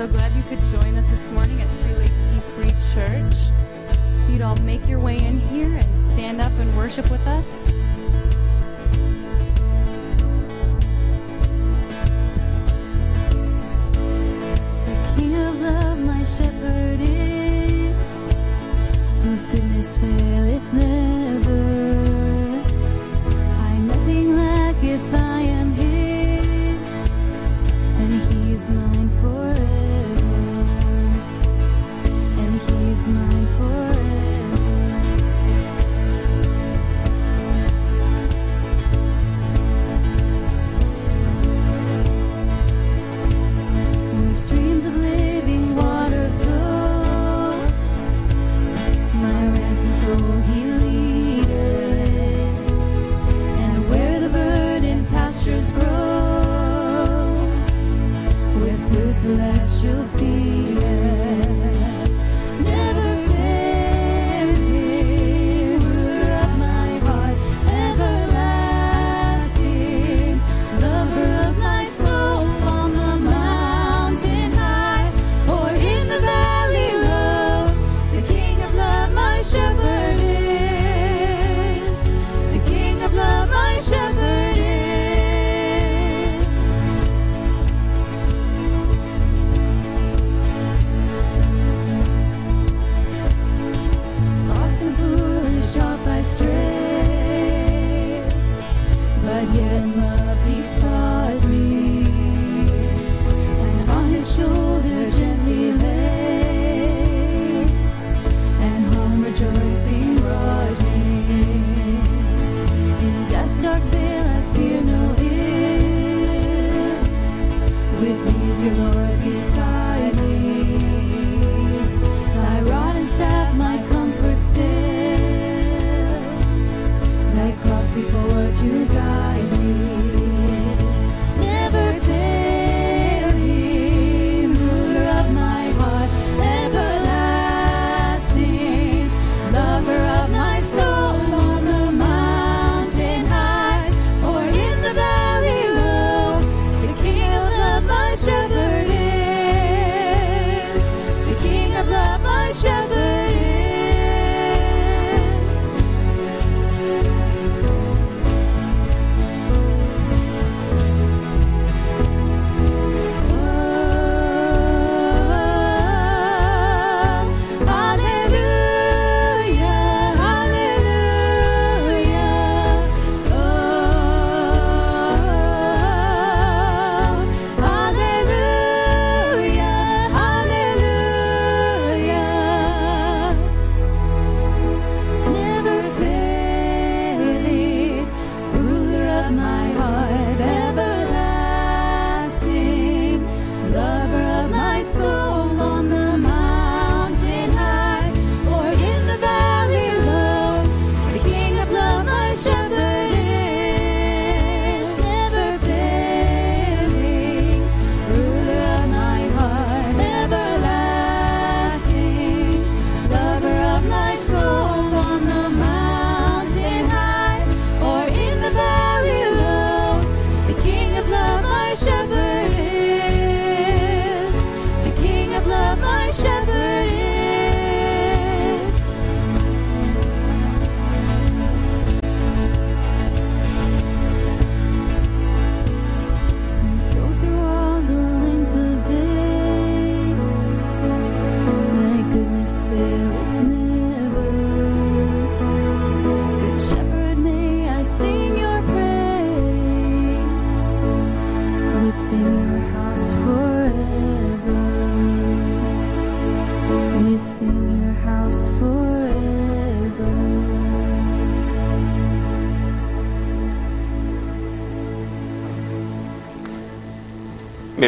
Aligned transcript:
so 0.00 0.08
glad 0.08 0.32
you 0.32 0.42
could 0.44 0.58
join 0.72 0.96
us 0.96 1.06
this 1.10 1.30
morning 1.30 1.60
at 1.60 1.68
Three 1.80 1.94
Lakes 1.96 2.14
E 2.34 2.40
Free 2.54 2.72
Church. 2.94 3.52
If 3.90 4.30
you'd 4.30 4.40
all 4.40 4.56
make 4.62 4.88
your 4.88 4.98
way 4.98 5.18
in 5.18 5.38
here 5.38 5.74
and 5.74 6.12
stand 6.12 6.40
up 6.40 6.52
and 6.52 6.74
worship 6.74 7.10
with 7.10 7.20
us. 7.26 7.69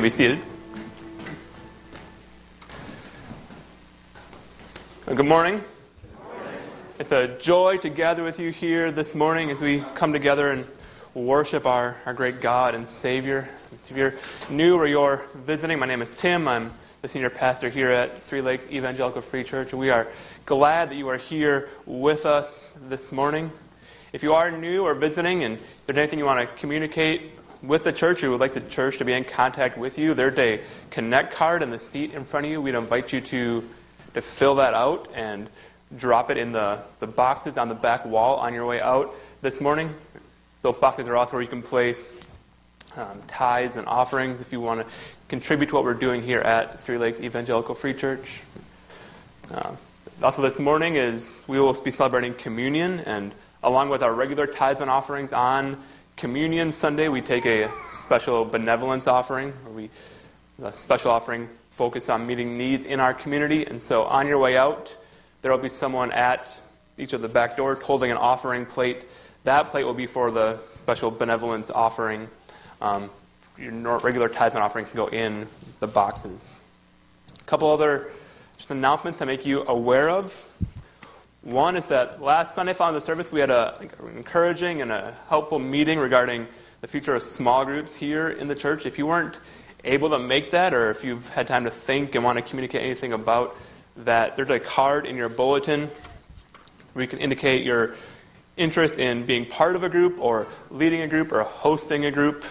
be 0.03 0.11
seated. 0.11 0.41
Good 5.07 5.27
morning. 5.27 5.61
It's 6.99 7.13
a 7.13 7.29
joy 7.39 7.77
to 7.77 7.89
gather 7.89 8.25
with 8.25 8.41
you 8.41 8.51
here 8.51 8.91
this 8.91 9.15
morning 9.15 9.53
as 9.53 9.61
we 9.61 9.79
come 9.95 10.13
together 10.13 10.51
and 10.51 10.67
worship 11.15 11.67
our, 11.67 11.97
our 12.05 12.15
great 12.15 12.41
God 12.41 12.75
and 12.75 12.89
Savior. 12.89 13.49
If 13.89 13.97
you're 13.97 14.15
new 14.51 14.75
or 14.75 14.89
you're 14.89 15.25
visiting, 15.37 15.79
my 15.79 15.87
name 15.87 16.03
is 16.03 16.13
Tim. 16.13 16.49
I'm 16.49 16.73
the 17.03 17.07
senior 17.07 17.31
pastor 17.31 17.69
here 17.69 17.93
at 17.93 18.25
Three 18.25 18.41
Lake 18.41 18.73
Evangelical 18.73 19.23
Free 19.23 19.45
Church, 19.45 19.71
and 19.71 19.79
we 19.79 19.91
are 19.91 20.09
glad 20.47 20.91
that 20.91 20.97
you 20.97 21.07
are 21.11 21.17
here 21.17 21.69
with 21.87 22.27
us 22.27 22.69
this 22.89 23.13
morning. 23.13 23.53
If 24.13 24.25
you 24.25 24.35
are 24.35 24.51
new 24.51 24.83
or 24.83 24.95
visiting 24.95 25.45
and 25.45 25.61
there's 25.87 25.97
anything 25.97 26.19
you 26.19 26.25
want 26.25 26.41
to 26.41 26.57
communicate 26.57 27.31
with 27.63 27.85
the 27.85 27.93
church 27.93 28.23
We 28.23 28.29
would 28.29 28.41
like 28.41 28.55
the 28.55 28.61
church 28.61 28.99
to 28.99 29.05
be 29.05 29.13
in 29.13 29.25
contact 29.25 29.79
with 29.79 29.99
you, 29.99 30.15
there's 30.15 30.39
a 30.39 30.61
connect 30.91 31.35
card 31.35 31.63
in 31.63 31.71
the 31.71 31.79
seat 31.79 32.13
in 32.13 32.25
front 32.25 32.47
of 32.47 32.53
you. 32.53 32.61
We'd 32.61 32.75
invite 32.75 33.13
you 33.13 33.21
to, 33.21 33.69
to 34.15 34.23
fill 34.23 34.57
that 34.57 34.75
out 34.75 35.09
and 35.15 35.49
drop 35.97 36.31
it 36.31 36.39
in 36.39 36.53
the, 36.53 36.81
the 37.01 37.07
boxes 37.07 37.59
on 37.59 37.69
the 37.69 37.75
back 37.75 38.05
wall 38.05 38.37
on 38.37 38.55
your 38.55 38.67
way 38.67 38.81
out 38.81 39.15
this 39.43 39.61
morning. 39.61 39.95
Those 40.63 40.77
boxes 40.77 41.09
are 41.09 41.17
also 41.17 41.35
where 41.35 41.43
you 41.43 41.49
can 41.49 41.63
place 41.63 42.17
um, 42.97 43.23
tithes 43.29 43.77
and 43.77 43.87
offerings 43.87 44.41
if 44.41 44.53
you 44.53 44.61
want 44.61 44.81
to 44.81 44.87
contribute 45.29 45.69
to 45.69 45.75
what 45.75 45.85
we're 45.85 45.95
doing 45.95 46.23
here 46.23 46.41
at 46.41 46.81
Three 46.81 46.99
Lakes 46.99 47.21
Evangelical 47.21 47.75
Free 47.75 47.95
Church. 47.95 48.43
Uh, 49.53 49.73
also, 50.23 50.43
this 50.43 50.59
morning 50.59 50.95
is 50.97 51.35
we 51.49 51.59
will 51.59 51.73
be 51.73 51.91
celebrating 51.91 52.35
communion, 52.35 53.01
and 53.01 53.33
along 53.63 53.89
with 53.89 54.03
our 54.03 54.13
regular 54.13 54.47
tithes 54.47 54.81
and 54.81 54.91
offerings 54.91 55.33
on 55.33 55.83
Communion 56.17 56.73
Sunday, 56.73 57.09
we 57.09 57.21
take 57.21 57.47
a 57.47 57.71
special 57.93 58.45
benevolence 58.45 59.07
offering, 59.07 59.53
where 59.65 59.73
we 59.73 59.91
a 60.63 60.73
special 60.73 61.11
offering 61.11 61.49
focused 61.71 62.11
on 62.11 62.27
meeting 62.27 62.57
needs 62.57 62.87
in 62.87 63.01
our 63.01 63.15
community. 63.15 63.67
And 63.67 63.83
so, 63.83 64.05
on 64.05 64.29
your 64.29 64.39
way 64.39 64.57
out, 64.57 64.97
there 65.41 65.51
will 65.51 65.59
be 65.59 65.69
someone 65.69 66.13
at 66.13 66.57
each 66.99 67.13
of 67.13 67.23
the 67.23 67.29
back 67.29 67.57
doors 67.57 67.83
holding 67.83 68.11
an 68.11 68.17
offering 68.17 68.67
plate. 68.67 69.07
That 69.45 69.71
plate 69.71 69.85
will 69.85 69.95
be 69.95 70.07
for 70.07 70.31
the 70.31 70.59
special 70.69 71.11
benevolence 71.11 71.71
offering. 71.71 72.29
Um, 72.81 73.11
your 73.59 73.99
regular 73.99 74.29
tithes 74.29 74.55
and 74.55 74.63
offering 74.63 74.87
can 74.87 74.97
go 74.97 75.09
in 75.09 75.49
the 75.81 75.87
boxes. 75.87 76.51
A 77.41 77.45
couple 77.45 77.71
other 77.71 78.11
just 78.57 78.71
announcements 78.71 79.19
to 79.19 79.27
make 79.27 79.45
you 79.45 79.65
aware 79.67 80.11
of. 80.11 80.47
One 81.43 81.75
is 81.75 81.89
that 81.89 82.23
last 82.23 82.55
Sunday 82.55 82.73
following 82.73 82.95
the 82.95 83.01
service, 83.01 83.33
we 83.33 83.41
had 83.41 83.51
an 83.51 83.89
encouraging 84.15 84.81
and 84.81 84.93
a 84.93 85.13
helpful 85.29 85.59
meeting 85.59 85.99
regarding 85.99 86.47
the 86.83 86.87
future 86.87 87.17
of 87.17 87.23
small 87.25 87.65
groups 87.65 87.97
here 87.97 88.29
in 88.29 88.47
the 88.47 88.55
church. 88.55 88.87
If 88.87 88.97
you 88.97 89.07
weren't 89.07 89.41
able 89.83 90.11
to 90.11 90.21
make 90.21 90.53
that, 90.53 90.73
or 90.73 90.93
if 90.93 91.03
you've 91.03 91.27
had 91.31 91.49
time 91.49 91.65
to 91.65 91.71
think 91.73 92.15
and 92.15 92.23
want 92.23 92.39
to 92.39 92.43
communicate 92.43 92.83
anything 92.83 93.13
about 93.13 93.57
that, 93.97 94.37
there's 94.37 94.51
a 94.51 94.61
card 94.61 95.05
in 95.05 95.17
your 95.17 95.29
bulletin 95.29 95.91
where 96.93 97.03
you 97.03 97.09
can 97.09 97.19
indicate 97.19 97.65
your 97.65 97.97
interest 98.57 99.01
in 99.01 99.27
being 99.27 99.45
part 99.45 99.75
of 99.75 99.83
a 99.83 99.89
group, 99.89 100.21
or 100.21 100.47
leading 100.71 101.01
a 101.01 101.09
group, 101.09 101.33
or 101.33 101.43
hosting 101.43 102.05
a 102.05 102.13
group. 102.13 102.45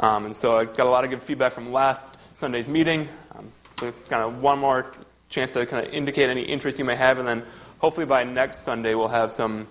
Um, 0.00 0.26
and 0.26 0.36
so 0.36 0.58
I 0.58 0.64
got 0.64 0.88
a 0.88 0.90
lot 0.90 1.04
of 1.04 1.10
good 1.10 1.22
feedback 1.22 1.52
from 1.52 1.72
last 1.72 2.08
Sunday's 2.32 2.66
meeting. 2.66 3.06
Um, 3.32 3.52
so 3.78 3.86
it's 3.86 4.08
kind 4.08 4.24
of 4.24 4.42
one 4.42 4.58
more 4.58 4.92
chance 5.28 5.52
to 5.52 5.66
kind 5.66 5.86
of 5.86 5.92
indicate 5.92 6.28
any 6.28 6.42
interest 6.42 6.80
you 6.80 6.84
may 6.84 6.96
have, 6.96 7.18
and 7.18 7.28
then 7.28 7.44
hopefully 7.78 8.06
by 8.06 8.24
next 8.24 8.60
Sunday 8.60 8.94
we'll 8.94 9.08
have 9.08 9.32
some 9.32 9.66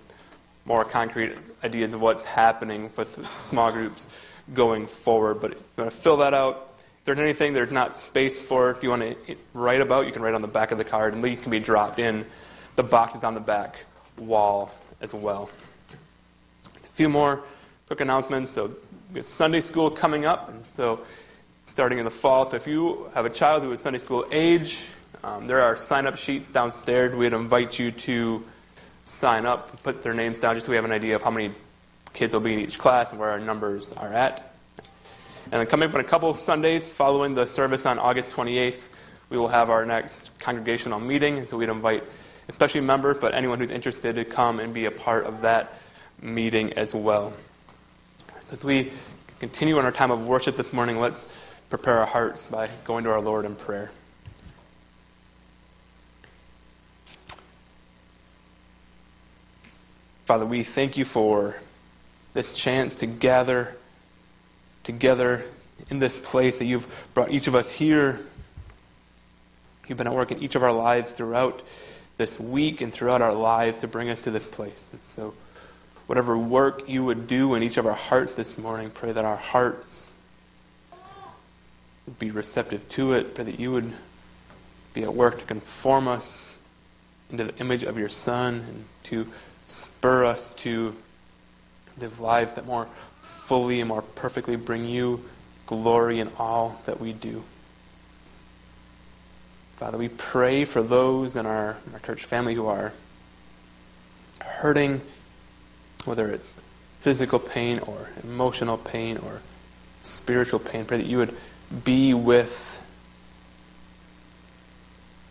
more 0.65 0.83
concrete 0.83 1.33
ideas 1.63 1.93
of 1.93 2.01
what's 2.01 2.25
happening 2.25 2.89
with 2.95 3.27
small 3.37 3.71
groups 3.71 4.07
going 4.53 4.87
forward. 4.87 5.41
But 5.41 5.51
if 5.51 5.57
you 5.57 5.83
want 5.83 5.91
to 5.91 5.97
fill 5.97 6.17
that 6.17 6.33
out, 6.33 6.73
if 6.99 7.05
there's 7.05 7.19
anything 7.19 7.53
there's 7.53 7.71
not 7.71 7.95
space 7.95 8.39
for, 8.39 8.71
if 8.71 8.81
you 8.81 8.89
want 8.89 9.03
to 9.03 9.35
write 9.53 9.81
about, 9.81 10.07
you 10.07 10.11
can 10.11 10.23
write 10.23 10.33
on 10.33 10.41
the 10.41 10.47
back 10.47 10.71
of 10.71 10.79
the 10.79 10.83
card, 10.83 11.13
and 11.13 11.23
it 11.23 11.41
can 11.41 11.51
be 11.51 11.59
dropped 11.59 11.99
in 11.99 12.25
the 12.75 12.83
boxes 12.83 13.23
on 13.23 13.35
the 13.35 13.39
back 13.39 13.85
wall 14.17 14.73
as 15.01 15.13
well. 15.13 15.49
A 16.83 16.87
few 16.87 17.09
more 17.09 17.43
quick 17.87 18.01
announcements. 18.01 18.53
So 18.53 18.75
we 19.13 19.19
have 19.19 19.27
Sunday 19.27 19.61
school 19.61 19.91
coming 19.91 20.25
up, 20.25 20.49
and 20.49 20.63
so 20.75 21.01
starting 21.67 21.99
in 21.99 22.05
the 22.05 22.11
fall. 22.11 22.49
So 22.49 22.55
if 22.55 22.65
you 22.65 23.11
have 23.13 23.25
a 23.25 23.29
child 23.29 23.61
who 23.61 23.71
is 23.71 23.81
Sunday 23.81 23.99
school 23.99 24.25
age, 24.31 24.94
um, 25.25 25.47
there 25.47 25.63
are 25.63 25.75
sign 25.75 26.05
up 26.05 26.17
sheets 26.17 26.47
downstairs. 26.51 27.15
We'd 27.15 27.33
invite 27.33 27.79
you 27.79 27.89
to 27.89 28.45
sign 29.05 29.47
up, 29.47 29.81
put 29.81 30.03
their 30.03 30.13
names 30.13 30.37
down, 30.37 30.53
just 30.53 30.67
so 30.67 30.69
we 30.69 30.75
have 30.75 30.85
an 30.85 30.91
idea 30.91 31.15
of 31.15 31.23
how 31.23 31.31
many 31.31 31.51
kids 32.13 32.31
will 32.31 32.41
be 32.41 32.53
in 32.53 32.59
each 32.59 32.77
class 32.77 33.09
and 33.09 33.19
where 33.19 33.31
our 33.31 33.39
numbers 33.39 33.91
are 33.93 34.13
at. 34.13 34.53
And 35.45 35.53
then 35.53 35.65
coming 35.65 35.89
up 35.89 35.95
in 35.95 36.01
a 36.01 36.03
couple 36.03 36.29
of 36.29 36.37
Sundays 36.37 36.87
following 36.87 37.33
the 37.33 37.47
service 37.47 37.87
on 37.87 37.97
August 37.97 38.29
28th, 38.29 38.89
we 39.31 39.37
will 39.37 39.47
have 39.47 39.71
our 39.71 39.83
next 39.83 40.29
congregational 40.37 40.99
meeting. 40.99 41.39
And 41.39 41.49
so 41.49 41.57
we'd 41.57 41.69
invite 41.69 42.03
especially 42.47 42.81
members, 42.81 43.17
but 43.17 43.33
anyone 43.33 43.57
who's 43.57 43.71
interested 43.71 44.17
to 44.17 44.25
come 44.25 44.59
and 44.59 44.75
be 44.75 44.85
a 44.85 44.91
part 44.91 45.25
of 45.25 45.41
that 45.41 45.73
meeting 46.21 46.73
as 46.73 46.93
well. 46.93 47.33
As 48.51 48.63
we 48.63 48.91
continue 49.39 49.79
in 49.79 49.85
our 49.85 49.91
time 49.91 50.11
of 50.11 50.27
worship 50.27 50.55
this 50.55 50.71
morning, 50.71 50.99
let's 50.99 51.27
prepare 51.71 51.97
our 51.97 52.05
hearts 52.05 52.45
by 52.45 52.69
going 52.83 53.05
to 53.05 53.09
our 53.09 53.21
Lord 53.21 53.45
in 53.45 53.55
prayer. 53.55 53.89
Father, 60.25 60.43
we 60.47 60.63
thank 60.63 60.97
you 60.97 61.05
for 61.05 61.55
the 62.33 62.41
chance 62.41 62.95
to 62.95 63.05
gather 63.05 63.75
together 64.83 65.45
in 65.91 65.99
this 65.99 66.15
place 66.17 66.57
that 66.57 66.65
you've 66.65 66.87
brought 67.13 67.29
each 67.29 67.45
of 67.45 67.53
us 67.53 67.71
here. 67.71 68.19
You've 69.87 69.99
been 69.99 70.07
at 70.07 70.13
work 70.15 70.31
in 70.31 70.41
each 70.41 70.55
of 70.55 70.63
our 70.63 70.71
lives 70.71 71.11
throughout 71.11 71.61
this 72.17 72.39
week 72.39 72.81
and 72.81 72.91
throughout 72.91 73.21
our 73.21 73.35
lives 73.35 73.77
to 73.81 73.87
bring 73.87 74.09
us 74.09 74.19
to 74.21 74.31
this 74.31 74.43
place. 74.43 74.83
And 74.91 75.01
so, 75.09 75.35
whatever 76.07 76.35
work 76.35 76.89
you 76.89 77.05
would 77.05 77.27
do 77.27 77.53
in 77.53 77.61
each 77.61 77.77
of 77.77 77.85
our 77.85 77.93
hearts 77.93 78.33
this 78.33 78.57
morning, 78.57 78.89
pray 78.89 79.11
that 79.11 79.25
our 79.25 79.37
hearts 79.37 80.11
would 82.07 82.17
be 82.17 82.31
receptive 82.31 82.89
to 82.89 83.13
it. 83.13 83.35
Pray 83.35 83.43
that 83.43 83.59
you 83.59 83.71
would 83.73 83.93
be 84.95 85.03
at 85.03 85.13
work 85.13 85.37
to 85.37 85.45
conform 85.45 86.07
us 86.07 86.55
into 87.29 87.43
the 87.43 87.55
image 87.57 87.83
of 87.83 87.99
your 87.99 88.09
Son 88.09 88.55
and 88.55 88.85
to 89.03 89.27
spur 89.67 90.25
us 90.25 90.49
to 90.55 90.95
live 91.99 92.19
lives 92.19 92.53
that 92.53 92.65
more 92.65 92.87
fully 93.21 93.79
and 93.79 93.87
more 93.87 94.01
perfectly 94.01 94.55
bring 94.55 94.85
you 94.85 95.23
glory 95.65 96.19
in 96.19 96.29
all 96.37 96.81
that 96.85 96.99
we 96.99 97.13
do. 97.13 97.43
Father, 99.77 99.97
we 99.97 100.09
pray 100.09 100.65
for 100.65 100.81
those 100.81 101.35
in 101.35 101.45
our, 101.45 101.77
our 101.93 101.99
church 101.99 102.23
family 102.23 102.53
who 102.53 102.67
are 102.67 102.93
hurting, 104.41 105.01
whether 106.05 106.29
it's 106.31 106.47
physical 107.01 107.39
pain 107.39 107.79
or 107.79 108.09
emotional 108.23 108.77
pain 108.77 109.17
or 109.17 109.41
spiritual 110.01 110.59
pain. 110.59 110.85
Pray 110.85 110.97
that 110.97 111.07
you 111.07 111.17
would 111.17 111.35
be 111.83 112.13
with 112.13 112.81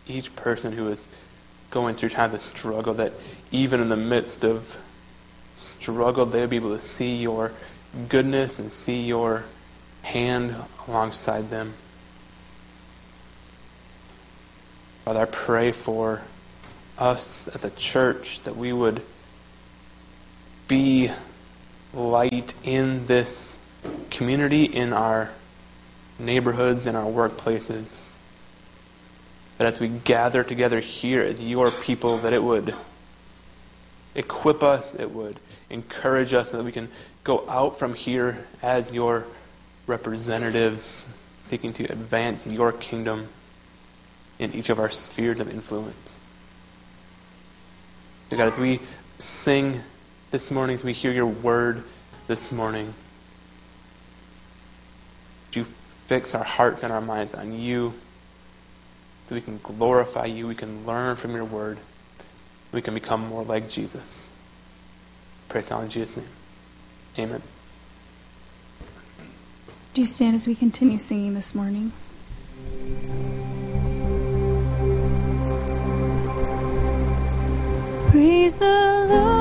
each 0.07 0.35
person 0.35 0.73
who 0.73 0.89
is 0.89 1.05
going 1.75 1.93
through 1.93 2.07
times 2.07 2.33
of 2.33 2.41
struggle, 2.41 2.93
that 2.93 3.11
even 3.51 3.81
in 3.81 3.89
the 3.89 3.97
midst 3.97 4.45
of 4.45 4.77
struggle, 5.55 6.25
they'll 6.25 6.47
be 6.47 6.55
able 6.55 6.73
to 6.73 6.79
see 6.79 7.17
your 7.17 7.51
goodness 8.07 8.59
and 8.59 8.71
see 8.71 9.01
your 9.01 9.43
hand 10.01 10.55
alongside 10.87 11.49
them. 11.49 11.73
Father, 15.03 15.19
I 15.19 15.25
pray 15.25 15.73
for 15.73 16.21
us 16.97 17.49
at 17.53 17.61
the 17.61 17.71
church 17.71 18.41
that 18.45 18.55
we 18.55 18.71
would 18.71 19.01
be 20.69 21.11
light 21.93 22.53
in 22.63 23.05
this 23.05 23.57
community, 24.11 24.63
in 24.63 24.93
our 24.93 25.29
neighborhoods, 26.17 26.85
in 26.85 26.95
our 26.95 27.11
workplaces 27.11 28.04
that 29.57 29.73
as 29.73 29.79
we 29.79 29.87
gather 29.87 30.43
together 30.43 30.79
here 30.79 31.21
as 31.21 31.41
your 31.41 31.71
people, 31.71 32.17
that 32.19 32.33
it 32.33 32.43
would 32.43 32.73
equip 34.13 34.63
us, 34.63 34.95
it 34.95 35.11
would 35.11 35.39
encourage 35.69 36.33
us, 36.33 36.51
that 36.51 36.63
we 36.63 36.71
can 36.71 36.89
go 37.23 37.47
out 37.49 37.79
from 37.79 37.93
here 37.93 38.45
as 38.61 38.91
your 38.91 39.25
representatives, 39.87 41.05
seeking 41.43 41.73
to 41.73 41.83
advance 41.85 42.45
your 42.47 42.71
kingdom 42.71 43.27
in 44.39 44.53
each 44.53 44.69
of 44.69 44.79
our 44.79 44.89
spheres 44.89 45.39
of 45.39 45.49
influence. 45.49 46.21
So 48.29 48.37
God, 48.37 48.51
as 48.53 48.57
we 48.57 48.79
sing 49.19 49.81
this 50.31 50.51
morning, 50.51 50.77
as 50.77 50.83
we 50.83 50.93
hear 50.93 51.11
your 51.11 51.27
word 51.27 51.83
this 52.27 52.51
morning, 52.51 52.93
you 55.53 55.65
fix 56.07 56.35
our 56.35 56.43
hearts 56.43 56.83
and 56.83 56.91
our 56.91 57.01
minds 57.01 57.33
on 57.33 57.53
you? 57.53 57.93
That 59.27 59.35
we 59.35 59.41
can 59.41 59.59
glorify 59.63 60.25
you, 60.25 60.47
we 60.47 60.55
can 60.55 60.85
learn 60.85 61.15
from 61.15 61.33
your 61.33 61.45
word, 61.45 61.77
we 62.71 62.81
can 62.81 62.93
become 62.93 63.27
more 63.27 63.43
like 63.43 63.69
Jesus. 63.69 64.21
Pray 65.49 65.61
it 65.61 65.71
in 65.71 65.89
Jesus' 65.89 66.17
name. 66.17 66.27
Amen. 67.17 67.41
Do 69.93 70.01
you 70.01 70.07
stand 70.07 70.35
as 70.35 70.45
we 70.45 70.55
continue 70.55 70.99
singing 70.99 71.33
this 71.35 71.55
morning? 71.55 71.91
Praise 78.11 78.57
the 78.57 79.05
Lord. 79.09 79.34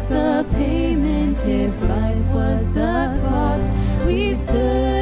was 0.00 0.08
the 0.08 0.46
payment, 0.52 1.38
his 1.40 1.78
life 1.80 2.26
was 2.32 2.72
the 2.72 3.20
cost. 3.28 3.70
We 4.06 4.34
stood. 4.34 4.99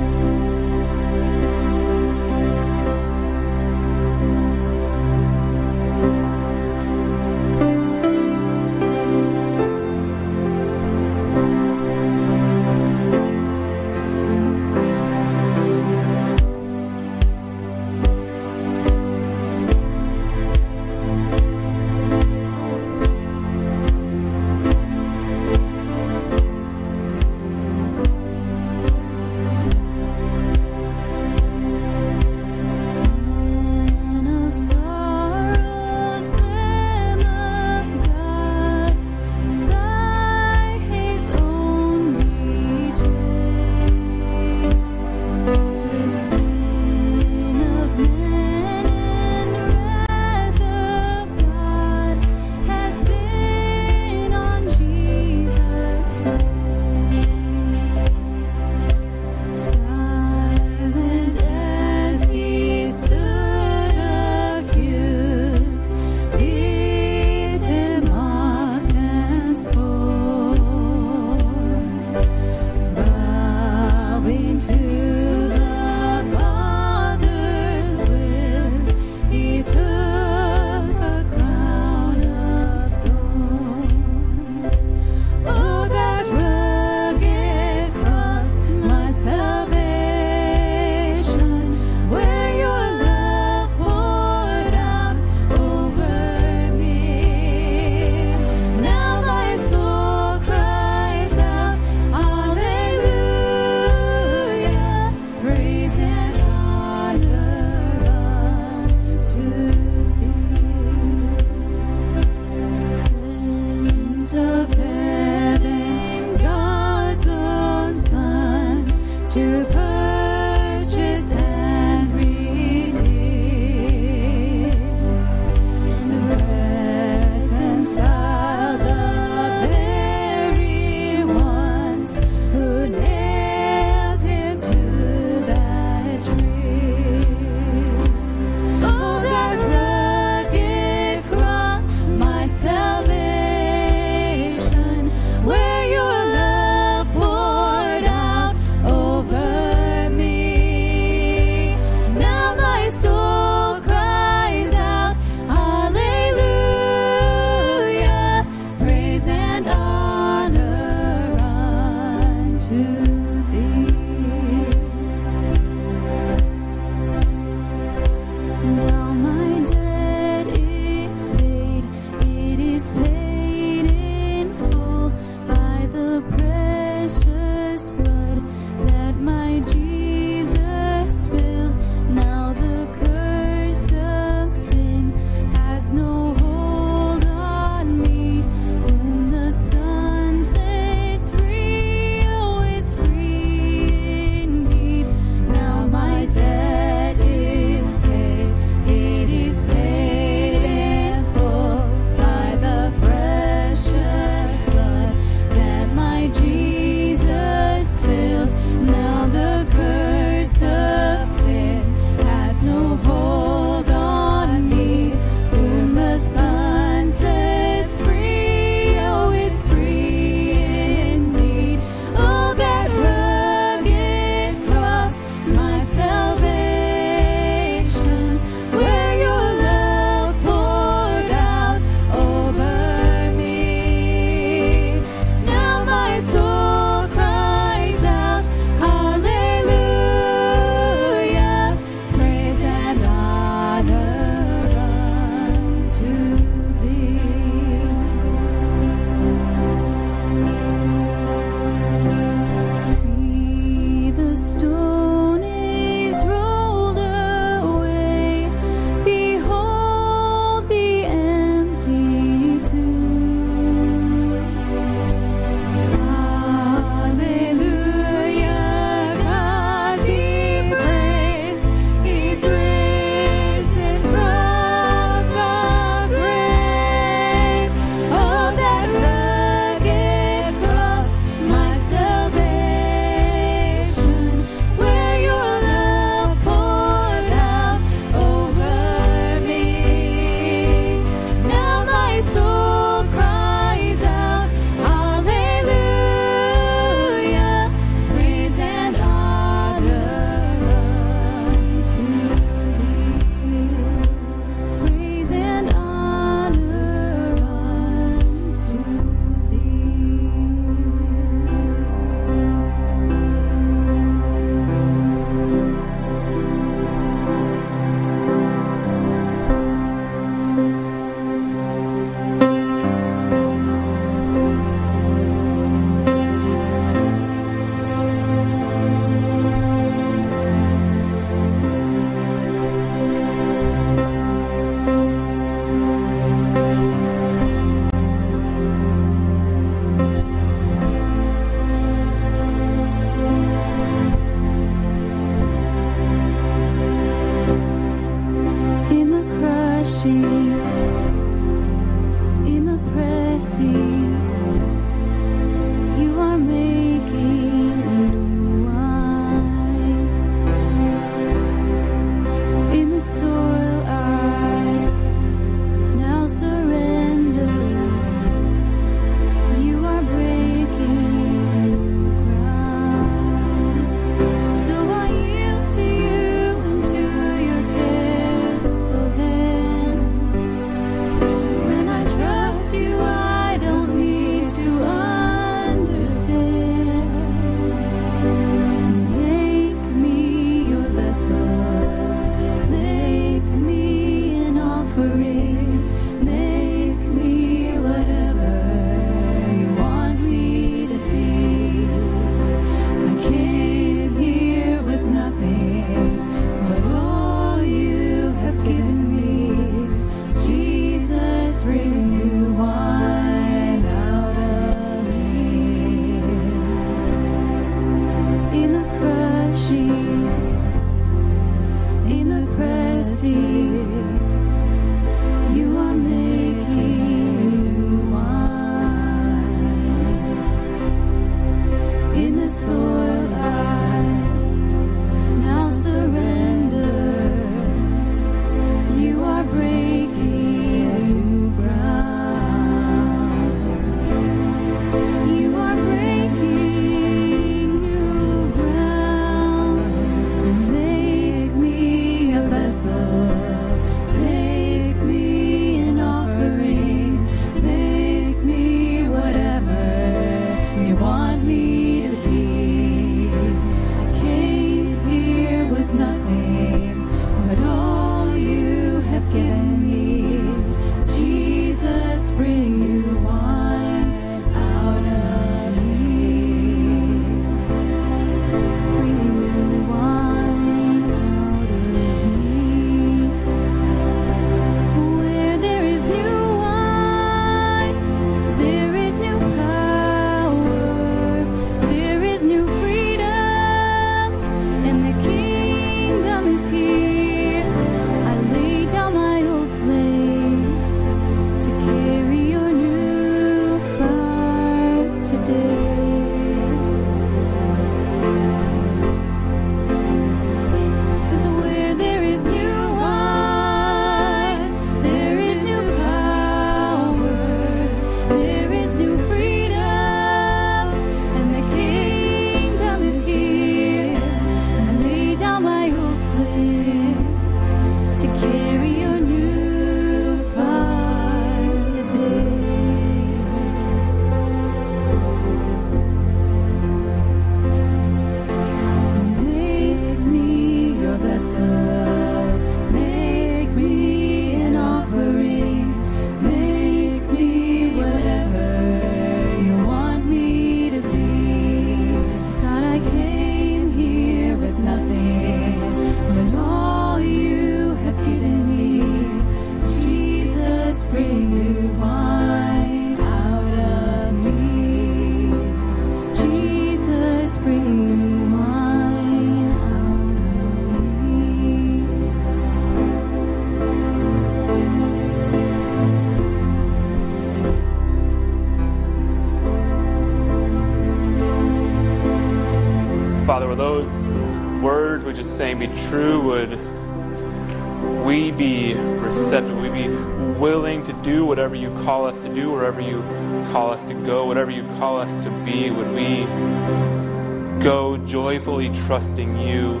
Joyfully 598.58 598.90
trusting 599.06 599.56
you 599.56 600.00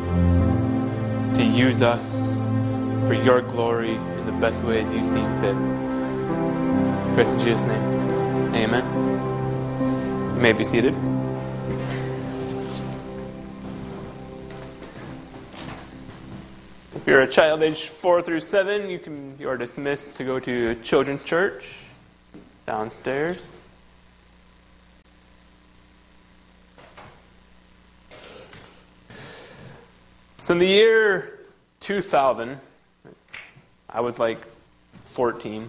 to 1.36 1.44
use 1.44 1.80
us 1.80 2.36
for 3.06 3.14
your 3.14 3.40
glory 3.40 3.94
in 3.94 4.26
the 4.26 4.32
best 4.32 4.58
way 4.64 4.82
that 4.82 4.92
you 4.92 5.04
see 5.04 5.22
fit? 5.40 5.54
Christ 7.14 7.30
in 7.30 7.38
Jesus' 7.38 7.62
name. 7.68 8.54
Amen. 8.56 10.34
You 10.34 10.42
may 10.42 10.52
be 10.52 10.64
seated. 10.64 10.92
If 16.96 17.06
you're 17.06 17.20
a 17.20 17.28
child 17.28 17.62
age 17.62 17.84
four 17.84 18.22
through 18.22 18.40
seven, 18.40 18.90
you 18.90 18.98
can 18.98 19.36
you 19.38 19.48
are 19.48 19.56
dismissed 19.56 20.16
to 20.16 20.24
go 20.24 20.40
to 20.40 20.74
children's 20.82 21.22
church 21.22 21.76
downstairs. 22.66 23.52
So 30.48 30.54
in 30.54 30.60
the 30.60 30.66
year 30.66 31.40
2000, 31.80 32.56
I 33.90 34.00
was 34.00 34.18
like 34.18 34.38
14, 35.04 35.68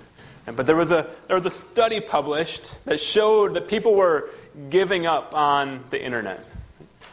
but 0.55 0.65
there 0.65 0.77
was 0.77 0.89
a 0.89 1.05
there 1.27 1.35
was 1.35 1.45
a 1.45 1.49
study 1.49 1.99
published 1.99 2.77
that 2.85 3.01
showed 3.01 3.55
that 3.55 3.67
people 3.67 3.93
were 3.93 4.29
giving 4.69 5.05
up 5.05 5.35
on 5.35 5.83
the 5.89 6.01
internet. 6.01 6.47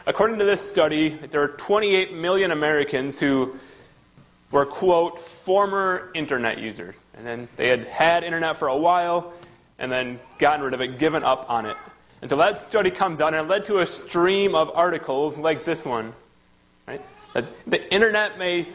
According 0.05 0.39
to 0.39 0.45
this 0.45 0.61
study, 0.61 1.09
there 1.09 1.41
are 1.41 1.49
28 1.49 2.13
million 2.13 2.51
Americans 2.51 3.19
who 3.19 3.57
were, 4.49 4.65
quote, 4.65 5.19
former 5.19 6.09
internet 6.15 6.59
users. 6.59 6.95
And 7.15 7.27
then 7.27 7.49
they 7.57 7.67
had 7.67 7.83
had 7.83 8.23
internet 8.23 8.55
for 8.55 8.69
a 8.69 8.77
while 8.77 9.33
and 9.77 9.91
then 9.91 10.21
gotten 10.39 10.63
rid 10.63 10.73
of 10.73 10.79
it, 10.79 10.99
given 10.99 11.25
up 11.25 11.49
on 11.49 11.65
it. 11.65 11.75
Until 12.21 12.37
that 12.37 12.61
study 12.61 12.91
comes 12.91 13.19
out 13.19 13.33
and 13.33 13.45
it 13.45 13.49
led 13.49 13.65
to 13.65 13.79
a 13.79 13.85
stream 13.85 14.55
of 14.55 14.71
articles 14.73 15.37
like 15.37 15.65
this 15.65 15.83
one. 15.83 16.13
That 17.37 17.45
the 17.67 17.93
internet 17.93 18.39
may 18.39 18.67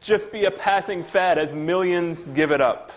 just 0.00 0.32
be 0.32 0.44
a 0.44 0.50
passing 0.50 1.04
fad 1.04 1.38
as 1.38 1.52
millions 1.52 2.26
give 2.26 2.50
it 2.50 2.60
up. 2.60 2.90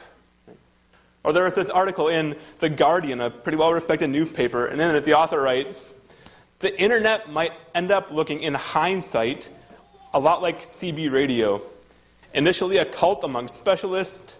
Or 1.23 1.31
there 1.31 1.43
was 1.43 1.53
this 1.53 1.69
article 1.69 2.07
in 2.07 2.37
The 2.57 2.69
Guardian, 2.69 3.21
a 3.21 3.29
pretty 3.29 3.59
well 3.59 3.71
respected 3.71 4.09
newspaper, 4.09 4.65
and 4.65 4.79
then 4.79 4.95
it 4.95 5.05
the 5.05 5.13
author 5.13 5.39
writes 5.39 5.93
The 6.57 6.75
internet 6.75 7.31
might 7.31 7.51
end 7.75 7.91
up 7.91 8.09
looking, 8.09 8.41
in 8.41 8.55
hindsight, 8.55 9.47
a 10.11 10.19
lot 10.19 10.41
like 10.41 10.63
CB 10.63 11.11
radio. 11.11 11.61
Initially 12.33 12.77
a 12.77 12.85
cult 12.85 13.23
among 13.23 13.49
specialists, 13.49 14.33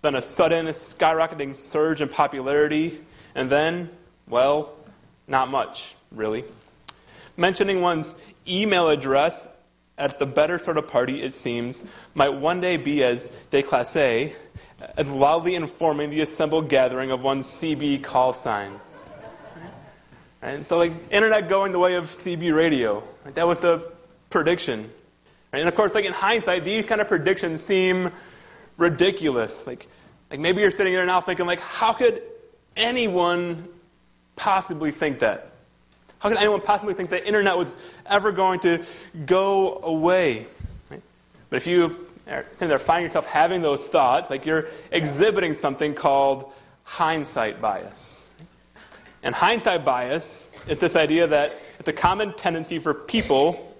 then 0.00 0.14
a 0.14 0.22
sudden 0.22 0.68
skyrocketing 0.68 1.54
surge 1.54 2.00
in 2.00 2.08
popularity, 2.08 2.98
and 3.34 3.50
then, 3.50 3.90
well, 4.26 4.72
not 5.26 5.50
much, 5.50 5.96
really. 6.10 6.46
Mentioning 7.36 7.82
one's 7.82 8.06
email 8.46 8.88
address 8.88 9.46
at 9.98 10.18
the 10.18 10.26
better 10.26 10.58
sort 10.58 10.78
of 10.78 10.88
party, 10.88 11.22
it 11.22 11.32
seems, 11.32 11.84
might 12.14 12.30
one 12.30 12.60
day 12.60 12.76
be 12.76 13.02
as 13.02 13.30
déclassé 13.50 14.32
as 14.96 15.08
loudly 15.08 15.54
informing 15.54 16.10
the 16.10 16.20
assembled 16.20 16.68
gathering 16.68 17.10
of 17.10 17.24
one's 17.24 17.46
CB 17.46 18.02
call 18.02 18.32
sign. 18.32 18.80
And 20.40 20.66
so, 20.66 20.78
like, 20.78 20.92
internet 21.10 21.48
going 21.48 21.72
the 21.72 21.80
way 21.80 21.94
of 21.94 22.06
CB 22.06 22.54
radio. 22.54 23.02
Like, 23.24 23.34
that 23.34 23.46
was 23.46 23.58
the 23.58 23.90
prediction. 24.30 24.90
And 25.52 25.66
of 25.66 25.74
course, 25.74 25.94
like 25.94 26.04
in 26.04 26.12
hindsight, 26.12 26.64
these 26.64 26.84
kind 26.84 27.00
of 27.00 27.08
predictions 27.08 27.62
seem 27.62 28.12
ridiculous. 28.76 29.66
Like, 29.66 29.88
like 30.30 30.40
maybe 30.40 30.60
you're 30.60 30.70
sitting 30.70 30.92
there 30.92 31.06
now 31.06 31.20
thinking, 31.20 31.46
like, 31.46 31.60
how 31.60 31.92
could 31.92 32.22
anyone 32.76 33.68
possibly 34.36 34.90
think 34.90 35.20
that? 35.20 35.47
How 36.18 36.28
could 36.28 36.38
anyone 36.38 36.60
possibly 36.60 36.94
think 36.94 37.10
the 37.10 37.24
internet 37.24 37.56
was 37.56 37.70
ever 38.06 38.32
going 38.32 38.60
to 38.60 38.84
go 39.24 39.80
away? 39.82 40.46
Right? 40.90 41.02
But 41.50 41.56
if 41.58 41.66
you 41.66 42.08
are 42.28 42.78
find 42.78 43.04
yourself 43.04 43.26
having 43.26 43.62
those 43.62 43.86
thoughts, 43.86 44.28
like 44.30 44.44
you're 44.44 44.68
exhibiting 44.90 45.54
something 45.54 45.94
called 45.94 46.52
hindsight 46.84 47.60
bias. 47.60 48.24
And 49.22 49.34
hindsight 49.34 49.84
bias 49.84 50.44
is 50.66 50.78
this 50.78 50.96
idea 50.96 51.26
that 51.28 51.52
it's 51.78 51.88
a 51.88 51.92
common 51.92 52.34
tendency 52.34 52.78
for 52.78 52.94
people 52.94 53.76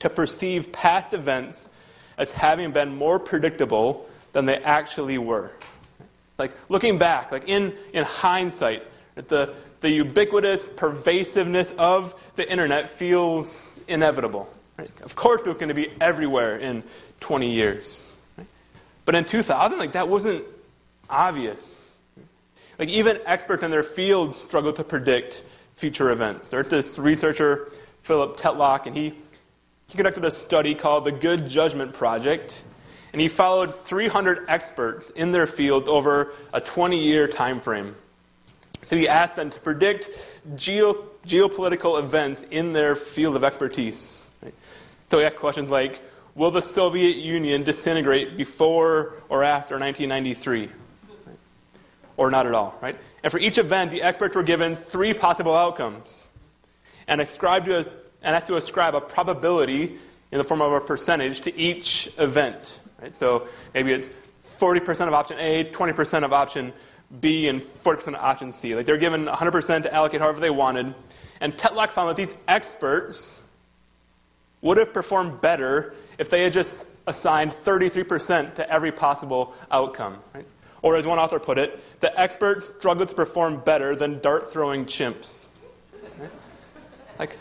to 0.00 0.10
perceive 0.10 0.72
past 0.72 1.14
events 1.14 1.68
as 2.18 2.30
having 2.32 2.72
been 2.72 2.94
more 2.94 3.18
predictable 3.18 4.08
than 4.32 4.46
they 4.46 4.56
actually 4.56 5.18
were. 5.18 5.50
Like 6.38 6.52
looking 6.68 6.98
back, 6.98 7.32
like 7.32 7.48
in, 7.48 7.74
in 7.92 8.04
hindsight, 8.04 8.82
the, 9.14 9.54
the 9.84 9.90
ubiquitous 9.90 10.62
pervasiveness 10.76 11.70
of 11.76 12.14
the 12.36 12.50
internet 12.50 12.88
feels 12.88 13.78
inevitable. 13.86 14.50
Right? 14.78 14.90
Of 15.02 15.14
course, 15.14 15.42
it 15.42 15.46
was 15.46 15.58
going 15.58 15.68
to 15.68 15.74
be 15.74 15.92
everywhere 16.00 16.56
in 16.56 16.82
20 17.20 17.52
years. 17.52 18.16
Right? 18.38 18.46
But 19.04 19.14
in 19.14 19.26
2000, 19.26 19.78
like 19.78 19.92
that 19.92 20.08
wasn't 20.08 20.42
obvious. 21.10 21.84
Like 22.78 22.88
even 22.88 23.20
experts 23.26 23.62
in 23.62 23.70
their 23.70 23.82
field 23.82 24.36
struggle 24.36 24.72
to 24.72 24.84
predict 24.84 25.42
future 25.76 26.10
events. 26.10 26.48
There's 26.48 26.68
this 26.68 26.98
researcher, 26.98 27.68
Philip 28.04 28.38
Tetlock, 28.38 28.86
and 28.86 28.96
he 28.96 29.12
he 29.88 29.96
conducted 29.96 30.24
a 30.24 30.30
study 30.30 30.74
called 30.74 31.04
the 31.04 31.12
Good 31.12 31.46
Judgment 31.46 31.92
Project, 31.92 32.64
and 33.12 33.20
he 33.20 33.28
followed 33.28 33.74
300 33.74 34.46
experts 34.48 35.10
in 35.10 35.32
their 35.32 35.46
field 35.46 35.90
over 35.90 36.32
a 36.54 36.60
20 36.62 37.04
year 37.04 37.28
time 37.28 37.60
frame. 37.60 37.94
So 38.88 38.96
he 38.96 39.08
asked 39.08 39.36
them 39.36 39.50
to 39.50 39.60
predict 39.60 40.10
geo- 40.54 41.06
geopolitical 41.26 41.98
events 41.98 42.42
in 42.50 42.72
their 42.72 42.96
field 42.96 43.36
of 43.36 43.44
expertise. 43.44 44.24
Right? 44.42 44.54
So 45.10 45.18
he 45.18 45.24
asked 45.24 45.36
questions 45.36 45.70
like 45.70 46.00
Will 46.34 46.50
the 46.50 46.62
Soviet 46.62 47.16
Union 47.16 47.62
disintegrate 47.62 48.36
before 48.36 49.14
or 49.28 49.44
after 49.44 49.78
1993? 49.78 50.60
Right? 50.62 51.36
Or 52.16 52.30
not 52.30 52.46
at 52.46 52.54
all, 52.54 52.76
right? 52.82 52.96
And 53.22 53.30
for 53.30 53.38
each 53.38 53.56
event, 53.56 53.92
the 53.92 54.02
experts 54.02 54.34
were 54.34 54.42
given 54.42 54.74
three 54.74 55.14
possible 55.14 55.54
outcomes 55.54 56.26
and 57.06 57.20
ascribed 57.20 57.66
to 57.66 57.88
and 58.24 58.34
have 58.34 58.46
to 58.46 58.56
ascribe 58.56 58.94
a 58.94 59.00
probability 59.00 59.98
in 60.32 60.38
the 60.38 60.44
form 60.44 60.62
of 60.62 60.72
a 60.72 60.80
percentage 60.80 61.42
to 61.42 61.56
each 61.56 62.08
event. 62.18 62.80
Right? 63.00 63.12
So 63.20 63.46
maybe 63.74 63.92
it's 63.92 64.08
40% 64.58 65.08
of 65.08 65.14
option 65.14 65.38
A, 65.38 65.64
20% 65.64 66.24
of 66.24 66.32
option 66.32 66.72
B, 67.20 67.48
and 67.48 67.60
40% 67.60 68.08
of 68.08 68.14
option 68.16 68.52
C. 68.52 68.74
Like 68.74 68.86
they're 68.86 68.98
given 68.98 69.26
100% 69.26 69.82
to 69.82 69.94
allocate 69.94 70.20
however 70.20 70.40
they 70.40 70.50
wanted. 70.50 70.94
And 71.40 71.56
Tetlock 71.56 71.90
found 71.90 72.10
that 72.10 72.16
these 72.16 72.34
experts 72.48 73.42
would 74.60 74.76
have 74.78 74.92
performed 74.92 75.40
better 75.40 75.94
if 76.18 76.30
they 76.30 76.42
had 76.42 76.52
just 76.52 76.86
assigned 77.06 77.52
33% 77.52 78.54
to 78.54 78.70
every 78.70 78.92
possible 78.92 79.54
outcome. 79.70 80.18
Right? 80.34 80.46
Or 80.82 80.96
as 80.96 81.06
one 81.06 81.18
author 81.18 81.38
put 81.38 81.58
it, 81.58 81.80
the 82.00 82.18
experts 82.18 82.66
struggled 82.78 83.08
to 83.08 83.14
perform 83.14 83.60
better 83.60 83.96
than 83.96 84.20
dart 84.20 84.52
throwing 84.52 84.84
chimps. 84.86 85.46
Like, 87.18 87.38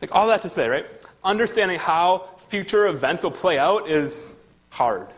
like 0.00 0.14
all 0.14 0.28
that 0.28 0.42
to 0.42 0.48
say, 0.48 0.68
right? 0.68 0.86
Understanding 1.22 1.78
how 1.78 2.30
future 2.48 2.86
events 2.86 3.22
will 3.22 3.30
play 3.30 3.58
out 3.58 3.88
is 3.88 4.32
hard. 4.70 5.08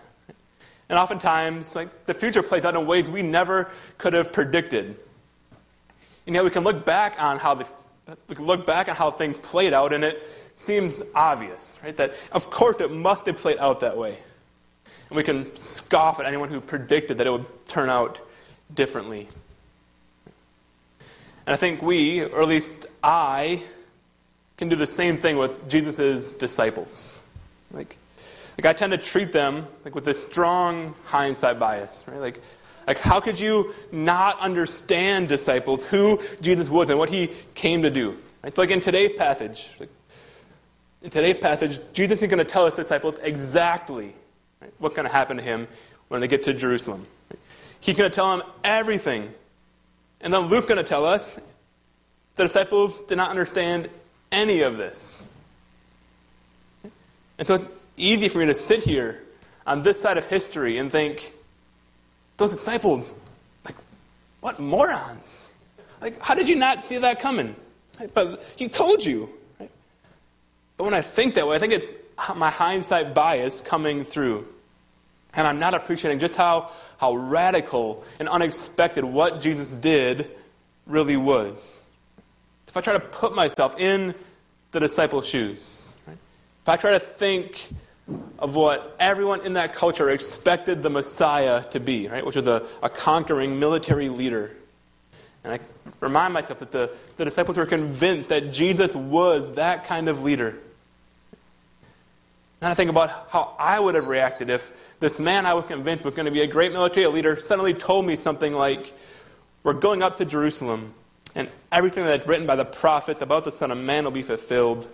And 0.89 0.99
oftentimes, 0.99 1.75
like 1.75 2.07
the 2.07 2.15
future 2.15 2.43
plays 2.43 2.65
out 2.65 2.77
in 2.77 2.87
ways 2.87 3.09
we 3.09 3.23
never 3.23 3.71
could 3.99 4.13
have 4.13 4.33
predicted. 4.33 4.97
And 6.27 6.35
yet 6.35 6.45
we 6.45 6.51
can 6.51 6.65
look 6.65 6.85
back 6.85 7.17
on 7.19 7.39
how 7.39 7.55
the, 7.55 7.67
we 8.29 8.37
can 8.37 8.47
look 8.47 8.67
back 8.67 8.89
on 8.89 8.97
how 8.97 9.11
things 9.11 9.39
played 9.39 9.73
out, 9.73 9.93
and 9.93 10.05
it 10.05 10.23
seems 10.55 11.03
obvious, 11.15 11.79
right? 11.83 11.97
That 11.97 12.15
of 12.33 12.51
course 12.51 12.81
it 12.81 12.91
must 12.91 13.27
have 13.27 13.39
played 13.39 13.59
out 13.59 13.81
that 13.81 13.97
way. 13.97 14.19
And 15.11 15.17
we 15.17 15.23
can 15.23 15.57
scoff 15.57 16.21
at 16.21 16.27
anyone 16.27 16.49
who 16.49 16.61
predicted 16.61 17.19
that 17.19 17.27
it 17.27 17.31
would 17.31 17.47
turn 17.69 17.91
out 17.91 18.21
differently. 18.73 19.29
And 21.47 21.53
I 21.53 21.57
think 21.57 21.83
we, 21.83 22.23
or 22.23 22.43
at 22.43 22.49
least 22.49 22.87
I, 23.03 23.63
can 24.57 24.69
do 24.69 24.77
the 24.77 24.87
same 24.87 25.19
thing 25.19 25.37
with 25.37 25.69
Jesus' 25.69 26.33
disciples. 26.33 27.19
Like, 27.71 27.99
like 28.59 28.67
I 28.67 28.73
tend 28.73 28.93
to 28.93 28.99
treat 28.99 29.33
them 29.33 29.67
like 29.85 29.95
with 29.95 30.07
a 30.09 30.15
strong 30.15 30.95
hindsight 31.05 31.59
bias, 31.59 32.05
right? 32.07 32.21
Like, 32.21 32.43
like 32.87 32.99
how 32.99 33.21
could 33.21 33.41
you 33.41 33.75
not 33.91 34.39
understand 34.41 35.29
disciples 35.29 35.85
who 35.85 36.21
Jesus 36.41 36.69
was 36.69 36.91
and 36.91 36.99
what 36.99 37.11
he 37.11 37.33
came 37.55 37.83
to 37.83 37.91
do? 37.91 38.17
Like 38.57 38.71
in 38.71 38.81
today's 38.81 39.15
passage, 39.15 39.71
like, 39.81 39.91
in 41.03 41.11
today's 41.11 41.39
passage, 41.39 41.81
Jesus 41.93 42.23
is 42.23 42.29
going 42.29 42.39
to 42.39 42.45
tell 42.45 42.65
his 42.65 42.75
disciples 42.75 43.19
exactly 43.23 44.15
right, 44.61 44.73
what's 44.79 44.97
going 44.97 45.07
to 45.07 45.13
happen 45.13 45.37
to 45.37 45.43
him 45.43 45.69
when 46.09 46.21
they 46.21 46.29
get 46.29 46.45
to 46.45 46.55
Jerusalem. 46.55 47.07
He's 47.81 47.97
going 47.99 48.11
to 48.11 48.15
tell 48.15 48.37
them 48.37 48.47
everything. 48.63 49.33
And 50.21 50.33
then 50.33 50.43
Luke's 50.43 50.67
going 50.67 50.79
to 50.79 50.89
tell 50.89 51.05
us 51.05 51.39
the 52.37 52.45
disciples 52.45 52.99
did 53.09 53.17
not 53.17 53.29
understand 53.31 53.91
any 54.33 54.63
of 54.63 54.79
this. 54.79 55.23
And 57.39 57.47
so 57.47 57.69
easy 57.97 58.29
for 58.29 58.39
me 58.39 58.47
to 58.47 58.55
sit 58.55 58.81
here 58.81 59.23
on 59.67 59.83
this 59.83 60.01
side 60.01 60.19
of 60.19 60.27
history 60.27 60.79
and 60.79 60.91
think, 60.91 61.33
those 62.37 62.51
disciples, 62.51 63.13
like, 63.65 63.77
what 64.41 64.59
morons? 64.59 65.51
Like, 66.01 66.21
how 66.21 66.35
did 66.35 66.49
you 66.49 66.57
not 66.57 66.83
see 66.83 66.99
that 66.99 67.21
coming? 67.21 67.55
But 68.13 68.45
he 68.57 68.69
told 68.69 69.05
you. 69.05 69.31
But 69.59 70.85
when 70.85 70.95
I 70.95 71.03
think 71.03 71.35
that 71.35 71.47
way, 71.47 71.57
I 71.57 71.59
think 71.59 71.73
it's 71.75 71.87
my 72.35 72.51
hindsight 72.51 73.15
bias 73.15 73.61
coming 73.61 74.05
through. 74.05 74.49
And 75.33 75.47
I'm 75.47 75.61
not 75.61 75.75
appreciating 75.75 76.19
just 76.19 76.35
how, 76.35 76.73
how 76.99 77.15
radical 77.15 78.05
and 78.19 78.29
unexpected 78.29 79.05
what 79.05 79.41
Jesus 79.41 79.71
did 79.71 80.31
really 80.87 81.17
was 81.17 81.81
if 82.75 82.79
I 82.79 82.81
try 82.81 82.95
to 82.95 82.99
put 82.99 83.33
myself 83.37 83.79
in 83.79 84.17
the 84.73 84.81
disciples' 84.81 85.29
shoes, 85.29 85.89
if 86.09 86.69
I 86.69 86.77
try 86.77 86.91
to 86.91 86.99
think 86.99 87.69
of 88.39 88.55
what 88.55 88.97
everyone 89.01 89.47
in 89.47 89.55
that 89.55 89.75
culture 89.75 90.11
expected 90.11 90.83
the 90.83 90.91
Messiah 90.91 91.65
to 91.71 91.81
be, 91.81 92.09
right, 92.09 92.25
which 92.25 92.37
was 92.37 92.47
a, 92.47 92.67
a 92.83 92.89
conquering 92.89 93.59
military 93.59 94.09
leader, 94.09 94.55
and 95.45 95.53
I 95.53 95.61
remind 96.01 96.33
myself 96.33 96.59
that 96.61 96.71
the, 96.71 96.91
the 97.19 97.27
disciples 97.27 97.59
were 97.59 97.67
convinced 97.67 98.31
that 98.31 98.51
Jesus 98.51 98.95
was 98.95 99.55
that 99.57 99.85
kind 99.85 100.09
of 100.09 100.23
leader. 100.23 100.57
And 102.63 102.71
I 102.71 102.75
think 102.75 102.89
about 102.89 103.29
how 103.29 103.55
I 103.59 103.79
would 103.79 103.95
have 103.95 104.09
reacted 104.09 104.49
if 104.49 104.73
this 105.01 105.21
man 105.21 105.45
I 105.45 105.53
was 105.53 105.67
convinced 105.67 106.03
was 106.03 106.15
going 106.15 106.25
to 106.25 106.33
be 106.33 106.41
a 106.41 106.47
great 106.47 106.73
military 106.73 107.07
leader 107.09 107.39
suddenly 107.39 107.75
told 107.75 108.07
me 108.07 108.17
something 108.17 108.55
like, 108.55 108.95
We're 109.63 109.75
going 109.75 110.03
up 110.03 110.17
to 110.17 110.25
Jerusalem 110.25 110.95
and 111.35 111.51
everything 111.71 112.05
that's 112.05 112.27
written 112.27 112.47
by 112.47 112.57
the 112.57 112.65
prophets 112.65 113.21
about 113.21 113.45
the 113.45 113.51
Son 113.51 113.71
of 113.71 113.77
Man 113.77 114.05
will 114.05 114.13
be 114.13 114.23
fulfilled. 114.23 114.89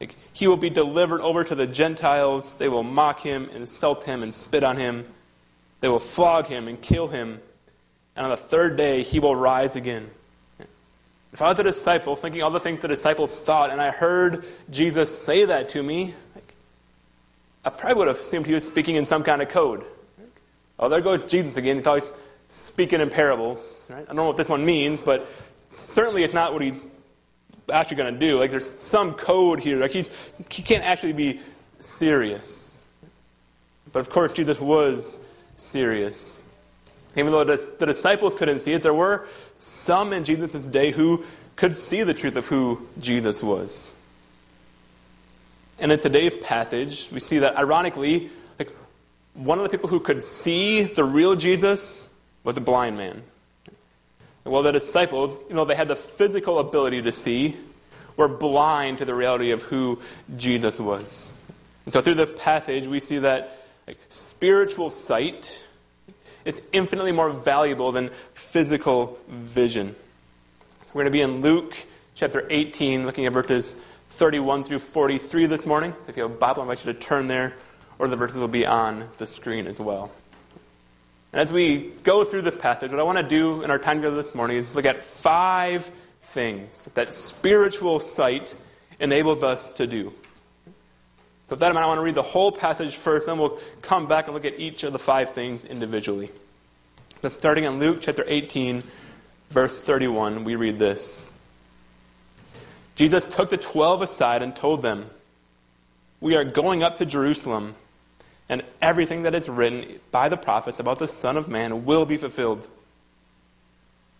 Like, 0.00 0.16
he 0.32 0.48
will 0.48 0.56
be 0.56 0.70
delivered 0.70 1.20
over 1.20 1.44
to 1.44 1.54
the 1.54 1.66
Gentiles. 1.66 2.52
They 2.54 2.68
will 2.68 2.82
mock 2.82 3.20
him, 3.20 3.48
insult 3.54 4.04
him, 4.04 4.22
and 4.22 4.34
spit 4.34 4.64
on 4.64 4.76
him. 4.76 5.06
They 5.80 5.88
will 5.88 6.00
flog 6.00 6.48
him 6.48 6.68
and 6.68 6.80
kill 6.80 7.08
him. 7.08 7.40
And 8.16 8.24
on 8.24 8.30
the 8.30 8.36
third 8.36 8.76
day, 8.76 9.02
he 9.02 9.20
will 9.20 9.36
rise 9.36 9.76
again. 9.76 10.10
If 11.32 11.42
I 11.42 11.48
was 11.48 11.58
a 11.58 11.64
disciple, 11.64 12.14
thinking 12.14 12.42
all 12.42 12.50
the 12.50 12.60
things 12.60 12.80
the 12.80 12.88
disciples 12.88 13.30
thought, 13.30 13.70
and 13.70 13.80
I 13.80 13.90
heard 13.90 14.44
Jesus 14.70 15.16
say 15.16 15.44
that 15.46 15.70
to 15.70 15.82
me, 15.82 16.14
like, 16.34 16.54
I 17.64 17.70
probably 17.70 17.98
would 17.98 18.08
have 18.08 18.18
assumed 18.18 18.46
he 18.46 18.54
was 18.54 18.64
speaking 18.64 18.94
in 18.94 19.04
some 19.04 19.24
kind 19.24 19.42
of 19.42 19.48
code. 19.48 19.84
Oh, 20.78 20.88
there 20.88 21.00
goes 21.00 21.24
Jesus 21.24 21.56
again. 21.56 21.76
He's 21.76 21.86
always 21.86 22.04
speaking 22.48 23.00
in 23.00 23.10
parables. 23.10 23.84
Right? 23.88 24.02
I 24.02 24.04
don't 24.04 24.16
know 24.16 24.26
what 24.26 24.36
this 24.36 24.48
one 24.48 24.64
means, 24.64 25.00
but 25.00 25.26
certainly 25.78 26.24
it's 26.24 26.34
not 26.34 26.52
what 26.52 26.62
he's 26.62 26.80
actually 27.72 27.96
going 27.96 28.14
to 28.14 28.20
do. 28.20 28.38
Like 28.38 28.50
there's 28.50 28.68
some 28.80 29.14
code 29.14 29.60
here. 29.60 29.78
Like 29.78 29.92
he, 29.92 30.06
he 30.50 30.62
can't 30.62 30.84
actually 30.84 31.12
be 31.12 31.40
serious. 31.80 32.80
But 33.92 34.00
of 34.00 34.10
course, 34.10 34.32
Jesus 34.32 34.60
was 34.60 35.18
serious. 35.56 36.38
Even 37.16 37.32
though 37.32 37.44
the, 37.44 37.86
disciples 37.86 38.34
couldn't 38.34 38.58
see 38.58 38.72
it, 38.72 38.82
there 38.82 38.94
were 38.94 39.26
some 39.56 40.12
in 40.12 40.24
Jesus' 40.24 40.66
day 40.66 40.90
who 40.90 41.24
could 41.56 41.76
see 41.76 42.02
the 42.02 42.14
truth 42.14 42.36
of 42.36 42.46
who 42.46 42.86
Jesus 42.98 43.42
was. 43.42 43.90
And 45.78 45.92
in 45.92 46.00
today's 46.00 46.36
passage, 46.38 47.08
we 47.12 47.20
see 47.20 47.40
that 47.40 47.56
ironically, 47.56 48.30
like 48.58 48.70
one 49.34 49.58
of 49.58 49.64
the 49.64 49.70
people 49.70 49.88
who 49.88 50.00
could 50.00 50.22
see 50.22 50.82
the 50.82 51.04
real 51.04 51.36
Jesus 51.36 52.08
was 52.42 52.56
a 52.56 52.60
blind 52.60 52.96
man. 52.96 53.22
Well, 54.44 54.62
the 54.62 54.72
disciples, 54.72 55.42
you 55.48 55.54
know, 55.54 55.64
they 55.64 55.74
had 55.74 55.88
the 55.88 55.96
physical 55.96 56.58
ability 56.58 57.02
to 57.02 57.12
see, 57.12 57.56
were 58.16 58.28
blind 58.28 58.98
to 58.98 59.04
the 59.04 59.14
reality 59.14 59.50
of 59.50 59.62
who 59.62 60.00
Jesus 60.36 60.78
was. 60.78 61.32
And 61.86 61.92
so 61.92 62.00
through 62.00 62.14
this 62.14 62.32
passage, 62.38 62.86
we 62.86 63.00
see 63.00 63.18
that 63.18 63.58
like, 63.86 63.98
spiritual 64.10 64.90
sight 64.90 65.64
is 66.44 66.60
infinitely 66.72 67.12
more 67.12 67.30
valuable 67.30 67.90
than 67.92 68.10
physical 68.34 69.18
vision. 69.28 69.96
We're 70.92 71.02
going 71.02 71.12
to 71.12 71.18
be 71.18 71.22
in 71.22 71.40
Luke 71.40 71.74
chapter 72.14 72.46
18, 72.48 73.06
looking 73.06 73.26
at 73.26 73.32
verses 73.32 73.74
31 74.10 74.62
through 74.62 74.78
43 74.78 75.46
this 75.46 75.66
morning. 75.66 75.94
If 76.06 76.16
you 76.16 76.22
have 76.22 76.32
a 76.32 76.36
Bible, 76.36 76.62
I 76.62 76.64
invite 76.66 76.84
you 76.84 76.92
to 76.92 76.98
turn 76.98 77.26
there, 77.26 77.54
or 77.98 78.08
the 78.08 78.16
verses 78.16 78.36
will 78.36 78.48
be 78.48 78.66
on 78.66 79.08
the 79.18 79.26
screen 79.26 79.66
as 79.66 79.80
well. 79.80 80.12
And 81.34 81.40
as 81.40 81.52
we 81.52 81.90
go 82.04 82.22
through 82.22 82.42
this 82.42 82.56
passage, 82.56 82.92
what 82.92 83.00
I 83.00 83.02
want 83.02 83.18
to 83.18 83.24
do 83.24 83.62
in 83.62 83.70
our 83.72 83.78
time 83.80 83.96
together 83.96 84.22
this 84.22 84.36
morning 84.36 84.58
is 84.58 84.72
look 84.72 84.84
at 84.84 85.02
five 85.02 85.90
things 86.22 86.84
that 86.94 87.12
spiritual 87.12 87.98
sight 87.98 88.54
enables 89.00 89.42
us 89.42 89.68
to 89.70 89.88
do. 89.88 90.14
So, 91.48 91.50
with 91.50 91.58
that 91.58 91.70
in 91.70 91.74
mind, 91.74 91.86
I 91.86 91.88
want 91.88 91.98
to 91.98 92.04
read 92.04 92.14
the 92.14 92.22
whole 92.22 92.52
passage 92.52 92.94
first, 92.94 93.26
then 93.26 93.40
we'll 93.40 93.58
come 93.82 94.06
back 94.06 94.26
and 94.26 94.34
look 94.34 94.44
at 94.44 94.60
each 94.60 94.84
of 94.84 94.92
the 94.92 94.98
five 95.00 95.30
things 95.34 95.64
individually. 95.64 96.30
So, 97.20 97.30
starting 97.30 97.64
in 97.64 97.80
Luke 97.80 97.98
chapter 98.00 98.22
18, 98.24 98.84
verse 99.50 99.76
31, 99.76 100.44
we 100.44 100.54
read 100.54 100.78
this 100.78 101.20
Jesus 102.94 103.24
took 103.34 103.50
the 103.50 103.56
twelve 103.56 104.02
aside 104.02 104.44
and 104.44 104.54
told 104.54 104.82
them, 104.82 105.10
We 106.20 106.36
are 106.36 106.44
going 106.44 106.84
up 106.84 106.98
to 106.98 107.04
Jerusalem 107.04 107.74
and 108.48 108.62
everything 108.82 109.22
that 109.22 109.34
is 109.34 109.48
written 109.48 110.00
by 110.10 110.28
the 110.28 110.36
prophets 110.36 110.78
about 110.78 110.98
the 110.98 111.08
Son 111.08 111.36
of 111.36 111.48
Man 111.48 111.84
will 111.84 112.04
be 112.04 112.16
fulfilled. 112.16 112.66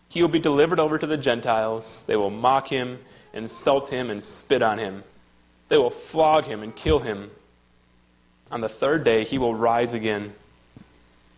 He 0.08 0.22
will 0.22 0.28
be 0.28 0.38
delivered 0.38 0.80
over 0.80 0.98
to 0.98 1.06
the 1.06 1.16
Gentiles. 1.16 1.98
They 2.06 2.16
will 2.16 2.30
mock 2.30 2.68
him, 2.68 3.00
insult 3.32 3.90
him, 3.90 4.10
and 4.10 4.22
spit 4.24 4.62
on 4.62 4.78
him. 4.78 5.04
They 5.68 5.76
will 5.76 5.90
flog 5.90 6.44
him 6.46 6.62
and 6.62 6.74
kill 6.74 7.00
him. 7.00 7.30
On 8.50 8.60
the 8.60 8.68
third 8.68 9.04
day, 9.04 9.24
he 9.24 9.38
will 9.38 9.54
rise 9.54 9.94
again. 9.94 10.34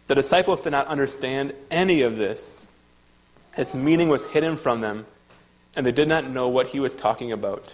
The 0.09 0.15
disciples 0.15 0.61
did 0.61 0.71
not 0.71 0.87
understand 0.87 1.55
any 1.71 2.03
of 2.03 2.17
this. 2.17 2.57
His 3.55 3.73
meaning 3.75 4.09
was 4.09 4.27
hidden 4.27 4.57
from 4.57 4.81
them, 4.81 5.07
and 5.75 5.87
they 5.87 5.93
did 5.93 6.09
not 6.09 6.29
know 6.29 6.49
what 6.49 6.69
he 6.69 6.81
was 6.81 6.93
talking 6.95 7.33
about. 7.33 7.73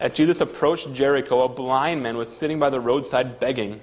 As 0.00 0.14
Jesus 0.14 0.40
approached 0.40 0.94
Jericho, 0.94 1.44
a 1.44 1.48
blind 1.48 2.02
man 2.02 2.16
was 2.16 2.34
sitting 2.34 2.58
by 2.58 2.70
the 2.70 2.80
roadside 2.80 3.38
begging. 3.38 3.80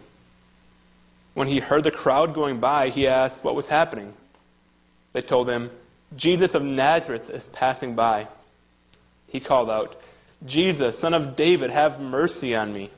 When 1.36 1.48
he 1.48 1.60
heard 1.60 1.84
the 1.84 1.92
crowd 1.92 2.34
going 2.34 2.60
by, 2.60 2.90
he 2.90 3.08
asked 3.08 3.44
what 3.44 3.56
was 3.56 3.68
happening. 3.68 4.14
They 5.14 5.22
told 5.22 5.48
him, 5.48 5.70
Jesus 6.16 6.56
of 6.56 6.64
Nazareth 6.64 7.30
is 7.30 7.48
passing 7.48 7.94
by. 7.94 8.28
He 9.28 9.40
called 9.40 9.70
out, 9.70 10.02
Jesus, 10.44 10.98
son 10.98 11.14
of 11.14 11.36
David, 11.36 11.70
have 11.70 12.02
mercy 12.02 12.56
on 12.56 12.74
me. 12.74 12.90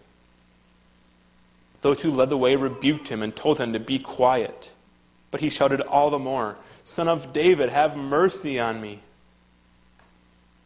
Those 1.82 2.02
who 2.02 2.12
led 2.12 2.30
the 2.30 2.38
way 2.38 2.56
rebuked 2.56 3.10
him 3.10 3.22
and 3.22 3.36
told 3.36 3.58
him 3.58 3.74
to 3.74 3.80
be 3.80 4.00
quiet. 4.00 4.72
But 5.32 5.42
he 5.42 5.50
shouted 5.50 5.82
all 5.82 6.10
the 6.10 6.20
more, 6.20 6.56
Son 6.86 7.08
of 7.10 7.34
David, 7.34 7.70
have 7.70 7.98
mercy 7.98 8.60
on 8.60 8.82
me. 8.82 9.02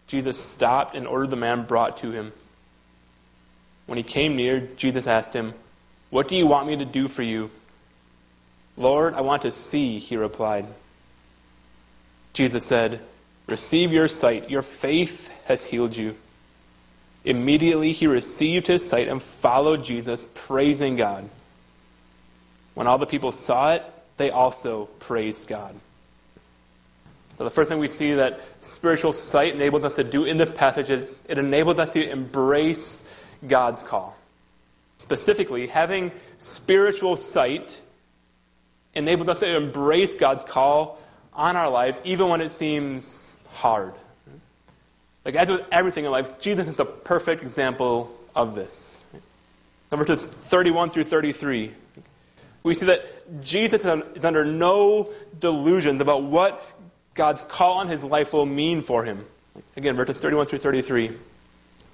Jesus 0.08 0.38
stopped 0.38 0.96
and 0.96 1.08
ordered 1.08 1.32
the 1.32 1.36
man 1.36 1.64
brought 1.64 1.98
to 1.98 2.12
him. 2.12 2.32
When 3.94 4.00
he 4.00 4.04
came 4.04 4.36
near, 4.36 4.60
Jesus 4.60 5.06
asked 5.06 5.36
him, 5.36 5.54
What 6.10 6.28
do 6.28 6.36
you 6.36 6.48
want 6.48 6.68
me 6.68 6.78
to 6.78 6.84
do 6.84 7.08
for 7.08 7.22
you? 7.22 7.52
Lord, 8.76 9.14
I 9.14 9.22
want 9.22 9.44
to 9.44 9.52
see, 9.52 10.00
he 10.00 10.18
replied. 10.18 10.66
Jesus 12.34 12.66
said, 12.66 13.02
Receive 13.46 13.94
your 13.94 14.08
sight. 14.08 14.50
Your 14.50 14.64
faith 14.64 15.30
has 15.46 15.64
healed 15.64 15.96
you. 15.96 16.16
Immediately 17.24 17.92
he 17.92 18.08
received 18.08 18.66
his 18.66 18.84
sight 18.84 19.10
and 19.10 19.22
followed 19.22 19.84
Jesus, 19.84 20.20
praising 20.34 20.96
God. 20.96 21.30
When 22.74 22.88
all 22.88 22.98
the 22.98 23.06
people 23.06 23.32
saw 23.32 23.74
it, 23.74 23.84
they 24.18 24.32
also 24.32 24.86
praised 24.86 25.48
God. 25.48 25.76
So 27.38 27.44
the 27.44 27.52
first 27.52 27.70
thing 27.70 27.78
we 27.78 27.88
see 27.88 28.16
that 28.16 28.42
spiritual 28.62 29.14
sight 29.14 29.54
enables 29.54 29.84
us 29.84 29.94
to 29.98 30.04
do 30.04 30.26
in 30.26 30.38
this 30.38 30.52
passage, 30.52 30.90
it, 30.90 31.16
it 31.28 31.38
enables 31.38 31.78
us 31.78 31.92
to 31.92 32.10
embrace 32.10 33.04
God's 33.48 33.84
call. 33.84 34.16
Specifically, 34.98 35.68
having 35.68 36.12
spiritual 36.38 37.18
sight 37.18 37.82
enabled 38.94 39.30
us 39.30 39.40
to 39.40 39.56
embrace 39.56 40.16
God's 40.16 40.44
call 40.44 41.00
on 41.34 41.58
our 41.58 41.70
lives, 41.70 41.98
even 42.04 42.30
when 42.30 42.42
it 42.42 42.50
seems 42.50 43.30
hard. 43.52 43.94
Like, 45.26 45.36
as 45.36 45.50
with 45.50 45.66
everything 45.72 46.06
in 46.06 46.12
life, 46.12 46.40
Jesus 46.40 46.68
is 46.68 46.76
the 46.76 46.86
perfect 46.86 47.42
example 47.42 48.16
of 48.36 48.56
this. 48.56 48.96
Number 49.92 50.06
two, 50.06 50.16
31 50.16 50.90
through 50.90 51.06
33. 51.06 51.74
We 52.64 52.74
see 52.74 52.86
that 52.88 53.42
Jesus 53.42 53.86
is 54.16 54.26
under 54.26 54.46
no 54.46 55.12
delusions 55.38 56.02
about 56.02 56.24
what 56.24 56.66
God's 57.14 57.42
call 57.42 57.74
on 57.80 57.88
his 57.88 58.04
life 58.04 58.34
will 58.34 58.46
mean 58.46 58.82
for 58.82 59.04
him. 59.04 59.26
Again, 59.76 59.96
verses 59.96 60.18
31 60.18 60.48
through 60.48 60.60
33. 60.60 61.12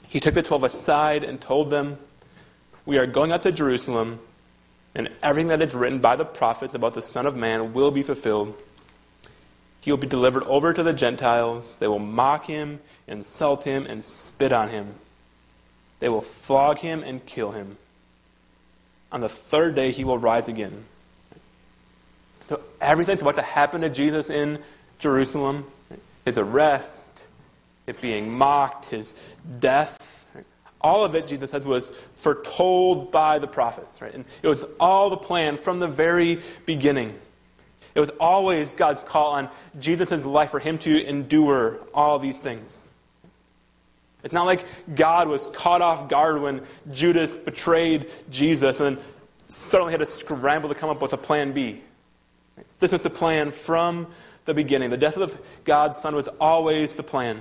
He 0.09 0.19
took 0.19 0.33
the 0.33 0.41
twelve 0.41 0.63
aside 0.63 1.23
and 1.23 1.39
told 1.39 1.69
them, 1.69 1.99
We 2.83 2.97
are 2.97 3.05
going 3.05 3.31
up 3.31 3.43
to 3.43 3.51
Jerusalem, 3.51 4.19
and 4.95 5.09
everything 5.21 5.49
that 5.49 5.61
is 5.61 5.75
written 5.75 5.99
by 5.99 6.15
the 6.15 6.25
prophets 6.25 6.73
about 6.73 6.95
the 6.95 7.03
Son 7.03 7.27
of 7.27 7.37
Man 7.37 7.73
will 7.73 7.91
be 7.91 8.01
fulfilled. 8.01 8.59
He 9.81 9.91
will 9.91 9.99
be 9.99 10.07
delivered 10.07 10.43
over 10.43 10.73
to 10.73 10.81
the 10.81 10.93
Gentiles. 10.93 11.77
They 11.77 11.87
will 11.87 11.99
mock 11.99 12.47
him, 12.47 12.79
insult 13.07 13.63
him, 13.63 13.85
and 13.85 14.03
spit 14.03 14.51
on 14.51 14.69
him. 14.69 14.95
They 15.99 16.09
will 16.09 16.21
flog 16.21 16.79
him 16.79 17.03
and 17.03 17.23
kill 17.25 17.51
him. 17.51 17.77
On 19.11 19.21
the 19.21 19.29
third 19.29 19.75
day, 19.75 19.91
he 19.91 20.03
will 20.03 20.17
rise 20.17 20.47
again. 20.47 20.85
So, 22.47 22.61
everything's 22.81 23.21
about 23.21 23.35
to 23.35 23.43
happen 23.43 23.81
to 23.81 23.89
Jesus 23.89 24.29
in 24.29 24.59
Jerusalem 24.97 25.65
his 26.25 26.37
arrest, 26.37 27.08
his 27.93 28.01
being 28.01 28.31
mocked, 28.31 28.85
his 28.85 29.13
death. 29.59 30.25
All 30.81 31.03
of 31.03 31.15
it, 31.15 31.27
Jesus 31.27 31.51
said, 31.51 31.65
was 31.65 31.91
foretold 32.15 33.11
by 33.11 33.39
the 33.39 33.47
prophets. 33.47 34.01
Right? 34.01 34.13
And 34.13 34.25
it 34.41 34.47
was 34.47 34.65
all 34.79 35.09
the 35.09 35.17
plan 35.17 35.57
from 35.57 35.79
the 35.79 35.87
very 35.87 36.41
beginning. 36.65 37.17
It 37.95 37.99
was 37.99 38.11
always 38.19 38.75
God's 38.75 39.01
call 39.03 39.31
on 39.31 39.49
Jesus' 39.79 40.23
life 40.23 40.51
for 40.51 40.59
him 40.59 40.77
to 40.79 41.05
endure 41.05 41.79
all 41.93 42.19
these 42.19 42.37
things. 42.37 42.85
It's 44.23 44.33
not 44.33 44.45
like 44.45 44.65
God 44.93 45.27
was 45.27 45.47
caught 45.47 45.81
off 45.81 46.09
guard 46.09 46.41
when 46.41 46.61
Judas 46.91 47.33
betrayed 47.33 48.09
Jesus 48.29 48.79
and 48.79 48.97
then 48.97 49.03
suddenly 49.47 49.91
had 49.91 49.99
to 49.99 50.05
scramble 50.05 50.69
to 50.69 50.75
come 50.75 50.89
up 50.89 51.01
with 51.01 51.13
a 51.13 51.17
plan 51.17 51.53
B. 51.53 51.81
This 52.79 52.91
was 52.91 53.01
the 53.01 53.09
plan 53.09 53.51
from 53.51 54.07
the 54.45 54.53
beginning. 54.53 54.89
The 54.89 54.97
death 54.97 55.17
of 55.17 55.37
God's 55.63 55.97
Son 55.97 56.15
was 56.15 56.27
always 56.39 56.95
the 56.95 57.03
plan. 57.03 57.39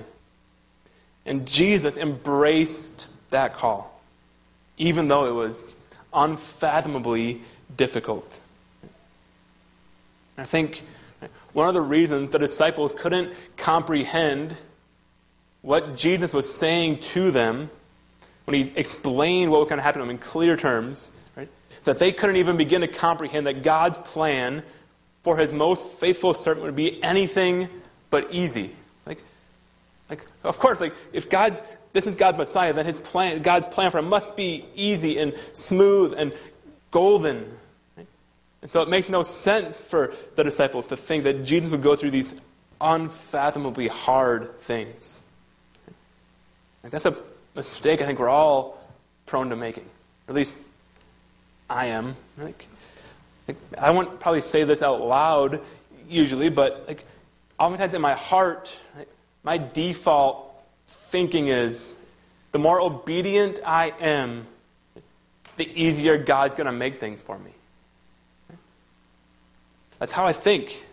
And 1.29 1.47
Jesus 1.47 1.99
embraced 1.99 3.13
that 3.29 3.55
call, 3.55 4.01
even 4.79 5.09
though 5.09 5.27
it 5.27 5.35
was 5.35 5.75
unfathomably 6.13 7.43
difficult. 7.77 8.41
I 10.39 10.45
think 10.45 10.83
one 11.53 11.69
of 11.69 11.75
the 11.75 11.83
reasons 11.83 12.31
the 12.31 12.39
disciples 12.39 12.95
couldn't 12.97 13.35
comprehend 13.59 14.57
what 15.61 15.97
Jesus 15.97 16.33
was 16.33 16.53
saying 16.53 17.01
to 17.01 17.31
them 17.31 17.69
when 18.47 18.55
he 18.55 18.73
explained 18.75 19.51
what 19.51 19.61
was 19.61 19.69
going 19.69 19.79
to 19.79 19.83
happen 19.83 20.01
to 20.01 20.07
them 20.07 20.11
in 20.11 20.19
clear 20.19 20.57
terms, 20.57 21.11
right, 21.37 21.49
that 21.85 21.99
they 21.99 22.11
couldn't 22.11 22.37
even 22.37 22.57
begin 22.57 22.81
to 22.81 22.89
comprehend 22.89 23.47
that 23.47 23.63
God's 23.63 23.99
plan 23.99 24.63
for 25.25 25.37
his 25.37 25.53
most 25.53 25.87
faithful 25.87 26.33
servant 26.33 26.65
would 26.65 26.77
be 26.77 27.03
anything 27.03 27.69
but 28.09 28.29
easy. 28.33 28.75
Like, 30.11 30.25
of 30.43 30.59
course, 30.59 30.81
like 30.81 30.95
if 31.13 31.29
God, 31.29 31.61
this 31.93 32.07
is 32.07 32.17
God's 32.17 32.39
Messiah, 32.39 32.73
then 32.73 32.87
his 32.87 32.99
plan, 32.99 33.43
God's 33.43 33.69
plan 33.69 33.91
for 33.91 33.99
him 33.99 34.09
must 34.09 34.37
be 34.37 34.65
easy 34.75 35.19
and 35.19 35.35
smooth 35.53 36.15
and 36.17 36.35
golden. 36.91 37.59
Right? 37.97 38.07
And 38.63 38.71
so 38.71 38.81
it 38.83 38.89
makes 38.89 39.09
no 39.09 39.23
sense 39.23 39.79
for 39.79 40.13
the 40.37 40.45
disciples 40.45 40.87
to 40.89 40.97
think 40.97 41.25
that 41.25 41.45
Jesus 41.45 41.71
would 41.71 41.83
go 41.83 41.95
through 41.95 42.11
these 42.11 42.33
unfathomably 42.81 43.89
hard 43.89 44.59
things. 44.61 45.21
Like 46.83 46.93
that's 46.93 47.07
a 47.07 47.17
mistake 47.55 48.01
I 48.01 48.07
think 48.07 48.19
we're 48.19 48.29
all 48.29 48.79
prone 49.27 49.51
to 49.51 49.57
making. 49.57 49.85
At 50.29 50.35
least 50.35 50.57
I 51.69 51.87
am. 51.87 52.17
Like, 52.39 52.67
like 53.47 53.57
I 53.77 53.91
won't 53.91 54.21
probably 54.21 54.43
say 54.43 54.65
this 54.65 54.83
out 54.83 55.01
loud 55.01 55.61
usually, 56.09 56.49
but 56.49 56.85
like 56.89 57.05
oftentimes 57.59 57.93
in 57.95 58.01
my 58.01 58.15
heart, 58.15 58.73
like, 58.97 59.09
my 59.49 59.57
default 59.57 60.53
thinking 60.87 61.49
is 61.49 61.95
the 62.53 62.59
more 62.59 62.79
obedient 62.83 63.59
I 63.65 63.95
am, 63.99 64.47
the 65.57 65.67
easier 65.83 66.19
God's 66.19 66.55
going 66.55 66.67
to 66.67 66.73
make 66.73 67.01
things 67.01 67.19
for 67.23 67.39
me. 67.39 67.53
That's 69.99 70.13
how 70.13 70.27
I 70.27 70.35
think. 70.35 70.87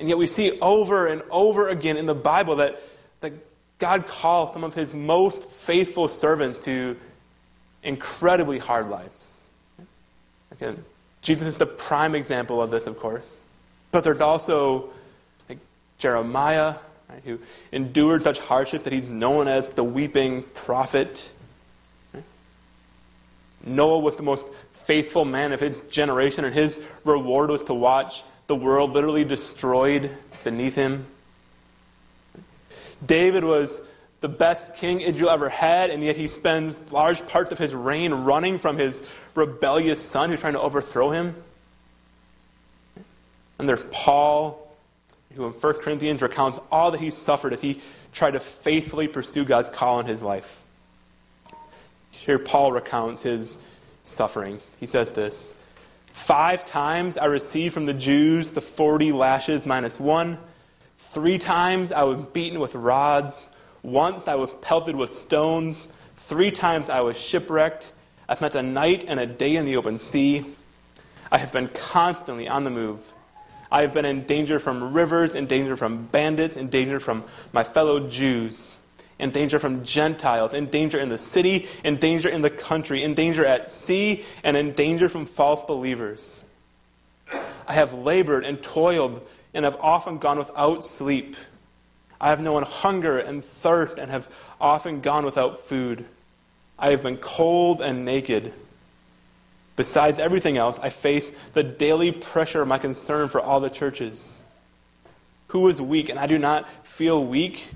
And 0.00 0.08
yet 0.08 0.18
we 0.18 0.26
see 0.26 0.58
over 0.58 1.06
and 1.06 1.22
over 1.30 1.68
again 1.68 1.96
in 1.96 2.06
the 2.06 2.16
Bible 2.16 2.56
that, 2.56 2.82
that 3.20 3.32
God 3.78 4.08
calls 4.08 4.52
some 4.52 4.64
of 4.64 4.74
his 4.74 4.92
most 4.92 5.40
faithful 5.40 6.08
servants 6.08 6.58
to 6.64 6.96
incredibly 7.84 8.58
hard 8.58 8.90
lives. 8.90 9.40
Again, 10.50 10.84
Jesus 11.22 11.46
is 11.46 11.58
the 11.58 11.66
prime 11.66 12.16
example 12.16 12.60
of 12.60 12.72
this, 12.72 12.88
of 12.88 12.98
course. 12.98 13.38
But 13.92 14.02
there's 14.02 14.20
also 14.20 14.90
like 15.48 15.58
Jeremiah, 15.98 16.74
right, 17.08 17.22
who 17.24 17.38
endured 17.72 18.22
such 18.22 18.38
hardship 18.38 18.84
that 18.84 18.92
he's 18.92 19.08
known 19.08 19.48
as 19.48 19.68
the 19.70 19.84
weeping 19.84 20.42
prophet. 20.42 21.30
Noah 23.64 23.98
was 23.98 24.16
the 24.16 24.22
most 24.22 24.46
faithful 24.72 25.24
man 25.24 25.52
of 25.52 25.60
his 25.60 25.78
generation, 25.90 26.44
and 26.44 26.54
his 26.54 26.80
reward 27.04 27.50
was 27.50 27.62
to 27.64 27.74
watch 27.74 28.22
the 28.46 28.54
world 28.54 28.92
literally 28.92 29.24
destroyed 29.24 30.10
beneath 30.44 30.76
him. 30.76 31.06
David 33.04 33.44
was 33.44 33.80
the 34.20 34.28
best 34.28 34.76
king 34.76 35.00
Israel 35.00 35.30
ever 35.30 35.48
had, 35.48 35.90
and 35.90 36.02
yet 36.02 36.16
he 36.16 36.28
spends 36.28 36.92
large 36.92 37.26
parts 37.26 37.52
of 37.52 37.58
his 37.58 37.74
reign 37.74 38.12
running 38.12 38.58
from 38.58 38.78
his 38.78 39.02
rebellious 39.34 40.00
son 40.00 40.30
who's 40.30 40.40
trying 40.40 40.54
to 40.54 40.60
overthrow 40.60 41.10
him. 41.10 41.34
And 43.58 43.68
there's 43.68 43.84
Paul, 43.90 44.65
who 45.36 45.46
in 45.46 45.52
1 45.52 45.74
Corinthians 45.80 46.22
recounts 46.22 46.58
all 46.70 46.90
that 46.90 47.00
he 47.00 47.10
suffered 47.10 47.52
as 47.52 47.60
he 47.60 47.80
tried 48.12 48.32
to 48.32 48.40
faithfully 48.40 49.06
pursue 49.06 49.44
God's 49.44 49.68
call 49.68 50.00
in 50.00 50.06
his 50.06 50.22
life. 50.22 50.62
Here, 52.10 52.38
Paul 52.38 52.72
recounts 52.72 53.22
his 53.22 53.56
suffering. 54.02 54.60
He 54.80 54.86
says 54.86 55.10
this 55.10 55.52
Five 56.06 56.64
times 56.64 57.18
I 57.18 57.26
received 57.26 57.74
from 57.74 57.86
the 57.86 57.94
Jews 57.94 58.50
the 58.50 58.62
40 58.62 59.12
lashes 59.12 59.66
minus 59.66 60.00
one. 60.00 60.38
Three 60.98 61.38
times 61.38 61.92
I 61.92 62.04
was 62.04 62.20
beaten 62.32 62.58
with 62.58 62.74
rods. 62.74 63.50
Once 63.82 64.26
I 64.26 64.34
was 64.34 64.50
pelted 64.62 64.96
with 64.96 65.10
stones. 65.10 65.76
Three 66.16 66.50
times 66.50 66.88
I 66.88 67.02
was 67.02 67.20
shipwrecked. 67.20 67.92
I 68.28 68.34
spent 68.34 68.54
a 68.54 68.62
night 68.62 69.04
and 69.06 69.20
a 69.20 69.26
day 69.26 69.54
in 69.54 69.66
the 69.66 69.76
open 69.76 69.98
sea. 69.98 70.44
I 71.30 71.38
have 71.38 71.52
been 71.52 71.68
constantly 71.68 72.48
on 72.48 72.64
the 72.64 72.70
move. 72.70 73.12
I 73.76 73.82
have 73.82 73.92
been 73.92 74.06
in 74.06 74.24
danger 74.24 74.58
from 74.58 74.94
rivers, 74.94 75.34
in 75.34 75.44
danger 75.44 75.76
from 75.76 76.06
bandits, 76.06 76.56
in 76.56 76.70
danger 76.70 76.98
from 76.98 77.24
my 77.52 77.62
fellow 77.62 78.08
Jews 78.08 78.72
in 79.18 79.30
danger 79.30 79.58
from 79.58 79.84
Gentiles, 79.84 80.54
in 80.54 80.66
danger 80.66 80.98
in 80.98 81.10
the 81.10 81.18
city, 81.18 81.66
in 81.84 81.96
danger 81.96 82.28
in 82.28 82.40
the 82.42 82.50
country, 82.50 83.02
in 83.02 83.14
danger 83.14 83.44
at 83.44 83.70
sea, 83.70 84.24
and 84.42 84.56
in 84.56 84.72
danger 84.72 85.08
from 85.08 85.26
false 85.26 85.64
believers. 85.66 86.40
I 87.66 87.74
have 87.74 87.92
labored 87.92 88.44
and 88.44 88.62
toiled 88.62 89.26
and 89.52 89.64
have 89.64 89.76
often 89.80 90.18
gone 90.18 90.38
without 90.38 90.84
sleep. 90.84 91.36
I 92.18 92.30
have 92.30 92.40
known 92.40 92.62
hunger 92.62 93.18
and 93.18 93.44
thirst 93.44 93.98
and 93.98 94.10
have 94.10 94.28
often 94.58 95.00
gone 95.00 95.24
without 95.24 95.60
food. 95.60 96.04
I 96.78 96.90
have 96.92 97.02
been 97.02 97.16
cold 97.18 97.82
and 97.82 98.04
naked. 98.04 98.54
Besides 99.76 100.18
everything 100.18 100.56
else, 100.56 100.78
I 100.80 100.88
face 100.88 101.26
the 101.52 101.62
daily 101.62 102.10
pressure 102.10 102.62
of 102.62 102.68
my 102.68 102.78
concern 102.78 103.28
for 103.28 103.40
all 103.40 103.60
the 103.60 103.70
churches. 103.70 104.34
Who 105.48 105.68
is 105.68 105.80
weak 105.80 106.08
and 106.08 106.18
I 106.18 106.26
do 106.26 106.38
not 106.38 106.66
feel 106.84 107.22
weak? 107.22 107.68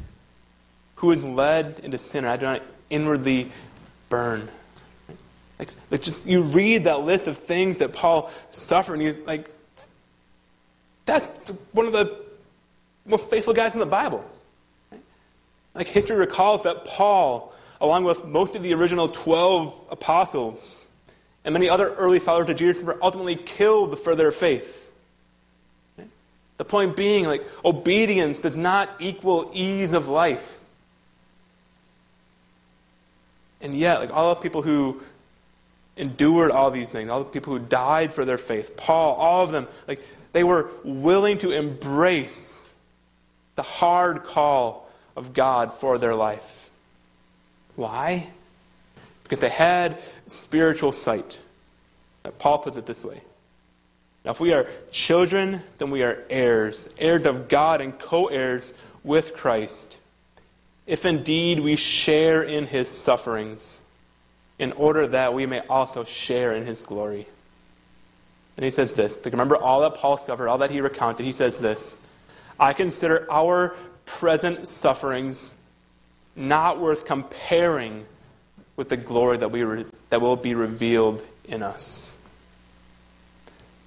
who 1.01 1.13
is 1.13 1.25
led 1.25 1.81
into 1.83 1.97
sin, 1.97 2.25
and 2.25 2.29
I 2.29 2.37
do 2.37 2.45
not 2.45 2.63
inwardly 2.91 3.51
burn. 4.11 4.49
Like, 5.59 5.71
like 5.91 6.03
just, 6.03 6.27
you 6.27 6.43
read 6.43 6.85
that 6.85 7.01
list 7.01 7.27
of 7.27 7.39
things 7.39 7.79
that 7.79 7.95
Paul 7.95 8.31
suffered, 8.51 8.95
and 8.95 9.03
you 9.03 9.17
like, 9.27 9.51
that's 11.07 11.25
one 11.73 11.87
of 11.87 11.93
the 11.93 12.23
most 13.07 13.31
faithful 13.31 13.55
guys 13.55 13.73
in 13.73 13.81
the 13.81 13.87
Bible. 13.87 14.23
Like 15.75 15.89
history 15.89 16.19
recalls 16.19 16.65
that 16.65 16.85
Paul, 16.85 17.55
along 17.81 18.05
with 18.05 18.27
most 18.27 18.55
of 18.55 18.63
the 18.63 18.75
original 18.75 19.09
12 19.09 19.75
apostles 19.91 20.85
and 21.45 21.53
many 21.53 21.69
other 21.69 21.95
early 21.95 22.19
followers 22.19 22.49
of 22.49 22.57
Jesus, 22.57 22.83
were 22.83 22.99
ultimately 23.03 23.37
killed 23.37 23.99
for 23.99 24.15
their 24.15 24.33
faith. 24.33 24.93
The 26.59 26.65
point 26.65 26.95
being, 26.95 27.25
like, 27.25 27.47
obedience 27.65 28.39
does 28.39 28.57
not 28.57 28.91
equal 28.99 29.51
ease 29.55 29.95
of 29.95 30.09
life. 30.09 30.61
And 33.63 33.75
yet, 33.75 34.01
like 34.01 34.11
all 34.11 34.35
the 34.35 34.41
people 34.41 34.63
who 34.63 35.03
endured 35.97 36.51
all 36.51 36.71
these 36.71 36.91
things, 36.91 37.11
all 37.11 37.25
the 37.25 37.31
people 37.31 37.53
who 37.53 37.59
died 37.59 38.13
for 38.13 38.25
their 38.25 38.39
faith, 38.39 38.77
Paul, 38.77 39.15
all 39.15 39.45
of 39.45 39.53
them, 39.53 39.69
like 39.87 40.03
they 40.33 40.45
were 40.45 40.71
willing 40.85 41.39
to 41.39 41.51
embrace 41.51 42.65
the 43.57 43.63
hard 43.63 44.25
call 44.25 44.89
of 45.17 45.35
God 45.35 45.73
for 45.73 45.99
their 45.99 46.15
life. 46.15 46.71
Why? 47.77 48.29
Because 49.31 49.41
they 49.41 49.49
had 49.49 49.99
spiritual 50.27 50.93
sight. 50.93 51.39
Paul 52.39 52.59
puts 52.59 52.77
it 52.77 52.85
this 52.85 53.03
way. 53.03 53.23
Now, 54.25 54.33
if 54.33 54.41
we 54.41 54.53
are 54.53 54.69
children, 54.91 55.63
then 55.79 55.91
we 55.91 56.03
are 56.03 56.25
heirs, 56.29 56.91
heirs 56.99 57.25
of 57.25 57.49
God 57.49 57.81
and 57.81 57.99
co 57.99 58.27
heirs 58.27 58.65
with 59.03 59.35
Christ 59.35 59.97
if 60.91 61.05
indeed 61.05 61.61
we 61.61 61.77
share 61.77 62.43
in 62.43 62.67
his 62.67 62.89
sufferings, 62.89 63.81
in 64.59 64.73
order 64.73 65.07
that 65.07 65.33
we 65.33 65.47
may 65.47 65.61
also 65.61 66.03
share 66.03 66.53
in 66.53 66.67
his 66.67 66.83
glory. 66.83 67.29
And 68.57 68.65
he 68.65 68.73
says 68.73 68.93
this. 68.95 69.15
Remember 69.25 69.57
all 69.57 69.83
that 69.83 69.95
Paul 69.95 70.19
suffered, 70.19 70.49
all 70.49 70.59
that 70.59 70.73
he 70.73 70.81
recounted. 70.81 71.25
He 71.25 71.31
says 71.31 71.55
this 71.55 71.95
I 72.59 72.73
consider 72.73 73.25
our 73.31 73.77
present 74.05 74.67
sufferings 74.67 75.49
not 76.35 76.81
worth 76.81 77.05
comparing 77.05 78.05
with 78.81 78.89
the 78.89 78.97
glory 78.97 79.37
that, 79.37 79.51
we 79.51 79.63
re- 79.63 79.85
that 80.09 80.23
will 80.23 80.37
be 80.37 80.55
revealed 80.55 81.23
in 81.45 81.63
us. 81.63 82.11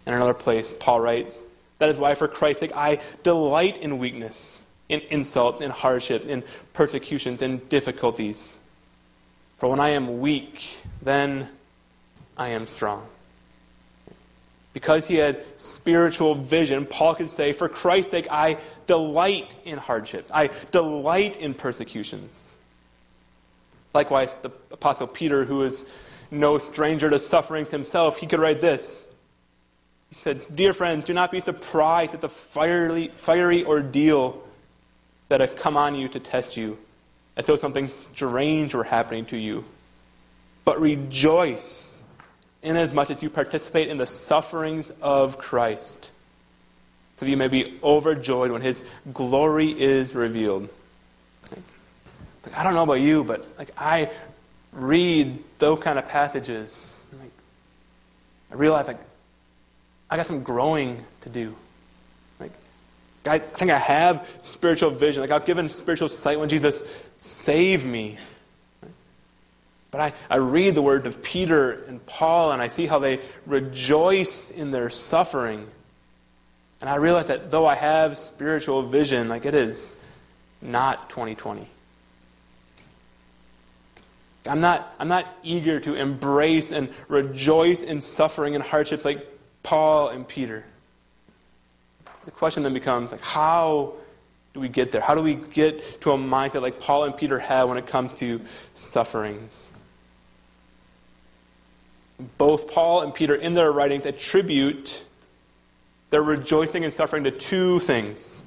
In 0.06 0.14
another 0.14 0.36
place, 0.36 0.72
Paul 0.80 1.00
writes, 1.00 1.42
That 1.80 1.90
is 1.90 1.98
why, 1.98 2.14
for 2.14 2.28
Christ's 2.28 2.60
sake, 2.60 2.74
I 2.76 3.02
delight 3.24 3.80
in 3.80 3.98
weakness 3.98 4.62
in 4.88 5.02
insult, 5.10 5.64
in 5.64 5.72
hardship, 5.72 6.28
in 6.28 6.44
persecutions, 6.74 7.42
in 7.42 7.58
difficulties. 7.70 8.56
For 9.58 9.68
when 9.68 9.80
I 9.80 9.90
am 9.90 10.20
weak, 10.20 10.78
then 11.02 11.50
I 12.38 12.50
am 12.50 12.68
strong. 12.68 13.08
Because 14.74 15.08
he 15.08 15.16
had 15.16 15.44
spiritual 15.58 16.36
vision, 16.36 16.86
Paul 16.86 17.16
could 17.16 17.32
say, 17.32 17.52
For 17.52 17.68
Christ's 17.68 18.12
sake, 18.12 18.28
I 18.30 18.60
delight 18.86 19.56
in 19.66 19.80
hardships. 19.80 20.30
I 20.32 20.52
delight 20.70 21.38
in 21.38 21.56
persecutions. 21.56 22.53
Likewise, 23.94 24.30
the 24.42 24.52
Apostle 24.72 25.08
Peter, 25.08 25.46
who 25.46 25.64
is 25.64 25.86
no 26.32 26.58
stranger 26.58 27.10
to 27.10 27.20
suffering 27.20 27.66
himself, 27.66 28.18
he 28.18 28.26
could 28.26 28.40
write 28.40 28.60
this. 28.60 29.04
He 30.10 30.16
said, 30.16 30.42
Dear 30.54 30.74
friends, 30.74 31.06
do 31.06 31.14
not 31.14 31.32
be 31.32 31.40
surprised 31.40 32.14
at 32.14 32.22
the 32.22 32.30
fiery, 32.30 33.12
fiery 33.16 33.64
ordeal 33.66 34.44
that 35.30 35.42
have 35.42 35.56
come 35.56 35.78
on 35.78 35.96
you 35.96 36.08
to 36.10 36.20
test 36.20 36.58
you, 36.58 36.78
as 37.36 37.46
though 37.46 37.56
something 37.56 37.92
strange 38.14 38.74
were 38.74 38.84
happening 38.84 39.26
to 39.28 39.38
you. 39.38 39.66
But 40.66 40.80
rejoice 40.80 42.00
inasmuch 42.64 43.12
as 43.12 43.22
you 43.22 43.30
participate 43.30 43.90
in 43.90 43.98
the 43.98 44.08
sufferings 44.08 44.92
of 45.02 45.38
Christ, 45.38 46.10
so 47.18 47.26
that 47.26 47.30
you 47.30 47.38
may 47.38 47.48
be 47.50 47.78
overjoyed 47.84 48.52
when 48.52 48.62
his 48.62 48.84
glory 49.14 49.70
is 49.70 50.16
revealed. 50.16 50.70
Like, 52.46 52.58
I 52.58 52.64
don't 52.64 52.74
know 52.74 52.84
about 52.84 52.96
you, 52.96 53.24
but 53.24 53.46
like 53.58 53.72
I 53.78 54.12
read 54.72 55.40
those 55.60 55.82
kind 55.82 55.98
of 55.98 56.08
passages, 56.08 57.02
like, 57.20 57.32
I 58.52 58.56
realize 58.56 58.88
like 58.88 59.00
I 60.10 60.18
got 60.18 60.28
some 60.28 60.44
growing 60.44 61.04
to 61.22 61.30
do. 61.30 61.56
Like 62.40 62.52
I 63.26 63.40
think 63.40 63.72
I 63.72 63.80
have 63.80 64.28
spiritual 64.44 64.92
vision. 64.92 65.22
Like 65.22 65.32
I've 65.32 65.46
given 65.46 65.70
spiritual 65.70 66.10
sight 66.10 66.40
when 66.40 66.50
Jesus 66.50 66.84
saved 67.20 67.86
me. 67.86 68.18
But 69.90 70.02
I, 70.02 70.14
I 70.30 70.38
read 70.38 70.76
the 70.76 70.82
word 70.82 71.06
of 71.06 71.22
Peter 71.24 71.72
and 71.72 72.04
Paul 72.06 72.52
and 72.52 72.62
I 72.62 72.68
see 72.68 72.88
how 72.88 73.00
they 73.00 73.22
rejoice 73.46 74.50
in 74.50 74.72
their 74.72 74.90
suffering. 74.90 75.68
And 76.82 76.90
I 76.90 76.96
realize 76.96 77.28
that 77.28 77.52
though 77.52 77.66
I 77.66 77.76
have 77.76 78.18
spiritual 78.18 78.84
vision, 78.84 79.30
like 79.30 79.46
it 79.46 79.56
is 79.56 79.96
not 80.62 81.10
2020. 81.10 81.70
I'm 84.46 84.60
not, 84.60 84.94
I'm 85.00 85.08
not 85.08 85.26
eager 85.44 85.80
to 85.80 85.96
embrace 85.96 86.72
and 86.72 86.90
rejoice 87.08 87.82
in 87.82 88.02
suffering 88.02 88.56
and 88.56 88.64
hardship 88.64 89.06
like 89.06 89.26
Paul 89.64 90.10
and 90.10 90.28
Peter. 90.28 90.66
The 92.26 92.32
question 92.32 92.64
then 92.64 92.74
becomes 92.74 93.12
like, 93.12 93.22
how 93.22 93.94
do 94.54 94.60
we 94.60 94.70
get 94.70 94.92
there? 94.92 95.02
How 95.02 95.16
do 95.16 95.22
we 95.22 95.36
get 95.36 96.02
to 96.02 96.12
a 96.12 96.18
mindset 96.18 96.62
like 96.62 96.80
Paul 96.80 97.06
and 97.06 97.16
Peter 97.16 97.40
had 97.40 97.64
when 97.64 97.78
it 97.78 97.88
comes 97.88 98.14
to 98.20 98.42
sufferings? 98.74 99.68
Both 102.38 102.70
Paul 102.70 103.02
and 103.02 103.14
Peter, 103.14 103.36
in 103.36 103.54
their 103.54 103.72
writings, 103.72 104.06
attribute 104.06 105.04
their 106.10 106.22
rejoicing 106.22 106.84
and 106.84 106.94
suffering 106.94 107.24
to 107.24 107.32
two 107.32 107.80
things. 107.80 108.38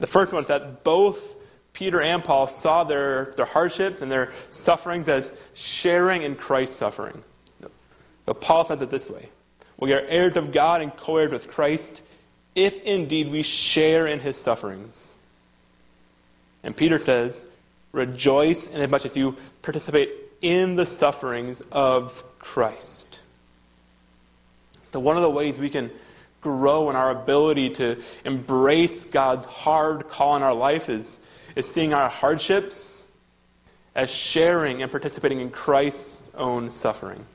The 0.00 0.06
first 0.06 0.32
one 0.32 0.42
is 0.42 0.48
that 0.48 0.82
both 0.82 1.36
Peter 1.72 2.00
and 2.00 2.22
Paul 2.22 2.48
saw 2.48 2.84
their, 2.84 3.32
their 3.36 3.46
hardship 3.46 4.02
and 4.02 4.12
their 4.12 4.32
suffering 4.50 5.08
as 5.08 5.30
sharing 5.54 6.22
in 6.22 6.36
Christ's 6.36 6.76
suffering. 6.76 7.22
But 8.24 8.40
Paul 8.40 8.64
said 8.64 8.82
it 8.82 8.90
this 8.90 9.08
way 9.08 9.30
We 9.78 9.92
are 9.92 10.00
heirs 10.00 10.36
of 10.36 10.52
God 10.52 10.82
and 10.82 10.96
co 10.96 11.16
heirs 11.16 11.32
with 11.32 11.48
Christ 11.48 12.02
if 12.54 12.80
indeed 12.82 13.30
we 13.30 13.42
share 13.42 14.06
in 14.06 14.20
his 14.20 14.36
sufferings. 14.36 15.10
And 16.62 16.76
Peter 16.76 16.98
says, 16.98 17.34
Rejoice 17.92 18.66
in 18.66 18.80
as 18.80 18.90
much 18.90 19.04
as 19.04 19.16
you 19.16 19.36
participate 19.62 20.10
in 20.40 20.76
the 20.76 20.86
sufferings 20.86 21.62
of 21.72 22.24
Christ. 22.38 23.18
So, 24.92 25.00
one 25.00 25.16
of 25.16 25.22
the 25.22 25.30
ways 25.30 25.58
we 25.58 25.70
can 25.70 25.90
grow 26.40 26.90
in 26.90 26.96
our 26.96 27.10
ability 27.10 27.70
to 27.70 28.02
embrace 28.24 29.04
God's 29.04 29.46
hard 29.46 30.08
call 30.08 30.36
in 30.36 30.42
our 30.42 30.54
life 30.54 30.88
is, 30.88 31.16
is 31.56 31.68
seeing 31.68 31.92
our 31.92 32.08
hardships 32.08 33.02
as 33.94 34.10
sharing 34.10 34.82
and 34.82 34.90
participating 34.90 35.40
in 35.40 35.50
Christ's 35.50 36.22
own 36.34 36.70
suffering. 36.70 37.26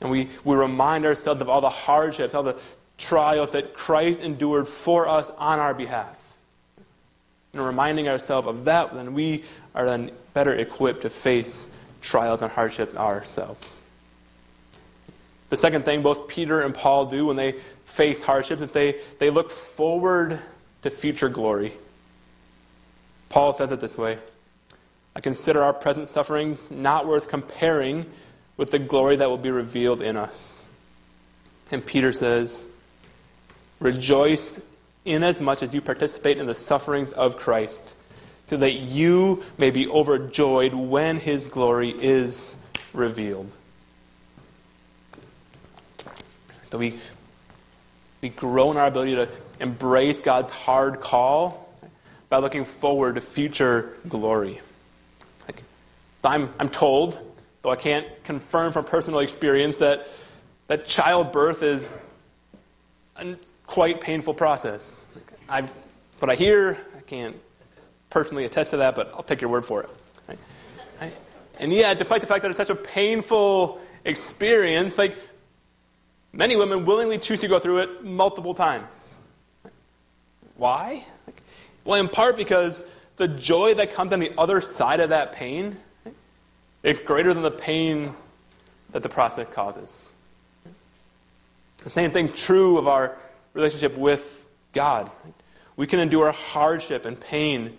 And 0.00 0.10
we, 0.10 0.28
we 0.44 0.54
remind 0.54 1.06
ourselves 1.06 1.40
of 1.40 1.48
all 1.48 1.60
the 1.60 1.70
hardships, 1.70 2.34
all 2.34 2.42
the 2.42 2.58
trials 2.98 3.50
that 3.52 3.74
Christ 3.74 4.20
endured 4.20 4.68
for 4.68 5.08
us 5.08 5.30
on 5.38 5.58
our 5.58 5.74
behalf. 5.74 6.20
And 7.52 7.64
reminding 7.64 8.08
ourselves 8.08 8.46
of 8.46 8.66
that, 8.66 8.94
then 8.94 9.14
we 9.14 9.44
are 9.74 9.86
then 9.86 10.10
better 10.32 10.54
equipped 10.54 11.02
to 11.02 11.10
face 11.10 11.68
trials 12.02 12.42
and 12.42 12.50
hardships 12.50 12.96
ourselves. 12.96 13.78
The 15.50 15.56
second 15.56 15.84
thing 15.84 16.02
both 16.02 16.28
Peter 16.28 16.60
and 16.60 16.74
Paul 16.74 17.06
do 17.06 17.26
when 17.26 17.36
they 17.36 17.52
face 17.84 18.22
hardships 18.22 18.60
is 18.60 18.72
they, 18.72 19.00
they 19.18 19.30
look 19.30 19.50
forward 19.50 20.38
to 20.82 20.90
future 20.90 21.28
glory. 21.28 21.72
Paul 23.34 23.52
says 23.58 23.72
it 23.72 23.80
this 23.80 23.98
way 23.98 24.20
I 25.16 25.20
consider 25.20 25.64
our 25.64 25.72
present 25.72 26.06
suffering 26.08 26.56
not 26.70 27.08
worth 27.08 27.28
comparing 27.28 28.06
with 28.56 28.70
the 28.70 28.78
glory 28.78 29.16
that 29.16 29.28
will 29.28 29.38
be 29.38 29.50
revealed 29.50 30.00
in 30.02 30.16
us. 30.16 30.62
And 31.72 31.84
Peter 31.84 32.12
says, 32.12 32.64
Rejoice 33.80 34.62
inasmuch 35.04 35.64
as 35.64 35.74
you 35.74 35.80
participate 35.80 36.38
in 36.38 36.46
the 36.46 36.54
sufferings 36.54 37.12
of 37.12 37.36
Christ, 37.36 37.92
so 38.46 38.56
that 38.58 38.74
you 38.74 39.42
may 39.58 39.70
be 39.70 39.88
overjoyed 39.88 40.72
when 40.72 41.16
his 41.16 41.48
glory 41.48 41.90
is 41.90 42.54
revealed. 42.92 43.50
That 46.70 46.78
we, 46.78 47.00
we 48.20 48.28
grow 48.28 48.70
in 48.70 48.76
our 48.76 48.86
ability 48.86 49.16
to 49.16 49.28
embrace 49.58 50.20
God's 50.20 50.52
hard 50.52 51.00
call 51.00 51.63
by 52.34 52.40
looking 52.40 52.64
forward 52.64 53.14
to 53.14 53.20
future 53.20 53.96
glory. 54.08 54.60
Like, 55.46 55.62
I'm, 56.24 56.50
I'm 56.58 56.68
told, 56.68 57.16
though 57.62 57.70
I 57.70 57.76
can't 57.76 58.08
confirm 58.24 58.72
from 58.72 58.84
personal 58.86 59.20
experience, 59.20 59.76
that, 59.76 60.08
that 60.66 60.84
childbirth 60.84 61.62
is 61.62 61.96
a 63.14 63.36
quite 63.68 64.00
painful 64.00 64.34
process. 64.34 65.04
I, 65.48 65.68
what 66.18 66.28
I 66.28 66.34
hear, 66.34 66.76
I 66.98 67.02
can't 67.02 67.36
personally 68.10 68.44
attest 68.44 68.70
to 68.70 68.78
that, 68.78 68.96
but 68.96 69.12
I'll 69.14 69.22
take 69.22 69.40
your 69.40 69.50
word 69.50 69.64
for 69.64 69.84
it. 69.84 69.90
Right? 71.00 71.14
And 71.60 71.72
yet, 71.72 72.00
despite 72.00 72.20
the 72.20 72.26
fact 72.26 72.42
that 72.42 72.50
it's 72.50 72.58
such 72.58 72.70
a 72.70 72.74
painful 72.74 73.80
experience, 74.04 74.98
like 74.98 75.16
Many 76.34 76.56
women 76.56 76.84
willingly 76.84 77.18
choose 77.18 77.38
to 77.40 77.48
go 77.48 77.60
through 77.60 77.78
it 77.78 78.04
multiple 78.04 78.54
times. 78.54 79.14
Why? 80.56 81.04
Well, 81.84 82.00
in 82.00 82.08
part 82.08 82.36
because 82.36 82.84
the 83.16 83.28
joy 83.28 83.74
that 83.74 83.92
comes 83.92 84.12
on 84.12 84.20
the 84.20 84.32
other 84.38 84.60
side 84.60 85.00
of 85.00 85.10
that 85.10 85.32
pain 85.32 85.76
is 86.82 87.00
greater 87.00 87.32
than 87.32 87.42
the 87.42 87.50
pain 87.50 88.14
that 88.92 89.02
the 89.02 89.08
process 89.08 89.50
causes. 89.50 90.04
The 91.82 91.90
same 91.90 92.10
thing 92.10 92.32
true 92.32 92.78
of 92.78 92.88
our 92.88 93.16
relationship 93.52 93.96
with 93.96 94.46
God. 94.72 95.10
We 95.76 95.86
can 95.86 96.00
endure 96.00 96.32
hardship 96.32 97.04
and 97.04 97.18
pain 97.18 97.76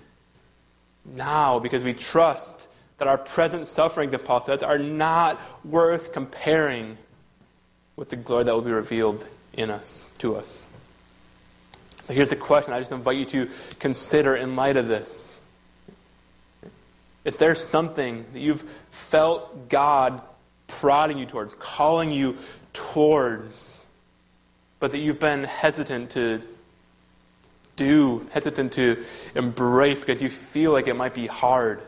now 1.06 1.60
because 1.60 1.84
we 1.84 1.94
trust 1.94 2.68
that 2.98 3.08
our 3.08 3.18
present 3.18 3.68
sufferings, 3.68 4.12
the 4.12 4.20
Paul 4.20 4.46
says, 4.46 4.64
are 4.64 4.80
not 4.80 5.42
worth 5.66 6.14
comparing 6.14 6.98
with 7.96 8.10
the 8.10 8.16
glory 8.16 8.46
that 8.46 8.54
will 8.54 8.62
be 8.62 8.72
revealed 8.72 9.26
in 9.54 9.70
us, 9.70 10.08
to 10.20 10.36
us. 10.36 10.62
Here's 12.08 12.30
the 12.30 12.36
question 12.36 12.74
I 12.74 12.80
just 12.80 12.92
invite 12.92 13.18
you 13.18 13.26
to 13.26 13.50
consider 13.80 14.36
in 14.36 14.56
light 14.56 14.78
of 14.78 14.88
this. 14.88 15.38
If 17.24 17.40
there's 17.40 17.68
something 17.68 18.26
that 18.34 18.40
you've 18.40 18.64
felt 18.92 19.70
God 19.70 20.22
prodding 20.68 21.18
you 21.18 21.26
towards, 21.26 21.56
calling 21.56 22.12
you 22.12 22.38
towards, 22.74 23.80
but 24.80 24.92
that 24.92 25.00
you've 25.00 25.20
been 25.20 25.44
hesitant 25.44 26.12
to 26.12 26.42
do, 27.76 28.28
hesitant 28.32 28.74
to 28.74 29.04
embrace 29.34 30.00
because 30.00 30.22
you 30.22 30.30
feel 30.30 30.72
like 30.72 30.88
it 30.88 30.96
might 30.96 31.14
be 31.14 31.28
hard. 31.28 31.82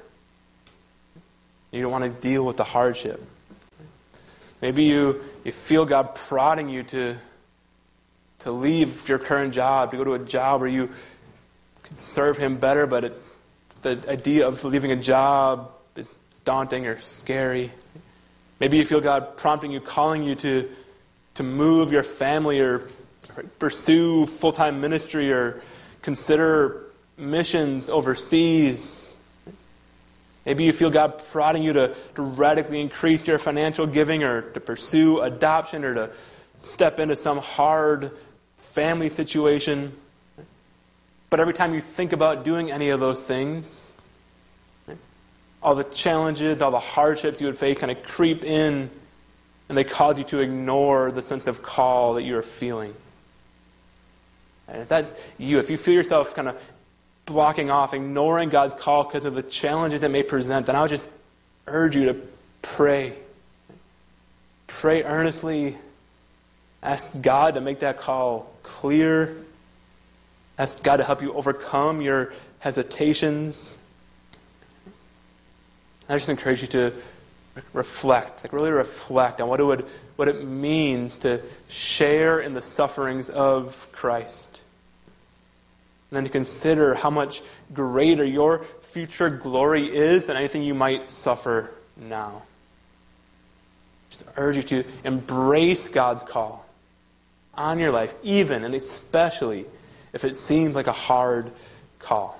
You 1.71 1.81
don't 1.81 1.91
want 1.91 2.03
to 2.03 2.21
deal 2.21 2.45
with 2.45 2.57
the 2.57 2.63
hardship. 2.63 3.23
Maybe 4.61 4.83
you, 4.83 5.21
you 5.43 5.51
feel 5.51 5.85
God 5.85 6.15
prodding 6.15 6.69
you 6.69 6.83
to, 6.83 7.17
to 8.47 8.53
leave 8.53 9.09
your 9.09 9.19
current 9.19 9.53
job, 9.53 9.91
to 9.91 9.97
go 9.97 10.05
to 10.05 10.13
a 10.13 10.19
job 10.19 10.61
where 10.61 10.69
you 10.69 10.89
could 11.83 11.99
serve 11.99 12.37
Him 12.37 12.55
better, 12.55 12.87
but 12.87 13.03
it, 13.03 13.21
the 13.81 14.01
idea 14.07 14.47
of 14.47 14.63
leaving 14.63 14.93
a 14.93 14.95
job 14.95 15.69
is 15.97 16.15
daunting 16.45 16.87
or 16.87 16.97
scary. 17.01 17.71
Maybe 18.61 18.77
you 18.77 18.85
feel 18.85 19.01
God 19.01 19.35
prompting 19.35 19.71
you, 19.71 19.81
calling 19.81 20.23
you 20.23 20.35
to, 20.35 20.69
to 21.35 21.43
move 21.43 21.91
your 21.91 22.03
family 22.03 22.61
or 22.61 22.87
pursue 23.59 24.25
full 24.25 24.53
time 24.53 24.79
ministry 24.79 25.29
or 25.29 25.61
consider 26.01 26.83
missions 27.17 27.89
overseas. 27.89 29.13
Maybe 30.45 30.63
you 30.63 30.71
feel 30.71 30.89
God 30.89 31.21
prodding 31.33 31.63
you 31.63 31.73
to, 31.73 31.93
to 32.15 32.21
radically 32.21 32.79
increase 32.79 33.27
your 33.27 33.39
financial 33.39 33.87
giving 33.87 34.23
or 34.23 34.41
to 34.53 34.61
pursue 34.61 35.19
adoption 35.19 35.83
or 35.83 35.93
to 35.95 36.09
step 36.57 37.01
into 37.01 37.17
some 37.17 37.39
hard 37.39 38.11
family 38.77 39.09
situation. 39.09 39.91
But 41.31 41.39
every 41.39 41.55
time 41.55 41.73
you 41.73 41.81
think 41.81 42.13
about 42.13 42.45
doing 42.45 42.69
any 42.69 42.91
of 42.91 42.99
those 42.99 43.23
things, 43.23 43.91
all 45.63 45.73
the 45.73 45.83
challenges, 45.83 46.61
all 46.61 46.69
the 46.69 46.77
hardships 46.77 47.41
you 47.41 47.47
would 47.47 47.57
face 47.57 47.79
kind 47.79 47.91
of 47.91 48.03
creep 48.03 48.43
in 48.43 48.91
and 49.67 49.77
they 49.77 49.83
cause 49.83 50.19
you 50.19 50.25
to 50.25 50.41
ignore 50.41 51.11
the 51.11 51.23
sense 51.23 51.47
of 51.47 51.63
call 51.63 52.13
that 52.13 52.23
you're 52.23 52.43
feeling. 52.43 52.93
And 54.67 54.83
if 54.83 54.89
that's 54.89 55.11
you, 55.39 55.57
if 55.57 55.71
you 55.71 55.77
feel 55.77 55.95
yourself 55.95 56.35
kind 56.35 56.47
of 56.47 56.61
blocking 57.25 57.71
off, 57.71 57.95
ignoring 57.95 58.49
God's 58.49 58.75
call 58.75 59.05
because 59.05 59.25
of 59.25 59.33
the 59.33 59.41
challenges 59.41 60.03
it 60.03 60.11
may 60.11 60.21
present, 60.21 60.67
then 60.67 60.75
I 60.75 60.81
would 60.81 60.91
just 60.91 61.07
urge 61.65 61.95
you 61.95 62.05
to 62.13 62.21
pray. 62.61 63.17
Pray 64.67 65.01
earnestly. 65.01 65.77
Ask 66.87 67.21
God 67.21 67.55
to 67.55 67.61
make 67.61 67.81
that 67.81 67.97
call 67.99 68.49
clear. 68.63 69.35
Ask 70.57 70.81
God 70.81 70.97
to 70.97 71.03
help 71.03 71.21
you 71.21 71.33
overcome 71.33 71.99
your 71.99 72.31
hesitations. 72.59 73.75
I 76.07 76.15
just 76.15 76.29
encourage 76.29 76.61
you 76.61 76.69
to 76.69 76.93
reflect, 77.73 78.45
like 78.45 78.53
really 78.53 78.71
reflect 78.71 79.41
on 79.41 79.49
what 79.49 79.59
it 79.59 79.65
would 79.65 79.85
what 80.15 80.29
it 80.29 80.45
means 80.45 81.17
to 81.17 81.41
share 81.67 82.39
in 82.39 82.53
the 82.53 82.61
sufferings 82.61 83.29
of 83.29 83.89
Christ. 83.91 84.61
And 86.09 86.15
then 86.15 86.23
to 86.23 86.29
consider 86.29 86.93
how 86.93 87.09
much 87.09 87.41
greater 87.73 88.23
your 88.23 88.63
future 88.79 89.29
glory 89.29 89.93
is 89.93 90.27
than 90.27 90.37
anything 90.37 90.63
you 90.63 90.73
might 90.73 91.11
suffer 91.11 91.69
now. 91.97 92.43
Just 94.09 94.23
urge 94.37 94.55
you 94.55 94.63
to 94.63 94.83
embrace 95.03 95.89
God's 95.89 96.23
call 96.23 96.63
on 97.57 97.79
your 97.79 97.91
life, 97.91 98.13
even 98.23 98.63
and 98.63 98.75
especially 98.75 99.65
if 100.13 100.23
it 100.23 100.35
seems 100.35 100.75
like 100.75 100.87
a 100.87 100.93
hard 100.93 101.51
call. 101.99 102.39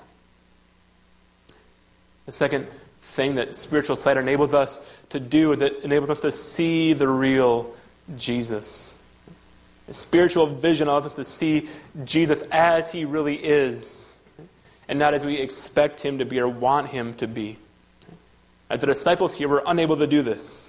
The 2.26 2.32
second 2.32 2.66
thing 3.02 3.36
that 3.36 3.56
spiritual 3.56 3.96
sight 3.96 4.16
enables 4.16 4.54
us 4.54 4.80
to 5.10 5.20
do 5.20 5.52
is 5.52 5.60
it 5.60 5.82
enables 5.82 6.10
us 6.10 6.20
to 6.20 6.32
see 6.32 6.92
the 6.92 7.08
real 7.08 7.74
Jesus. 8.16 8.94
A 9.88 9.94
spiritual 9.94 10.46
vision 10.46 10.88
allows 10.88 11.06
us 11.06 11.14
to 11.14 11.24
see 11.24 11.68
Jesus 12.04 12.42
as 12.50 12.92
he 12.92 13.06
really 13.06 13.36
is, 13.36 14.16
and 14.86 14.98
not 14.98 15.14
as 15.14 15.24
we 15.24 15.38
expect 15.38 16.00
him 16.00 16.18
to 16.18 16.26
be 16.26 16.38
or 16.38 16.48
want 16.48 16.88
him 16.88 17.14
to 17.14 17.26
be. 17.26 17.56
As 18.68 18.80
the 18.80 18.86
disciples 18.86 19.34
here 19.34 19.48
were 19.48 19.62
unable 19.66 19.96
to 19.96 20.06
do 20.06 20.22
this. 20.22 20.67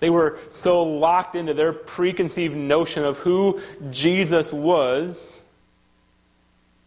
They 0.00 0.10
were 0.10 0.38
so 0.50 0.82
locked 0.82 1.34
into 1.34 1.54
their 1.54 1.72
preconceived 1.72 2.56
notion 2.56 3.04
of 3.04 3.18
who 3.18 3.60
Jesus 3.90 4.52
was 4.52 5.36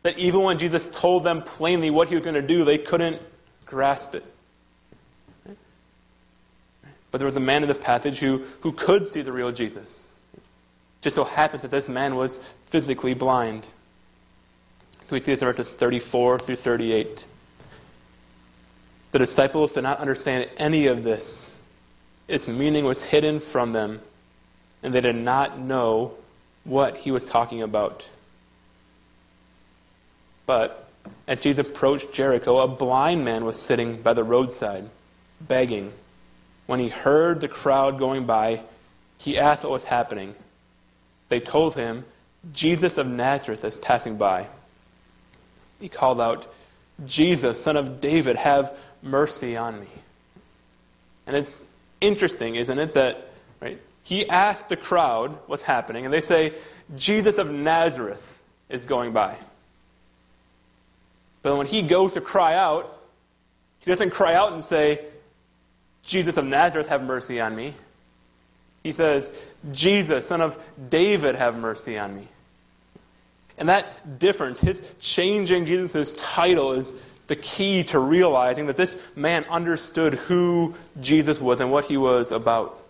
that 0.04 0.18
even 0.18 0.42
when 0.42 0.58
Jesus 0.58 0.88
told 0.94 1.24
them 1.24 1.42
plainly 1.42 1.90
what 1.90 2.08
he 2.08 2.16
was 2.16 2.24
going 2.24 2.36
to 2.36 2.42
do, 2.42 2.64
they 2.64 2.78
couldn't 2.78 3.22
grasp 3.66 4.16
it. 4.16 4.26
But 7.12 7.18
there 7.18 7.26
was 7.26 7.36
a 7.36 7.42
man 7.42 7.64
in 7.64 7.68
this 7.68 7.80
passage 7.80 8.20
who, 8.20 8.46
who 8.62 8.72
could 8.72 9.12
see 9.12 9.22
the 9.22 9.32
real 9.32 9.52
Jesus. 9.52 10.10
It 10.36 10.42
just 11.02 11.16
so 11.16 11.24
happens 11.24 11.64
that 11.64 11.72
this 11.72 11.90
man 11.90 12.16
was 12.16 12.38
physically 12.68 13.14
blind. 13.14 13.64
So 15.08 15.16
we 15.16 15.20
see 15.20 15.34
this 15.34 15.40
verses 15.40 15.68
34 15.68 16.40
through 16.40 16.56
38. 16.56 17.26
The 19.12 19.20
disciples 19.20 19.74
did 19.74 19.82
not 19.82 20.00
understand 20.00 20.50
any 20.58 20.86
of 20.88 21.04
this. 21.04 21.56
Its 22.30 22.48
meaning 22.48 22.86
was 22.86 23.04
hidden 23.04 23.40
from 23.40 23.74
them, 23.74 24.00
and 24.82 24.94
they 24.94 25.02
did 25.02 25.16
not 25.16 25.60
know 25.60 26.14
what 26.64 26.96
he 26.98 27.12
was 27.12 27.26
talking 27.26 27.62
about. 27.62 28.08
But 30.46 30.88
as 31.28 31.42
Jesus 31.42 31.68
approached 31.70 32.14
Jericho, 32.14 32.60
a 32.60 32.68
blind 32.68 33.26
man 33.26 33.46
was 33.46 33.62
sitting 33.62 34.02
by 34.02 34.14
the 34.14 34.24
roadside, 34.24 34.90
begging 35.42 35.92
when 36.70 36.80
he 36.80 36.90
heard 36.90 37.42
the 37.42 37.48
crowd 37.48 37.98
going 37.98 38.28
by, 38.28 38.62
he 39.18 39.40
asked 39.40 39.64
what 39.64 39.72
was 39.72 39.86
happening. 39.86 40.36
They 41.30 41.40
told 41.40 41.74
him, 41.74 42.06
Jesus 42.54 43.00
of 43.00 43.08
Nazareth 43.08 43.64
is 43.64 43.74
passing 43.74 44.18
by. 44.18 44.46
He 45.82 45.90
called 45.90 46.22
out, 46.22 46.46
Jesus, 47.08 47.60
son 47.60 47.76
of 47.76 48.00
David, 48.02 48.36
have 48.36 48.72
mercy 49.02 49.58
on 49.58 49.80
me. 49.80 49.88
And 51.26 51.36
it's 51.38 51.60
interesting, 52.02 52.56
isn't 52.56 52.80
it, 52.80 52.94
that 52.94 53.30
right, 53.62 53.80
he 54.04 54.28
asked 54.28 54.70
the 54.70 54.78
crowd 54.78 55.38
what's 55.48 55.64
happening, 55.64 56.06
and 56.06 56.14
they 56.14 56.22
say, 56.22 56.54
Jesus 56.96 57.38
of 57.38 57.52
Nazareth 57.52 58.42
is 58.70 58.86
going 58.86 59.14
by. 59.14 59.36
But 61.42 61.58
when 61.58 61.68
he 61.68 61.82
goes 61.82 62.14
to 62.14 62.22
cry 62.22 62.56
out, 62.56 62.98
he 63.80 63.92
doesn't 63.92 64.10
cry 64.12 64.34
out 64.34 64.54
and 64.54 64.64
say, 64.64 65.06
Jesus 66.04 66.38
of 66.38 66.46
Nazareth, 66.46 66.88
have 66.88 67.04
mercy 67.04 67.40
on 67.40 67.56
me. 67.56 67.74
He 68.84 68.92
says, 68.92 69.30
Jesus, 69.72 70.28
son 70.28 70.42
of 70.42 70.58
David, 70.90 71.36
have 71.36 71.58
mercy 71.58 71.98
on 71.98 72.16
me. 72.16 72.28
And 73.58 73.68
that 73.70 74.20
difference, 74.20 74.60
his 74.60 74.82
changing 75.00 75.66
Jesus' 75.66 76.14
title, 76.14 76.74
is 76.74 76.94
the 77.30 77.36
key 77.36 77.84
to 77.86 78.00
realizing 78.00 78.66
that 78.66 78.76
this 78.76 78.98
man 79.16 79.46
understood 79.46 80.16
who 80.16 80.74
Jesus 81.00 81.40
was 81.40 81.62
and 81.62 81.72
what 81.72 81.86
he 81.86 81.96
was 81.96 82.32
about. 82.32 82.84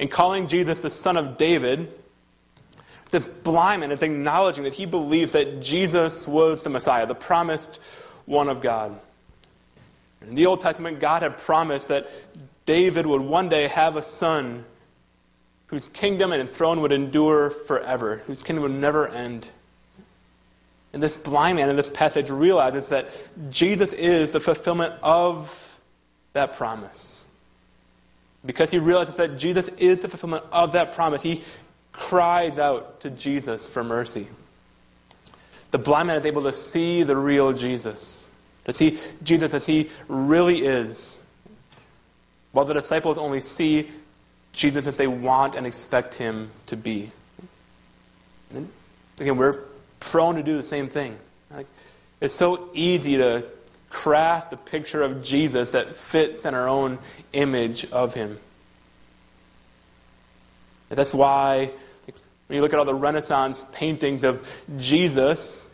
In 0.00 0.08
calling 0.08 0.48
Jesus 0.48 0.80
the 0.80 0.90
son 0.90 1.16
of 1.16 1.38
David, 1.38 1.88
the 3.12 3.20
blind 3.20 3.80
man 3.80 3.92
is 3.92 4.02
acknowledging 4.02 4.64
that 4.64 4.72
he 4.72 4.84
believed 4.84 5.34
that 5.34 5.62
Jesus 5.62 6.26
was 6.26 6.64
the 6.64 6.70
Messiah, 6.70 7.06
the 7.06 7.14
promised 7.14 7.78
one 8.26 8.48
of 8.48 8.60
God. 8.62 8.98
In 10.26 10.34
the 10.34 10.46
Old 10.46 10.60
Testament, 10.60 10.98
God 10.98 11.22
had 11.22 11.38
promised 11.38 11.86
that 11.88 12.10
David 12.66 13.06
would 13.06 13.22
one 13.22 13.48
day 13.48 13.68
have 13.68 13.94
a 13.94 14.02
son 14.02 14.64
whose 15.66 15.86
kingdom 15.90 16.32
and 16.32 16.48
throne 16.48 16.80
would 16.80 16.92
endure 16.92 17.50
forever, 17.50 18.22
whose 18.26 18.42
kingdom 18.42 18.64
would 18.64 18.72
never 18.72 19.06
end. 19.06 19.48
And 20.92 21.02
this 21.02 21.16
blind 21.16 21.56
man 21.56 21.70
in 21.70 21.76
this 21.76 21.90
passage 21.90 22.30
realizes 22.30 22.88
that 22.88 23.10
Jesus 23.50 23.92
is 23.92 24.32
the 24.32 24.40
fulfillment 24.40 24.94
of 25.02 25.80
that 26.34 26.56
promise. 26.56 27.24
Because 28.44 28.70
he 28.70 28.78
realizes 28.78 29.16
that 29.16 29.38
Jesus 29.38 29.68
is 29.78 30.00
the 30.00 30.08
fulfillment 30.08 30.44
of 30.52 30.72
that 30.72 30.94
promise, 30.94 31.22
he 31.22 31.42
cries 31.92 32.58
out 32.58 33.00
to 33.00 33.10
Jesus 33.10 33.64
for 33.64 33.82
mercy. 33.82 34.28
The 35.70 35.78
blind 35.78 36.08
man 36.08 36.18
is 36.18 36.26
able 36.26 36.42
to 36.42 36.52
see 36.52 37.02
the 37.02 37.16
real 37.16 37.52
Jesus 37.52 38.26
to 38.64 38.74
see 38.74 38.98
Jesus 39.22 39.54
as 39.54 39.66
he 39.66 39.90
really 40.08 40.64
is. 40.64 41.18
While 42.52 42.64
the 42.64 42.74
disciples 42.74 43.18
only 43.18 43.40
see 43.40 43.90
Jesus 44.52 44.86
as 44.86 44.96
they 44.96 45.06
want 45.06 45.54
and 45.54 45.66
expect 45.66 46.14
him 46.14 46.50
to 46.66 46.76
be. 46.76 47.10
And 48.54 48.68
again, 49.18 49.36
we're 49.36 49.58
prone 50.02 50.34
to 50.34 50.42
do 50.42 50.56
the 50.56 50.62
same 50.62 50.88
thing. 50.88 51.16
Like, 51.50 51.66
it's 52.20 52.34
so 52.34 52.68
easy 52.74 53.16
to 53.18 53.46
craft 53.88 54.52
a 54.52 54.56
picture 54.56 55.02
of 55.02 55.22
Jesus 55.22 55.70
that 55.70 55.96
fits 55.96 56.44
in 56.44 56.54
our 56.54 56.68
own 56.68 56.98
image 57.32 57.90
of 57.92 58.14
him. 58.14 58.38
And 60.90 60.98
that's 60.98 61.14
why 61.14 61.70
when 62.52 62.56
you 62.56 62.62
look 62.62 62.72
at 62.72 62.78
all 62.78 62.84
the 62.84 62.94
Renaissance 62.94 63.64
paintings 63.72 64.24
of 64.24 64.46
Jesus, 64.76 65.66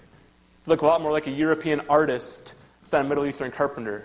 look 0.66 0.82
a 0.82 0.86
lot 0.86 1.00
more 1.00 1.10
like 1.10 1.26
a 1.26 1.32
European 1.32 1.80
artist 1.88 2.54
than 2.90 3.06
a 3.06 3.08
Middle 3.08 3.26
Eastern 3.26 3.50
carpenter. 3.50 4.04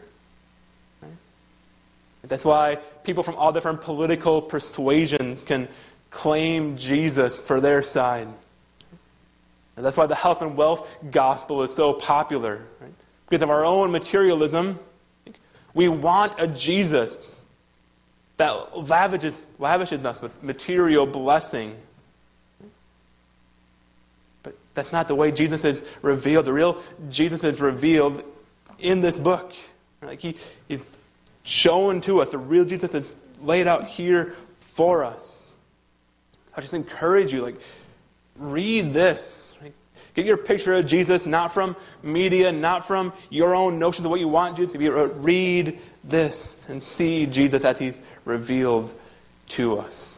That's 2.24 2.45
why 2.45 2.78
people 3.03 3.21
from 3.21 3.36
all 3.36 3.51
different 3.51 3.82
political 3.82 4.41
persuasions 4.41 5.43
can 5.43 5.67
claim 6.09 6.78
Jesus 6.78 7.38
for 7.39 7.59
their 7.59 7.84
side. 7.84 8.28
And 9.76 9.86
that's 9.86 9.97
why 9.97 10.05
the 10.05 10.15
health 10.15 10.41
and 10.41 10.55
wealth 10.55 10.89
gospel 11.09 11.63
is 11.63 11.74
so 11.74 11.93
popular. 11.93 12.65
Right? 12.80 12.93
Because 13.28 13.41
of 13.41 13.49
our 13.49 13.65
own 13.65 13.91
materialism, 13.91 14.80
we 15.74 15.88
want 15.88 16.36
a 16.38 16.47
Jesus 16.47 17.28
that 18.38 18.78
lavishes, 18.78 19.34
lavishes 19.59 20.05
us 20.05 20.21
with 20.21 20.43
material 20.43 21.05
blessing. 21.05 21.76
But 24.43 24.55
that's 24.74 24.91
not 24.91 25.07
the 25.07 25.15
way 25.15 25.32
Jesus 25.32 25.63
is 25.65 25.84
revealed. 26.01 26.45
The 26.45 26.53
real 26.53 26.82
Jesus 27.09 27.43
is 27.43 27.61
revealed 27.61 28.24
in 28.80 29.01
this 29.01 29.17
book. 29.17 29.53
Like 30.01 30.19
he, 30.19 30.36
he's 30.67 30.82
shown 31.43 32.01
to 32.01 32.21
us 32.21 32.30
the 32.30 32.38
real 32.38 32.65
Jesus 32.65 32.91
that's 32.91 33.11
laid 33.41 33.67
out 33.67 33.88
here 33.88 34.36
for 34.59 35.03
us. 35.03 35.53
I 36.55 36.61
just 36.61 36.74
encourage 36.74 37.34
you, 37.34 37.41
like, 37.43 37.59
read 38.36 38.93
this. 38.93 39.53
Get 40.14 40.26
your 40.26 40.38
picture 40.38 40.74
of 40.74 40.86
Jesus 40.86 41.26
not 41.26 41.53
from 41.53 41.76
media, 42.03 42.51
not 42.51 42.86
from 42.86 43.14
your 43.30 43.55
own 43.55 43.80
notions 43.80 44.05
of 44.05 44.11
what 44.11 44.20
you 44.20 44.28
want 44.28 44.57
Jesus 44.57 44.74
to 44.74 44.78
be. 44.78 44.89
Read 44.89 45.80
this 46.03 46.68
and 46.70 46.84
see 46.84 47.26
Jesus 47.26 47.64
as 47.64 47.80
he's 47.80 47.99
revealed 48.26 48.93
to 49.49 49.80
us. 49.80 50.16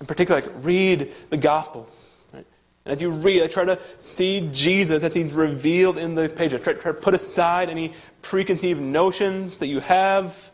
In 0.00 0.06
particular, 0.06 0.40
like, 0.40 0.50
read 0.62 1.12
the 1.30 1.36
gospel. 1.36 1.88
And 2.32 2.44
as 2.92 3.00
you 3.00 3.10
read, 3.10 3.42
I 3.42 3.46
try 3.46 3.64
to 3.64 3.78
see 3.98 4.48
Jesus 4.52 5.02
as 5.02 5.14
he's 5.14 5.32
revealed 5.32 5.96
in 5.96 6.14
the 6.14 6.28
pages. 6.28 6.62
Try, 6.62 6.74
try 6.74 6.92
to 6.92 6.98
put 6.98 7.14
aside 7.14 7.70
any 7.70 7.94
preconceived 8.20 8.80
notions 8.80 9.58
that 9.58 9.68
you 9.68 9.80
have 9.80 10.50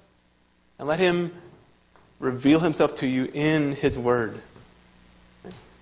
and 0.78 0.86
let 0.86 0.98
him 0.98 1.32
reveal 2.18 2.60
himself 2.60 2.94
to 2.96 3.06
you 3.06 3.28
in 3.32 3.72
his 3.72 3.98
word. 3.98 4.40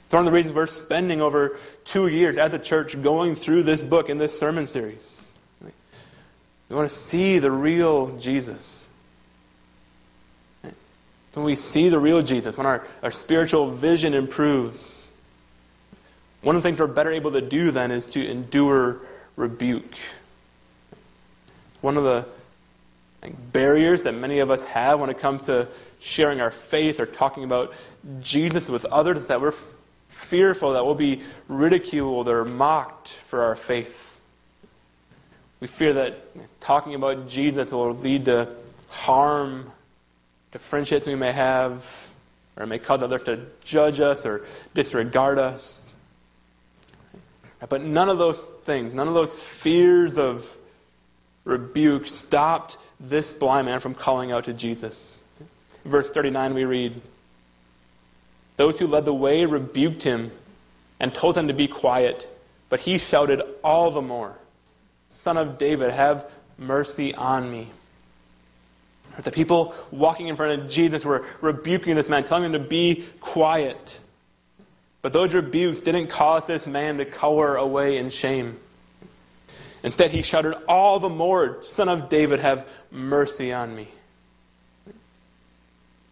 It's 0.09 0.15
one 0.15 0.21
of 0.21 0.25
the 0.25 0.33
reasons 0.33 0.55
we're 0.55 0.67
spending 0.67 1.21
over 1.21 1.59
two 1.85 2.07
years 2.07 2.39
at 2.39 2.51
the 2.51 2.59
church 2.59 2.99
going 3.03 3.35
through 3.35 3.65
this 3.65 3.83
book 3.83 4.09
in 4.09 4.17
this 4.17 4.41
sermon 4.41 4.67
series. 4.67 5.23
We 5.61 6.77
want 6.77 6.89
to 6.89 6.97
see 6.97 7.41
the 7.41 7.51
real 7.51 8.17
Jesus. 8.17 8.87
When 11.35 11.45
we 11.45 11.57
see 11.57 11.91
the 11.91 11.99
real 11.99 12.23
Jesus, 12.23 12.57
when 12.57 12.67
our, 12.67 12.87
our 13.03 13.11
spiritual 13.11 13.71
vision 13.71 14.15
improves, 14.15 15.07
one 16.41 16.57
of 16.57 16.63
the 16.63 16.67
things 16.67 16.79
we're 16.79 16.87
better 16.87 17.13
able 17.13 17.33
to 17.33 17.43
do 17.43 17.71
then 17.71 17.91
is 17.91 18.07
to 18.07 18.27
endure 18.27 19.03
rebuke. 19.37 19.95
One 21.83 21.99
of 21.99 22.05
the 22.05 22.25
like 23.21 23.53
barriers 23.53 24.05
that 24.05 24.13
many 24.13 24.39
of 24.39 24.51
us 24.51 24.65
have 24.65 25.01
when 25.01 25.11
it 25.11 25.19
comes 25.19 25.43
to 25.43 25.69
sharing 26.01 26.41
our 26.41 26.51
faith 26.51 26.99
or 26.99 27.05
talking 27.05 27.45
about 27.45 27.75
Jesus 28.23 28.69
with 28.69 28.87
others 28.87 29.27
that 29.27 29.43
we're 29.43 29.53
fearful 30.09 30.73
that 30.73 30.85
we'll 30.85 30.95
be 30.95 31.23
ridiculed 31.47 32.29
or 32.29 32.45
mocked 32.45 33.09
for 33.09 33.45
our 33.45 33.57
faith. 33.57 34.21
We 35.61 35.67
fear 35.67 35.93
that 35.95 36.61
talking 36.61 36.95
about 36.95 37.29
Jesus 37.29 37.71
will 37.71 37.95
lead 37.95 38.27
to 38.27 38.49
harm, 38.89 39.71
to 40.53 40.59
friendships 40.59 41.07
we 41.07 41.15
may 41.15 41.33
have, 41.33 42.11
or 42.57 42.65
it 42.65 42.67
may 42.67 42.79
cause 42.79 43.03
others 43.03 43.25
to 43.25 43.47
judge 43.63 44.01
us 44.01 44.25
or 44.25 44.45
disregard 44.75 45.39
us. 45.39 45.91
But 47.69 47.83
none 47.83 48.09
of 48.09 48.19
those 48.19 48.53
things, 48.65 48.95
none 48.95 49.09
of 49.09 49.15
those 49.15 49.35
fears 49.35 50.17
of 50.17 50.57
rebuke 51.45 52.07
stopped 52.07 52.77
this 53.01 53.33
blind 53.33 53.67
man 53.67 53.81
from 53.81 53.95
calling 53.95 54.31
out 54.33 54.45
to 54.45 54.53
Jesus. 54.53 55.17
Verse 55.85 56.09
39, 56.11 56.55
we 56.55 56.65
read 56.65 57.01
Those 58.59 58.79
who 58.79 58.89
led 58.89 59.05
the 59.05 59.15
way 59.15 59.47
rebuked 59.47 60.03
him 60.03 60.33
and 61.01 61.15
told 61.15 61.39
him 61.39 61.47
to 61.47 61.55
be 61.55 61.69
quiet, 61.69 62.29
but 62.69 62.81
he 62.81 62.99
shouted 62.99 63.41
all 63.63 63.93
the 63.93 64.03
more, 64.03 64.37
Son 65.09 65.37
of 65.37 65.59
David, 65.59 65.93
have 65.93 66.29
mercy 66.59 67.15
on 67.15 67.51
me. 67.51 67.71
The 69.23 69.31
people 69.31 69.75
walking 69.93 70.27
in 70.27 70.35
front 70.35 70.61
of 70.61 70.69
Jesus 70.69 71.05
were 71.05 71.25
rebuking 71.41 71.95
this 71.95 72.09
man, 72.09 72.25
telling 72.25 72.45
him 72.45 72.53
to 72.53 72.59
be 72.59 73.05
quiet. 73.21 74.01
But 75.03 75.13
those 75.13 75.35
rebukes 75.35 75.81
didn't 75.81 76.09
cause 76.09 76.45
this 76.47 76.67
man 76.67 76.99
to 76.99 77.05
cower 77.05 77.55
away 77.55 77.99
in 77.99 78.11
shame. 78.11 78.59
Instead, 79.85 80.11
he 80.11 80.23
shouted 80.23 80.61
all 80.69 80.99
the 80.99 81.09
more, 81.09 81.63
Son 81.63 81.89
of 81.89 82.09
David, 82.09 82.41
have 82.41 82.69
mercy 82.91 83.53
on 83.53 83.75
me. 83.75 83.87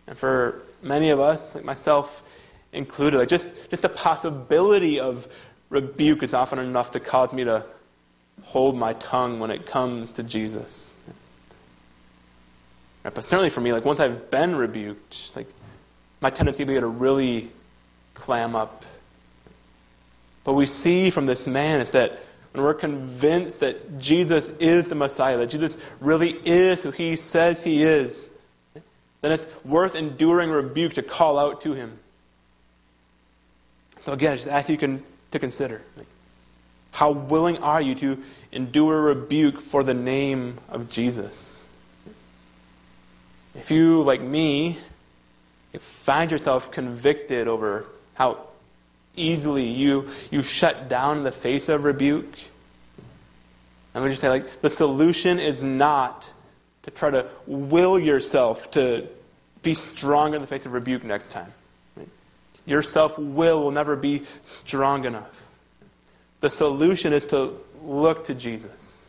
And 0.07 0.17
for 0.17 0.63
many 0.87 1.11
of 1.11 1.21
us, 1.21 1.55
like 1.55 1.65
myself 1.65 2.23
included, 2.73 3.19
like 3.19 3.29
just, 3.29 3.47
just 3.71 3.83
the 3.83 3.89
possibility 3.89 5.01
of 5.01 5.29
rebuke 5.69 6.23
is 6.23 6.33
often 6.33 6.59
enough 6.59 6.93
to 6.93 7.01
cause 7.01 7.33
me 7.33 7.45
to 7.45 7.65
hold 8.43 8.77
my 8.77 8.93
tongue 8.95 9.41
when 9.41 9.51
it 9.51 9.67
comes 9.67 10.13
to 10.13 10.23
Jesus. 10.23 10.91
But 13.03 13.23
certainly 13.23 13.51
for 13.51 13.61
me, 13.61 13.73
like 13.73 13.85
once 13.85 14.01
I've 14.01 14.31
been 14.31 14.57
rebuked, 14.57 15.37
like 15.37 15.47
my 16.21 16.31
tendency 16.31 16.65
will 16.65 16.75
be 16.75 16.81
to 16.81 16.87
really 16.87 17.51
clam 18.15 18.57
up. 18.57 18.85
But 20.45 20.55
we 20.55 20.67
see 20.67 21.11
from 21.11 21.27
this 21.27 21.47
man 21.47 21.81
is 21.81 21.91
that 21.91 22.21
when 22.53 22.65
we're 22.65 22.75
convinced 22.75 23.61
that 23.61 23.99
Jesus 23.99 24.49
is 24.61 24.89
the 24.89 24.95
Messiah, 24.95 25.37
that 25.39 25.51
Jesus 25.51 25.77
really 26.01 26.31
is 26.31 26.83
who 26.83 26.91
he 26.91 27.17
says 27.17 27.63
he 27.63 27.83
is, 27.83 28.29
then 29.27 29.41
it's 29.41 29.65
worth 29.65 29.97
enduring 29.97 30.51
rebuke 30.51 30.95
to 30.95 31.03
call 31.03 31.37
out 31.37 31.63
to 31.63 31.73
him. 31.73 31.99
So 34.05 34.13
again, 34.13 34.33
I 34.33 34.35
just 34.37 34.47
ask 34.47 34.69
you 34.69 34.77
to 34.77 35.39
consider. 35.39 35.83
How 36.93 37.11
willing 37.11 37.59
are 37.59 37.83
you 37.83 37.97
to 37.97 38.23
endure 38.53 39.03
rebuke 39.03 39.61
for 39.61 39.83
the 39.83 39.95
name 39.95 40.59
of 40.69 40.89
Jesus? 40.91 41.65
If 43.57 43.73
you, 43.73 44.03
like 44.03 44.21
me, 44.21 44.79
find 45.77 46.31
yourself 46.31 46.71
convicted 46.71 47.49
over 47.49 47.85
how 48.15 48.47
easily 49.17 49.65
you, 49.65 50.09
you 50.31 50.45
shut 50.45 50.89
down 50.89 51.19
in 51.19 51.25
the 51.25 51.33
face 51.33 51.69
of 51.69 51.83
rebuke, 51.83 52.33
I'm 53.93 54.03
going 54.03 54.11
to 54.11 54.13
just 54.13 54.23
say, 54.23 54.29
like, 54.29 54.61
the 54.61 54.71
solution 54.71 55.41
is 55.41 55.63
not 55.63 56.31
to 56.87 56.91
try 56.93 57.11
to 57.11 57.27
will 57.47 57.99
yourself 57.99 58.71
to 58.71 59.07
be 59.63 59.75
stronger 59.75 60.37
in 60.37 60.43
the 60.43 60.49
face 60.49 60.65
of 60.65 60.73
rebuke 60.73 61.05
next 61.05 61.31
time. 61.31 61.53
Your 62.65 62.83
self 62.83 63.19
will 63.19 63.63
will 63.63 63.71
never 63.71 63.97
be 63.97 64.23
strong 64.65 65.05
enough. 65.05 65.43
The 66.41 66.51
solution 66.51 67.13
is 67.13 67.27
to 67.27 67.55
look 67.83 68.27
to 68.27 68.35
Jesus, 68.35 69.09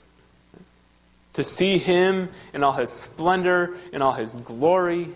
to 1.34 1.44
see 1.44 1.78
Him 1.78 2.30
in 2.54 2.64
all 2.64 2.74
His 2.74 2.92
splendor, 2.92 3.78
in 3.92 4.02
all 4.02 4.14
His 4.14 4.36
glory, 4.36 5.10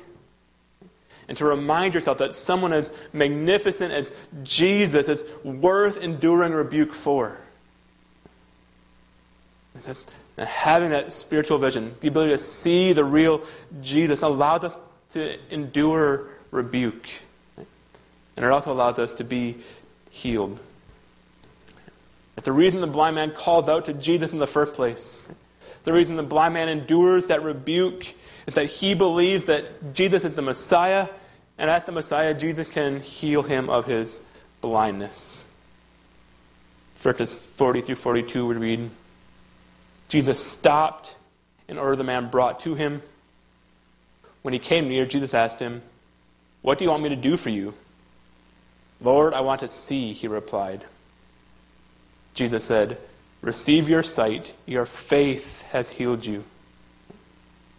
and 1.28 1.38
to 1.38 1.46
remind 1.46 1.94
yourself 1.94 2.18
that 2.20 2.34
someone 2.34 2.74
as 2.74 2.94
magnificent 3.14 3.94
as 3.94 4.12
Jesus 4.44 5.08
is 5.08 5.24
worth 5.44 6.02
enduring 6.04 6.54
rebuke 6.54 6.94
for. 6.94 7.40
And 10.42 10.50
having 10.50 10.90
that 10.90 11.12
spiritual 11.12 11.60
vision, 11.60 11.94
the 12.02 12.08
ability 12.08 12.32
to 12.32 12.40
see 12.40 12.94
the 12.94 13.04
real 13.04 13.44
Jesus, 13.80 14.24
allows 14.24 14.64
us 14.64 14.76
to 15.12 15.38
endure 15.54 16.30
rebuke. 16.50 17.08
And 17.58 18.44
it 18.44 18.52
also 18.52 18.74
allows 18.74 18.98
us 18.98 19.14
to 19.14 19.24
be 19.24 19.58
healed. 20.10 20.60
But 22.34 22.44
the 22.44 22.54
reason 22.54 22.82
the 22.82 22.88
blind 22.88 23.18
man 23.18 23.34
called 23.34 23.70
out 23.70 23.86
to 23.86 23.94
Jesus 23.94 24.34
in 24.34 24.40
the 24.40 24.48
first 24.48 24.74
place, 24.74 25.22
the 25.84 25.94
reason 25.94 26.16
the 26.16 26.24
blind 26.24 26.56
man 26.56 26.70
endures 26.70 27.28
that 27.28 27.44
rebuke, 27.44 28.08
is 28.48 28.56
that 28.56 28.66
he 28.66 28.96
believes 28.96 29.46
that 29.46 29.94
Jesus 29.94 30.26
is 30.26 30.34
the 30.34 30.42
Messiah, 30.42 31.08
and 31.60 31.70
at 31.70 31.86
the 31.86 31.92
Messiah, 31.92 32.34
Jesus 32.34 32.68
can 32.68 33.02
heal 33.02 33.44
him 33.44 33.70
of 33.70 33.86
his 33.86 34.20
blindness. 34.60 35.40
Verses 36.96 37.32
40 37.32 37.82
through 37.82 37.94
42, 37.94 38.48
we 38.48 38.56
read 38.56 38.90
Jesus 40.12 40.46
stopped 40.46 41.16
in 41.70 41.78
order 41.78 41.96
the 41.96 42.04
man 42.04 42.30
brought 42.30 42.60
to 42.60 42.76
him. 42.76 43.02
When 44.42 44.54
he 44.54 44.60
came 44.60 44.90
near, 44.90 45.06
Jesus 45.06 45.34
asked 45.34 45.58
him, 45.58 45.82
What 46.62 46.78
do 46.78 46.84
you 46.84 46.92
want 46.92 47.02
me 47.02 47.08
to 47.08 47.16
do 47.16 47.38
for 47.38 47.50
you? 47.50 47.74
Lord, 49.00 49.34
I 49.34 49.40
want 49.40 49.62
to 49.62 49.70
see, 49.70 50.12
he 50.12 50.28
replied. 50.28 50.84
Jesus 52.34 52.66
said, 52.66 52.98
Receive 53.42 53.88
your 53.88 54.04
sight. 54.04 54.54
Your 54.66 54.86
faith 54.86 55.62
has 55.72 55.90
healed 55.90 56.26
you. 56.26 56.44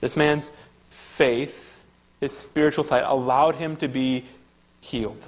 This 0.00 0.16
man's 0.16 0.44
faith, 0.88 1.84
his 2.18 2.34
spiritual 2.34 2.84
sight, 2.84 3.04
allowed 3.04 3.56
him 3.56 3.76
to 3.76 3.88
be 3.88 4.24
healed. 4.80 5.22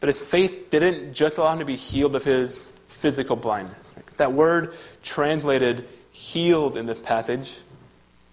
But 0.00 0.06
his 0.06 0.22
faith 0.22 0.70
didn't 0.70 1.12
just 1.12 1.36
allow 1.36 1.52
him 1.52 1.58
to 1.58 1.66
be 1.66 1.76
healed 1.76 2.16
of 2.16 2.24
his 2.24 2.70
physical 2.86 3.36
blindness. 3.36 3.87
That 4.18 4.32
word 4.32 4.74
translated 5.02 5.88
healed 6.12 6.76
in 6.76 6.86
this 6.86 7.00
passage 7.00 7.60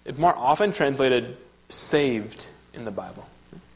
is 0.04 0.18
more 0.18 0.36
often 0.36 0.72
translated 0.72 1.36
saved 1.68 2.46
in 2.74 2.84
the 2.84 2.90
Bible. 2.90 3.26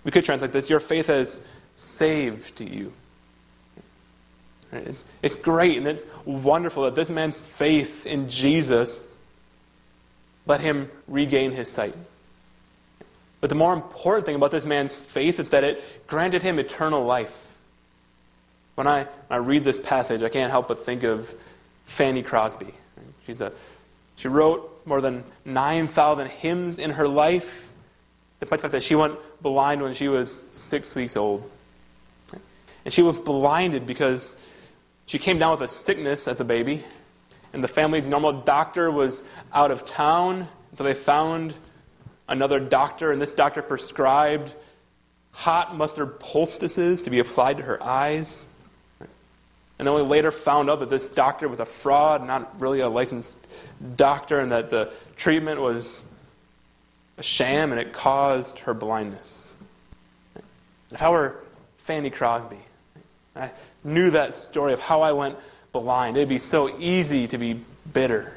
We 0.04 0.10
could 0.10 0.24
translate 0.24 0.52
that 0.52 0.70
your 0.70 0.80
faith 0.80 1.08
has 1.08 1.40
saved 1.74 2.60
you. 2.60 2.92
It's 5.22 5.34
great 5.36 5.78
and 5.78 5.86
it's 5.86 6.04
wonderful 6.24 6.84
that 6.84 6.94
this 6.94 7.10
man's 7.10 7.36
faith 7.36 8.06
in 8.06 8.28
Jesus 8.28 8.98
let 10.46 10.60
him 10.60 10.90
regain 11.08 11.52
his 11.52 11.70
sight. 11.70 11.94
But 13.40 13.48
the 13.48 13.56
more 13.56 13.72
important 13.72 14.26
thing 14.26 14.36
about 14.36 14.50
this 14.50 14.64
man's 14.64 14.94
faith 14.94 15.40
is 15.40 15.48
that 15.50 15.64
it 15.64 15.82
granted 16.06 16.42
him 16.42 16.58
eternal 16.58 17.04
life. 17.04 17.46
When 18.74 18.86
I, 18.86 19.04
when 19.04 19.08
I 19.30 19.36
read 19.36 19.64
this 19.64 19.78
passage, 19.78 20.22
I 20.22 20.28
can't 20.28 20.50
help 20.50 20.68
but 20.68 20.84
think 20.84 21.02
of 21.02 21.34
Fanny 21.90 22.22
Crosby. 22.22 22.72
She's 23.26 23.36
the, 23.36 23.52
she 24.14 24.28
wrote 24.28 24.82
more 24.86 25.00
than 25.00 25.24
9,000 25.44 26.28
hymns 26.28 26.78
in 26.78 26.92
her 26.92 27.08
life, 27.08 27.70
despite 28.38 28.60
the 28.60 28.62
fact 28.62 28.72
that 28.72 28.82
she 28.82 28.94
went 28.94 29.18
blind 29.42 29.82
when 29.82 29.92
she 29.92 30.08
was 30.08 30.32
six 30.52 30.94
weeks 30.94 31.16
old. 31.16 31.50
And 32.84 32.94
she 32.94 33.02
was 33.02 33.18
blinded 33.18 33.86
because 33.86 34.36
she 35.04 35.18
came 35.18 35.38
down 35.38 35.50
with 35.50 35.62
a 35.62 35.68
sickness 35.68 36.28
as 36.28 36.40
a 36.40 36.44
baby, 36.44 36.82
and 37.52 37.62
the 37.62 37.68
family's 37.68 38.06
normal 38.06 38.32
doctor 38.32 38.90
was 38.90 39.22
out 39.52 39.72
of 39.72 39.84
town, 39.84 40.46
so 40.76 40.84
they 40.84 40.94
found 40.94 41.52
another 42.28 42.60
doctor, 42.60 43.10
and 43.10 43.20
this 43.20 43.32
doctor 43.32 43.62
prescribed 43.62 44.54
hot 45.32 45.76
mustard 45.76 46.20
poultices 46.20 47.02
to 47.02 47.10
be 47.10 47.18
applied 47.18 47.56
to 47.56 47.64
her 47.64 47.82
eyes. 47.82 48.46
And 49.80 49.94
we 49.94 50.02
later 50.02 50.30
found 50.30 50.68
out 50.68 50.80
that 50.80 50.90
this 50.90 51.04
doctor 51.04 51.48
was 51.48 51.58
a 51.58 51.64
fraud, 51.64 52.26
not 52.26 52.60
really 52.60 52.80
a 52.80 52.88
licensed 52.90 53.38
doctor, 53.96 54.38
and 54.38 54.52
that 54.52 54.68
the 54.68 54.92
treatment 55.16 55.58
was 55.58 56.02
a 57.16 57.22
sham 57.22 57.72
and 57.72 57.80
it 57.80 57.94
caused 57.94 58.58
her 58.60 58.74
blindness. 58.74 59.54
If 60.90 61.00
I 61.00 61.08
were 61.08 61.42
Fanny 61.78 62.10
Crosby, 62.10 62.58
I 63.34 63.52
knew 63.82 64.10
that 64.10 64.34
story 64.34 64.74
of 64.74 64.80
how 64.80 65.00
I 65.00 65.12
went 65.12 65.38
blind, 65.72 66.18
it'd 66.18 66.28
be 66.28 66.38
so 66.38 66.78
easy 66.78 67.26
to 67.28 67.38
be 67.38 67.58
bitter. 67.90 68.36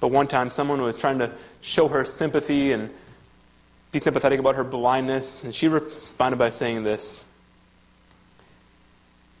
But 0.00 0.08
one 0.08 0.28
time, 0.28 0.48
someone 0.48 0.80
was 0.80 0.96
trying 0.96 1.18
to 1.18 1.30
show 1.60 1.88
her 1.88 2.06
sympathy 2.06 2.72
and 2.72 2.88
be 3.92 3.98
sympathetic 3.98 4.40
about 4.40 4.54
her 4.54 4.64
blindness, 4.64 5.44
and 5.44 5.54
she 5.54 5.68
responded 5.68 6.38
by 6.38 6.48
saying 6.48 6.84
this 6.84 7.22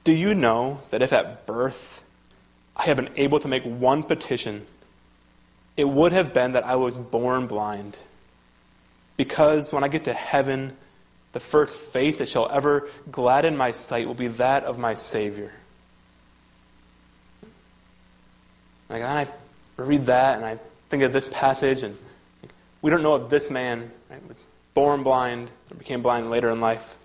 do 0.04 0.12
you 0.12 0.34
know 0.34 0.80
that 0.90 1.02
if 1.02 1.12
at 1.12 1.46
birth 1.46 2.04
I 2.76 2.84
had 2.84 2.96
been 2.96 3.10
able 3.16 3.40
to 3.40 3.48
make 3.48 3.64
one 3.64 4.02
petition, 4.02 4.66
it 5.76 5.88
would 5.88 6.12
have 6.12 6.32
been 6.32 6.52
that 6.52 6.64
I 6.64 6.76
was 6.76 6.96
born 6.96 7.46
blind. 7.46 7.96
Because 9.16 9.72
when 9.72 9.82
I 9.82 9.88
get 9.88 10.04
to 10.04 10.12
heaven, 10.12 10.76
the 11.32 11.40
first 11.40 11.74
faith 11.74 12.18
that 12.18 12.28
shall 12.28 12.48
ever 12.50 12.88
gladden 13.10 13.56
my 13.56 13.72
sight 13.72 14.06
will 14.06 14.14
be 14.14 14.28
that 14.28 14.64
of 14.64 14.78
my 14.78 14.94
Savior. 14.94 15.52
Like, 18.88 19.02
I 19.02 19.26
read 19.76 20.06
that 20.06 20.36
and 20.36 20.44
I 20.44 20.58
think 20.90 21.02
of 21.02 21.12
this 21.12 21.28
passage, 21.28 21.82
and 21.82 21.96
we 22.82 22.90
don't 22.90 23.02
know 23.02 23.16
if 23.16 23.30
this 23.30 23.50
man 23.50 23.90
right, 24.10 24.28
was 24.28 24.44
born 24.74 25.02
blind 25.02 25.50
or 25.70 25.76
became 25.76 26.02
blind 26.02 26.30
later 26.30 26.50
in 26.50 26.60
life. 26.60 26.96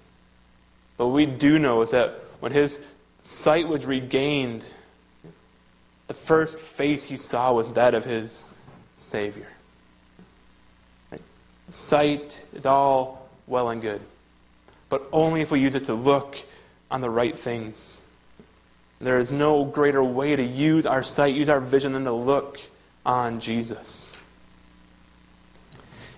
But 0.98 1.08
we 1.08 1.26
do 1.26 1.58
know 1.58 1.86
that 1.86 2.20
when 2.40 2.52
his 2.52 2.84
sight 3.22 3.68
was 3.68 3.86
regained, 3.86 4.66
the 6.08 6.14
first 6.14 6.58
face 6.58 7.08
he 7.08 7.18
saw 7.18 7.54
was 7.54 7.74
that 7.74 7.94
of 7.94 8.06
his 8.06 8.52
Savior. 8.96 9.48
Right? 11.12 11.22
Sight 11.70 12.46
is 12.54 12.66
all 12.66 13.30
well 13.48 13.70
and 13.70 13.82
good, 13.82 14.02
but 14.90 15.08
only 15.12 15.42
if 15.42 15.52
we 15.52 15.60
use 15.60 15.76
it 15.76 15.86
to 15.86 15.94
look 15.94 16.38
on 16.90 17.02
the 17.02 17.10
right 17.10 17.38
things. 17.38 18.02
There 19.00 19.20
is 19.20 19.32
no 19.32 19.64
greater 19.64 20.04
way 20.04 20.36
to 20.36 20.44
use 20.44 20.86
our 20.86 21.04
sight, 21.04 21.34
use 21.36 21.50
our 21.50 21.62
vision, 21.62 21.94
than 21.94 22.04
to 22.04 22.12
look 22.12 22.60
on 23.06 23.40
Jesus. 23.40 24.14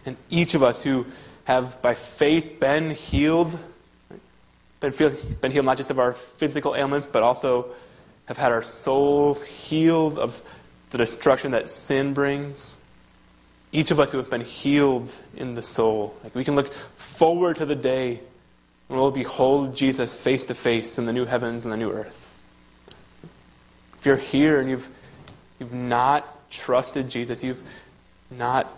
And 0.05 0.17
each 0.30 0.55
of 0.55 0.63
us 0.63 0.82
who 0.82 1.05
have, 1.43 1.80
by 1.82 1.93
faith, 1.93 2.59
been 2.59 2.89
healed, 2.89 3.59
been, 4.82 4.91
been 5.39 5.51
healed 5.51 5.65
not 5.65 5.77
just 5.77 5.89
of 5.89 5.99
our 5.99 6.13
physical 6.13 6.75
ailments, 6.75 7.07
but 7.09 7.23
also 7.23 7.67
have 8.25 8.38
had 8.38 8.51
our 8.51 8.63
souls 8.63 9.41
healed 9.43 10.19
of 10.19 10.41
the 10.89 10.97
destruction 10.97 11.51
that 11.51 11.69
sin 11.69 12.13
brings. 12.13 12.75
Each 13.71 13.91
of 13.91 13.99
us 14.01 14.11
who 14.11 14.17
have 14.17 14.29
been 14.29 14.41
healed 14.41 15.09
in 15.38 15.55
the 15.55 15.63
soul. 15.63 16.17
Like 16.23 16.36
we 16.36 16.43
can 16.43 16.55
look 16.55 16.73
forward 16.73 17.57
to 17.57 17.65
the 17.65 17.75
day 17.75 18.19
when 18.88 18.99
we'll 18.99 19.11
behold 19.11 19.75
Jesus 19.75 20.13
face 20.13 20.43
to 20.45 20.55
face 20.55 20.97
in 20.97 21.05
the 21.05 21.13
new 21.13 21.25
heavens 21.25 21.63
and 21.63 21.71
the 21.71 21.77
new 21.77 21.91
earth. 21.91 22.27
If 23.99 24.05
you're 24.05 24.17
here 24.17 24.59
and 24.59 24.69
you've, 24.69 24.89
you've 25.59 25.73
not 25.73 26.49
trusted 26.49 27.07
Jesus, 27.07 27.43
you've 27.43 27.63
not 28.29 28.69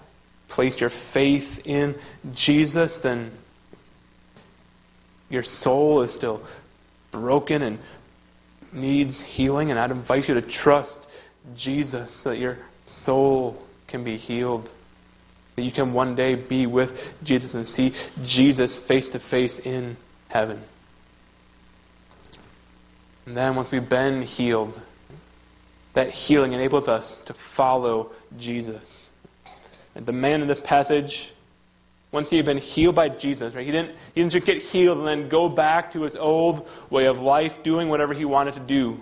placed 0.50 0.82
your 0.82 0.92
faith 0.92 1.62
in 1.66 1.96
Jesus, 2.34 2.98
then 2.98 3.32
your 5.30 5.44
soul 5.44 6.02
is 6.02 6.12
still 6.12 6.44
broken 7.12 7.62
and 7.62 7.80
needs 8.72 9.22
healing. 9.22 9.72
And 9.72 9.80
I'd 9.80 9.92
invite 9.92 10.28
you 10.28 10.36
to 10.36 10.42
trust 10.42 11.08
Jesus 11.56 12.12
so 12.12 12.32
that 12.32 12.40
your 12.40 12.58
soul 12.86 13.62
can 13.88 14.04
be 14.04 14.18
healed. 14.18 14.70
That 15.56 15.64
you 15.64 15.72
can 15.72 15.94
one 15.94 16.16
day 16.16 16.36
be 16.36 16.66
with 16.66 17.16
Jesus 17.24 17.54
and 17.54 17.68
see 17.68 17.94
Jesus 18.24 18.76
face 18.78 19.10
to 19.10 19.20
face 19.20 19.60
in 19.60 19.98
heaven. 20.30 20.62
And 23.26 23.38
then 23.38 23.56
once 23.56 23.72
we've 23.72 23.88
been 23.88 24.24
healed, 24.24 24.80
that 25.94 26.12
healing 26.12 26.54
enables 26.54 26.88
us 26.88 27.20
to 27.20 27.34
follow 27.34 28.12
Jesus. 28.38 29.08
And 29.96 30.06
the 30.06 30.12
man 30.12 30.42
in 30.42 30.48
this 30.48 30.60
passage, 30.60 31.34
once 32.14 32.30
he 32.30 32.38
had 32.38 32.46
been 32.46 32.58
healed 32.58 32.96
by 32.96 33.10
Jesus, 33.10 33.54
right, 33.54 33.66
he 33.66 33.72
didn't, 33.72 33.92
he 34.14 34.22
didn't 34.22 34.32
just 34.32 34.46
get 34.46 34.62
healed 34.62 35.00
and 35.00 35.08
then 35.08 35.28
go 35.28 35.50
back 35.50 35.92
to 35.92 36.04
his 36.04 36.16
old 36.16 36.70
way 36.90 37.08
of 37.08 37.20
life, 37.20 37.62
doing 37.64 37.90
whatever 37.90 38.14
he 38.14 38.24
wanted 38.24 38.54
to 38.54 38.62
do. 38.62 39.00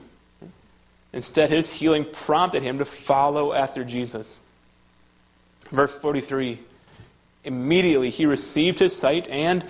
Instead, 1.14 1.50
his 1.50 1.70
healing 1.70 2.06
prompted 2.12 2.64
him 2.64 2.80
to 2.80 2.86
follow 2.86 3.54
after 3.54 3.84
Jesus. 3.84 4.40
Verse 5.70 5.94
43 5.94 6.60
Immediately 7.44 8.10
he 8.10 8.26
received 8.26 8.80
his 8.80 8.96
sight 8.96 9.28
and 9.28 9.64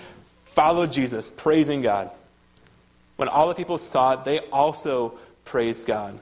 followed 0.46 0.92
Jesus, 0.92 1.30
praising 1.36 1.82
God. 1.82 2.12
When 3.18 3.28
all 3.28 3.50
the 3.50 3.56
people 3.56 3.78
saw 3.78 4.14
it, 4.14 4.24
they 4.24 4.40
also 4.40 5.18
praised 5.46 5.86
God 5.86 6.20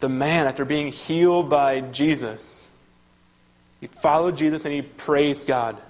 the 0.00 0.08
man, 0.08 0.46
after 0.46 0.64
being 0.64 0.92
healed 0.92 1.48
by 1.48 1.80
Jesus, 1.80 2.65
he 3.86 3.98
followed 3.98 4.36
Jesus 4.36 4.64
and 4.64 4.74
he 4.74 4.82
praised 4.82 5.46
God. 5.46 5.80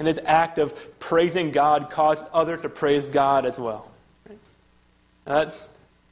And 0.00 0.08
his 0.08 0.18
act 0.24 0.58
of 0.58 0.74
praising 0.98 1.52
God 1.52 1.90
caused 1.90 2.24
others 2.32 2.62
to 2.62 2.68
praise 2.68 3.08
God 3.08 3.46
as 3.46 3.56
well. 3.56 3.88
That's, 5.24 5.68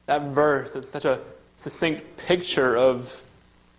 that 0.07 0.23
verse 0.23 0.77
is 0.77 0.89
such 0.89 1.05
a 1.05 1.21
succinct 1.57 2.17
picture 2.19 2.77
of 2.77 3.21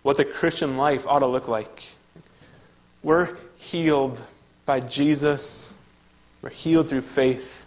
what 0.02 0.18
the 0.18 0.24
Christian 0.26 0.76
life 0.76 1.06
ought 1.06 1.20
to 1.20 1.26
look 1.26 1.48
like. 1.48 1.84
We're 3.02 3.36
healed 3.56 4.20
by 4.66 4.80
Jesus, 4.80 5.76
we're 6.42 6.50
healed 6.50 6.90
through 6.90 7.00
faith. 7.00 7.64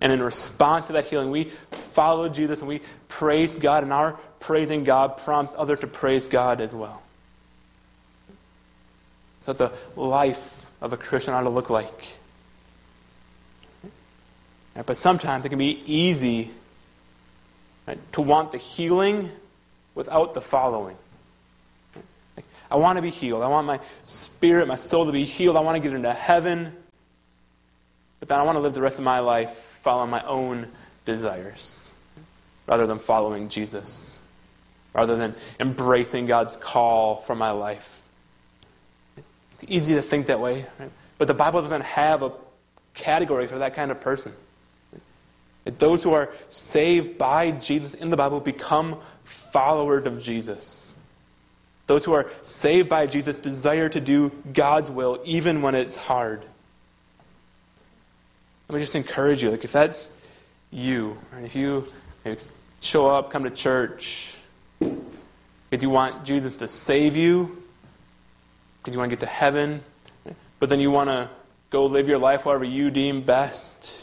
And 0.00 0.12
in 0.12 0.22
response 0.22 0.86
to 0.86 0.92
that 0.92 1.06
healing, 1.06 1.32
we 1.32 1.50
follow 1.72 2.28
Jesus 2.28 2.60
and 2.60 2.68
we 2.68 2.80
praise 3.08 3.56
God, 3.56 3.82
and 3.82 3.92
our 3.92 4.12
praising 4.38 4.84
God 4.84 5.16
prompts 5.16 5.52
others 5.56 5.80
to 5.80 5.88
praise 5.88 6.26
God 6.26 6.60
as 6.60 6.72
well. 6.72 7.02
So 9.42 9.52
the 9.52 9.72
life 9.96 10.66
of 10.80 10.92
a 10.92 10.96
Christian 10.96 11.34
ought 11.34 11.42
to 11.42 11.48
look 11.48 11.70
like. 11.70 12.16
But 14.74 14.96
sometimes 14.96 15.44
it 15.44 15.48
can 15.48 15.58
be 15.58 15.82
easy 15.86 16.50
to 18.12 18.20
want 18.20 18.52
the 18.52 18.58
healing 18.58 19.30
without 19.94 20.34
the 20.34 20.40
following. 20.40 20.96
I 22.70 22.76
want 22.76 22.96
to 22.96 23.02
be 23.02 23.10
healed. 23.10 23.42
I 23.42 23.48
want 23.48 23.66
my 23.66 23.80
spirit, 24.04 24.68
my 24.68 24.76
soul 24.76 25.06
to 25.06 25.12
be 25.12 25.24
healed. 25.24 25.56
I 25.56 25.60
want 25.60 25.76
to 25.76 25.80
get 25.82 25.94
into 25.94 26.12
heaven. 26.12 26.72
But 28.20 28.28
then 28.28 28.38
I 28.38 28.42
want 28.42 28.56
to 28.56 28.60
live 28.60 28.74
the 28.74 28.82
rest 28.82 28.98
of 28.98 29.04
my 29.04 29.20
life 29.20 29.50
following 29.82 30.10
my 30.10 30.22
own 30.24 30.68
desires 31.06 31.88
rather 32.66 32.86
than 32.86 32.98
following 32.98 33.48
Jesus 33.48 34.18
rather 34.92 35.16
than 35.16 35.34
embracing 35.60 36.26
God's 36.26 36.56
call 36.56 37.16
for 37.16 37.34
my 37.34 37.50
life. 37.50 37.97
It's 39.60 39.70
easy 39.70 39.94
to 39.94 40.02
think 40.02 40.26
that 40.26 40.40
way, 40.40 40.66
right? 40.78 40.90
but 41.18 41.26
the 41.26 41.34
Bible 41.34 41.62
doesn't 41.62 41.82
have 41.82 42.22
a 42.22 42.32
category 42.94 43.46
for 43.46 43.58
that 43.58 43.74
kind 43.74 43.90
of 43.90 44.00
person. 44.00 44.32
Those 45.64 46.02
who 46.02 46.14
are 46.14 46.30
saved 46.48 47.18
by 47.18 47.50
Jesus 47.50 47.94
in 47.94 48.10
the 48.10 48.16
Bible 48.16 48.40
become 48.40 49.00
followers 49.24 50.06
of 50.06 50.22
Jesus. 50.22 50.92
Those 51.86 52.04
who 52.04 52.12
are 52.12 52.30
saved 52.42 52.88
by 52.88 53.06
Jesus 53.06 53.38
desire 53.38 53.88
to 53.88 54.00
do 54.00 54.30
God's 54.52 54.90
will 54.90 55.20
even 55.24 55.60
when 55.60 55.74
it's 55.74 55.96
hard. 55.96 56.42
Let 58.68 58.74
me 58.74 58.80
just 58.80 58.94
encourage 58.94 59.42
you. 59.42 59.50
Like 59.50 59.64
if 59.64 59.72
that's 59.72 60.08
you, 60.70 61.18
and 61.32 61.44
if 61.44 61.54
you 61.54 61.86
show 62.80 63.08
up, 63.08 63.30
come 63.30 63.44
to 63.44 63.50
church, 63.50 64.36
if 65.70 65.82
you 65.82 65.90
want 65.90 66.24
Jesus 66.24 66.56
to 66.56 66.68
save 66.68 67.16
you, 67.16 67.62
because 68.88 68.94
you 68.94 69.00
want 69.00 69.10
to 69.10 69.16
get 69.16 69.20
to 69.20 69.30
heaven, 69.30 69.82
but 70.58 70.70
then 70.70 70.80
you 70.80 70.90
want 70.90 71.10
to 71.10 71.28
go 71.68 71.84
live 71.84 72.08
your 72.08 72.18
life 72.18 72.44
however 72.44 72.64
you 72.64 72.90
deem 72.90 73.20
best. 73.20 74.02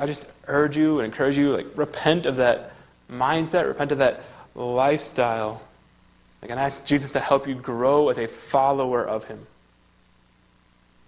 I 0.00 0.06
just 0.06 0.26
urge 0.48 0.76
you 0.76 0.98
and 0.98 1.06
encourage 1.06 1.38
you, 1.38 1.56
like, 1.56 1.66
repent 1.76 2.26
of 2.26 2.36
that 2.36 2.72
mindset, 3.08 3.66
repent 3.66 3.92
of 3.92 3.98
that 3.98 4.24
lifestyle. 4.56 5.62
Like, 6.42 6.50
and 6.50 6.58
ask 6.58 6.84
Jesus 6.84 7.12
to 7.12 7.20
help 7.20 7.46
you 7.46 7.54
grow 7.54 8.08
as 8.08 8.18
a 8.18 8.26
follower 8.26 9.06
of 9.06 9.24
Him. 9.24 9.46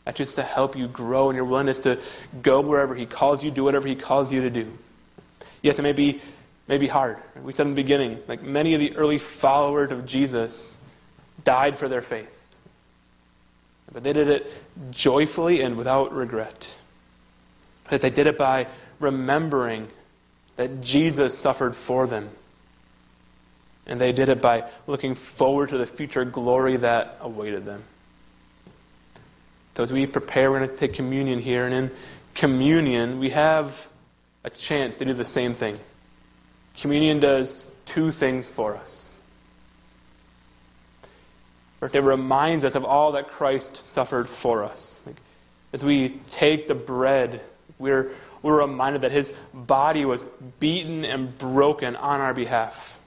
Ask 0.07 0.19
Jesus 0.19 0.35
to 0.37 0.43
help 0.45 0.77
you 0.77 0.87
grow 0.87 1.31
in 1.31 1.35
your 1.35 1.45
willingness 1.45 1.79
to 1.81 1.99
go 2.41 2.61
wherever 2.61 2.95
He 2.95 3.07
calls 3.07 3.43
you, 3.43 3.51
do 3.51 3.65
whatever 3.65 3.89
He 3.89 3.97
calls 3.97 4.33
you 4.33 4.43
to 4.43 4.51
do. 4.51 4.79
Yes, 5.61 5.77
it 5.79 5.83
may 5.83 5.93
be 5.93 6.21
may 6.69 6.79
be 6.79 6.87
hard. 6.87 7.19
We 7.43 7.53
said 7.53 7.67
in 7.67 7.71
the 7.71 7.83
beginning, 7.83 8.21
like 8.29 8.43
many 8.43 8.75
of 8.75 8.81
the 8.81 8.97
early 8.97 9.19
followers 9.19 9.91
of 9.91 10.07
Jesus 10.07 10.79
died 11.45 11.79
for 11.79 11.89
their 11.89 12.03
faith. 12.03 12.39
But 13.93 14.05
they 14.05 14.13
did 14.13 14.29
it 14.29 14.51
joyfully 14.91 15.61
and 15.61 15.77
without 15.77 16.13
regret. 16.13 16.75
That 17.91 18.01
they 18.01 18.11
did 18.11 18.27
it 18.27 18.39
by 18.39 18.67
remembering 19.01 19.89
that 20.57 20.81
Jesus 20.81 21.37
suffered 21.37 21.77
for 21.77 22.07
them. 22.07 22.31
And 23.87 24.01
they 24.01 24.13
did 24.13 24.29
it 24.29 24.41
by 24.41 24.65
looking 24.87 25.15
forward 25.15 25.71
to 25.71 25.79
the 25.79 25.87
future 25.87 26.25
glory 26.25 26.77
that 26.77 27.19
awaited 27.21 27.65
them. 27.65 27.83
So 29.75 29.83
as 29.83 29.93
we 29.93 30.07
prepare, 30.07 30.51
we're 30.51 30.61
going 30.61 30.71
to 30.71 30.77
take 30.77 30.95
communion 30.95 31.39
here. 31.39 31.67
And 31.67 31.75
in 31.75 31.91
communion, 32.35 33.19
we 33.19 33.31
have 33.31 33.89
a 34.45 34.51
chance 34.51 34.97
to 34.97 35.05
do 35.05 35.15
the 35.15 35.25
same 35.25 35.55
thing. 35.55 35.79
Communion 36.79 37.21
does 37.21 37.71
two 37.87 38.13
things 38.13 38.49
for 38.49 38.77
us. 38.77 39.12
It 41.83 42.03
reminds 42.03 42.65
us 42.65 42.75
of 42.75 42.85
all 42.85 43.13
that 43.13 43.29
Christ 43.29 43.77
suffered 43.77 44.29
for 44.29 44.63
us. 44.63 45.01
Like, 45.05 45.17
as 45.73 45.83
we 45.83 46.21
take 46.31 46.69
the 46.69 46.75
bread, 46.75 47.43
we're, 47.79 48.13
we're 48.43 48.61
reminded 48.61 49.03
that 49.03 49.11
his 49.11 49.33
body 49.53 50.05
was 50.05 50.25
beaten 50.61 51.05
and 51.05 51.37
broken 51.39 51.97
on 51.97 52.21
our 52.21 52.35
behalf. 52.35 52.99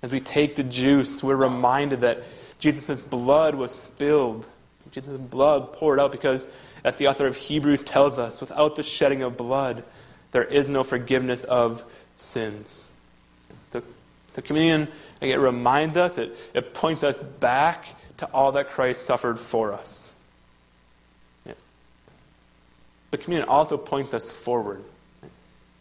As 0.00 0.10
we 0.10 0.20
take 0.20 0.56
the 0.56 0.64
juice, 0.64 1.22
we're 1.22 1.36
reminded 1.36 2.00
that 2.00 2.24
Jesus' 2.58 3.00
blood 3.00 3.54
was 3.56 3.72
spilled. 3.72 4.46
Jesus' 4.90 5.18
blood 5.18 5.72
poured 5.72 6.00
out 6.00 6.12
because, 6.12 6.46
as 6.84 6.96
the 6.96 7.08
author 7.08 7.26
of 7.26 7.36
Hebrews 7.36 7.84
tells 7.84 8.18
us, 8.18 8.40
without 8.40 8.76
the 8.76 8.82
shedding 8.82 9.22
of 9.22 9.36
blood, 9.36 9.84
there 10.32 10.44
is 10.44 10.68
no 10.68 10.82
forgiveness 10.82 11.44
of 11.44 11.84
sins. 12.16 12.84
The, 13.70 13.82
the 14.34 14.42
communion, 14.42 14.88
it 15.30 15.38
reminds 15.38 15.96
us, 15.96 16.18
it, 16.18 16.36
it 16.54 16.74
points 16.74 17.02
us 17.02 17.20
back 17.20 17.86
to 18.18 18.26
all 18.26 18.52
that 18.52 18.70
Christ 18.70 19.04
suffered 19.04 19.38
for 19.38 19.72
us. 19.72 20.10
Yeah. 21.46 21.54
The 23.10 23.18
communion 23.18 23.48
also 23.48 23.76
points 23.76 24.14
us 24.14 24.30
forward. 24.30 24.82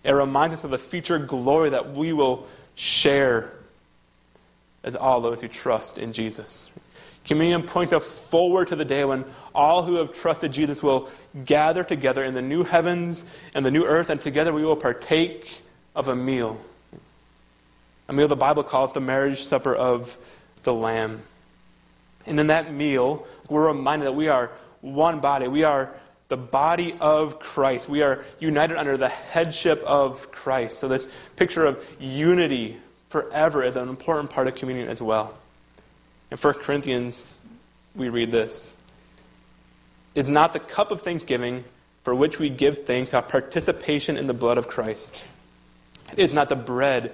It 0.04 0.12
reminds 0.12 0.56
us 0.56 0.64
of 0.64 0.72
the 0.72 0.78
future 0.78 1.20
glory 1.20 1.72
that 1.72 1.92
we 1.92 2.14
will 2.14 2.48
share 2.76 3.54
as 4.84 4.96
all 4.96 5.22
those 5.22 5.42
who 5.42 5.48
trust 5.48 5.98
in 5.98 6.14
Jesus. 6.14 6.70
Communion 7.26 7.64
points 7.64 7.94
us 7.94 8.04
forward 8.04 8.70
to 8.70 8.76
the 8.76 8.86
day 8.86 9.06
when 9.06 9.26
all 9.54 9.84
who 9.84 9.96
have 9.96 10.12
trusted 10.12 10.52
Jesus 10.52 10.82
will 10.82 11.10
gather 11.46 11.84
together 11.84 12.24
in 12.24 12.34
the 12.34 12.42
new 12.42 12.64
heavens 12.64 13.24
and 13.54 13.64
the 13.64 13.70
new 13.70 13.86
earth, 13.86 14.10
and 14.10 14.20
together 14.20 14.52
we 14.52 14.66
will 14.66 14.76
partake 14.76 15.62
of 15.96 16.08
a 16.08 16.16
meal. 16.16 16.60
A 18.12 18.14
meal 18.14 18.28
the 18.28 18.36
Bible 18.36 18.64
calls 18.64 18.92
the 18.92 19.00
marriage 19.00 19.42
supper 19.46 19.74
of 19.74 20.18
the 20.64 20.74
Lamb. 20.74 21.22
And 22.26 22.42
in 22.42 22.48
that 22.48 22.74
meal, 22.74 23.26
we're 23.48 23.68
reminded 23.68 24.08
that 24.08 24.16
we 24.16 24.28
are 24.28 24.52
one 24.82 25.22
body. 25.22 25.48
We 25.48 25.64
are 25.64 25.94
the 26.28 26.36
body 26.36 26.94
of 27.00 27.40
Christ. 27.40 27.88
We 27.88 28.02
are 28.02 28.26
united 28.38 28.76
under 28.76 28.98
the 28.98 29.08
headship 29.08 29.82
of 29.84 30.30
Christ. 30.30 30.80
So, 30.80 30.90
this 30.90 31.08
picture 31.38 31.66
of 31.66 31.82
unity 32.02 32.76
forever 33.08 33.64
is 33.64 33.78
an 33.78 33.88
important 33.88 34.30
part 34.30 34.48
of 34.48 34.56
communion 34.56 34.90
as 34.90 35.02
well. 35.02 35.34
In 36.32 36.38
1 36.38 36.54
Corinthians, 36.56 37.34
we 37.96 38.10
read 38.10 38.30
this 38.30 38.70
Is 40.16 40.28
not 40.28 40.52
the 40.52 40.60
cup 40.60 40.92
of 40.92 41.02
thanksgiving 41.02 41.64
for 42.04 42.14
which 42.14 42.40
we 42.40 42.50
give 42.50 42.86
thanks 42.86 43.14
our 43.14 43.22
participation 43.22 44.18
in 44.18 44.28
the 44.28 44.34
blood 44.34 44.58
of 44.58 44.68
Christ? 44.68 45.24
It 46.18 46.28
is 46.28 46.34
not 46.34 46.50
the 46.50 46.58
bread 46.58 47.14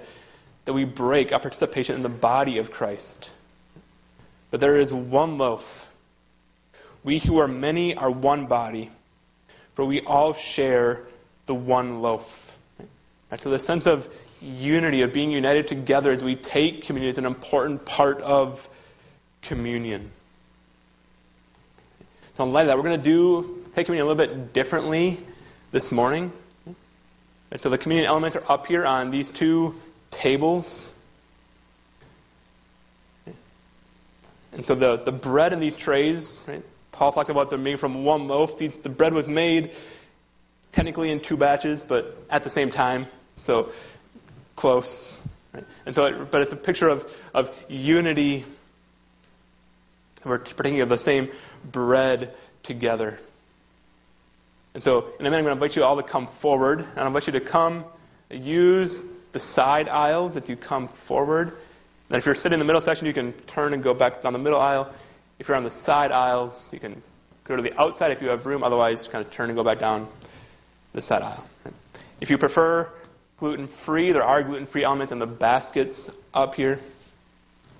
that 0.68 0.74
we 0.74 0.84
break 0.84 1.32
our 1.32 1.40
participation 1.40 1.96
in 1.96 2.02
the 2.02 2.10
body 2.10 2.58
of 2.58 2.70
Christ. 2.70 3.30
But 4.50 4.60
there 4.60 4.76
is 4.76 4.92
one 4.92 5.38
loaf. 5.38 5.88
We 7.02 7.20
who 7.20 7.38
are 7.38 7.48
many 7.48 7.94
are 7.94 8.10
one 8.10 8.44
body, 8.44 8.90
for 9.72 9.86
we 9.86 10.02
all 10.02 10.34
share 10.34 11.06
the 11.46 11.54
one 11.54 12.02
loaf. 12.02 12.54
Right? 13.30 13.40
So 13.40 13.48
the 13.48 13.58
sense 13.58 13.86
of 13.86 14.10
unity, 14.42 15.00
of 15.00 15.14
being 15.14 15.30
united 15.30 15.68
together 15.68 16.12
as 16.12 16.22
we 16.22 16.36
take 16.36 16.84
communion, 16.84 17.12
is 17.12 17.16
an 17.16 17.24
important 17.24 17.86
part 17.86 18.20
of 18.20 18.68
communion. 19.40 20.10
So, 22.36 22.44
in 22.44 22.52
light 22.52 22.64
of 22.64 22.66
that, 22.66 22.76
we're 22.76 22.82
going 22.82 22.98
to 22.98 23.02
do 23.02 23.64
take 23.74 23.86
communion 23.86 24.06
a 24.06 24.10
little 24.10 24.36
bit 24.36 24.52
differently 24.52 25.18
this 25.72 25.90
morning. 25.90 26.30
And 27.50 27.58
so, 27.58 27.70
the 27.70 27.78
communion 27.78 28.06
elements 28.06 28.36
are 28.36 28.44
up 28.52 28.66
here 28.66 28.84
on 28.84 29.10
these 29.10 29.30
two 29.30 29.74
tables. 30.10 30.90
And 34.52 34.64
so, 34.64 34.74
the, 34.74 34.96
the 34.96 35.12
bread 35.12 35.52
in 35.52 35.60
these 35.60 35.76
trays, 35.76 36.38
right, 36.46 36.62
Paul 36.92 37.12
talked 37.12 37.30
about 37.30 37.50
them 37.50 37.62
being 37.64 37.76
from 37.76 38.04
one 38.04 38.28
loaf. 38.28 38.58
the 38.58 38.68
bread 38.88 39.12
was 39.12 39.28
made 39.28 39.72
technically 40.72 41.10
in 41.10 41.20
two 41.20 41.36
batches, 41.36 41.80
but 41.80 42.16
at 42.30 42.44
the 42.44 42.50
same 42.50 42.70
time. 42.70 43.06
So, 43.36 43.72
close. 44.56 45.16
Right? 45.52 45.64
And 45.86 45.94
so, 45.94 46.06
it, 46.06 46.30
but 46.30 46.42
it's 46.42 46.52
a 46.52 46.56
picture 46.56 46.88
of, 46.88 47.10
of 47.34 47.54
unity 47.68 48.44
we're 50.24 50.38
partaking 50.38 50.80
of 50.80 50.88
the 50.88 50.98
same 50.98 51.30
bread 51.64 52.34
together. 52.62 53.18
And 54.74 54.82
so, 54.82 55.08
in 55.18 55.26
a 55.26 55.30
minute, 55.30 55.38
I'm 55.38 55.44
going 55.44 55.58
to 55.58 55.64
invite 55.64 55.76
you 55.76 55.84
all 55.84 55.96
to 55.96 56.02
come 56.02 56.26
forward. 56.26 56.80
And 56.80 57.00
I 57.00 57.06
invite 57.06 57.26
you 57.26 57.32
to 57.34 57.40
come 57.40 57.84
use 58.30 59.04
the 59.32 59.40
side 59.40 59.88
aisles 59.88 60.34
that 60.34 60.48
you 60.48 60.56
come 60.56 60.88
forward. 60.88 61.48
And 62.08 62.16
if 62.16 62.26
you're 62.26 62.34
sitting 62.34 62.54
in 62.54 62.58
the 62.58 62.64
middle 62.64 62.80
section, 62.80 63.06
you 63.06 63.12
can 63.12 63.32
turn 63.46 63.74
and 63.74 63.82
go 63.82 63.94
back 63.94 64.22
down 64.22 64.32
the 64.32 64.38
middle 64.38 64.60
aisle. 64.60 64.90
If 65.38 65.48
you're 65.48 65.56
on 65.56 65.64
the 65.64 65.70
side 65.70 66.10
aisles, 66.10 66.72
you 66.72 66.80
can 66.80 67.02
go 67.44 67.56
to 67.56 67.62
the 67.62 67.78
outside 67.80 68.10
if 68.10 68.22
you 68.22 68.28
have 68.28 68.46
room. 68.46 68.62
Otherwise, 68.62 69.06
kind 69.08 69.24
of 69.24 69.30
turn 69.32 69.50
and 69.50 69.56
go 69.56 69.64
back 69.64 69.78
down 69.78 70.08
the 70.92 71.02
side 71.02 71.22
aisle. 71.22 71.46
If 72.20 72.30
you 72.30 72.38
prefer 72.38 72.88
gluten 73.36 73.66
free, 73.66 74.12
there 74.12 74.24
are 74.24 74.42
gluten 74.42 74.66
free 74.66 74.84
elements 74.84 75.12
in 75.12 75.18
the 75.18 75.26
baskets 75.26 76.10
up 76.34 76.54
here. 76.54 76.80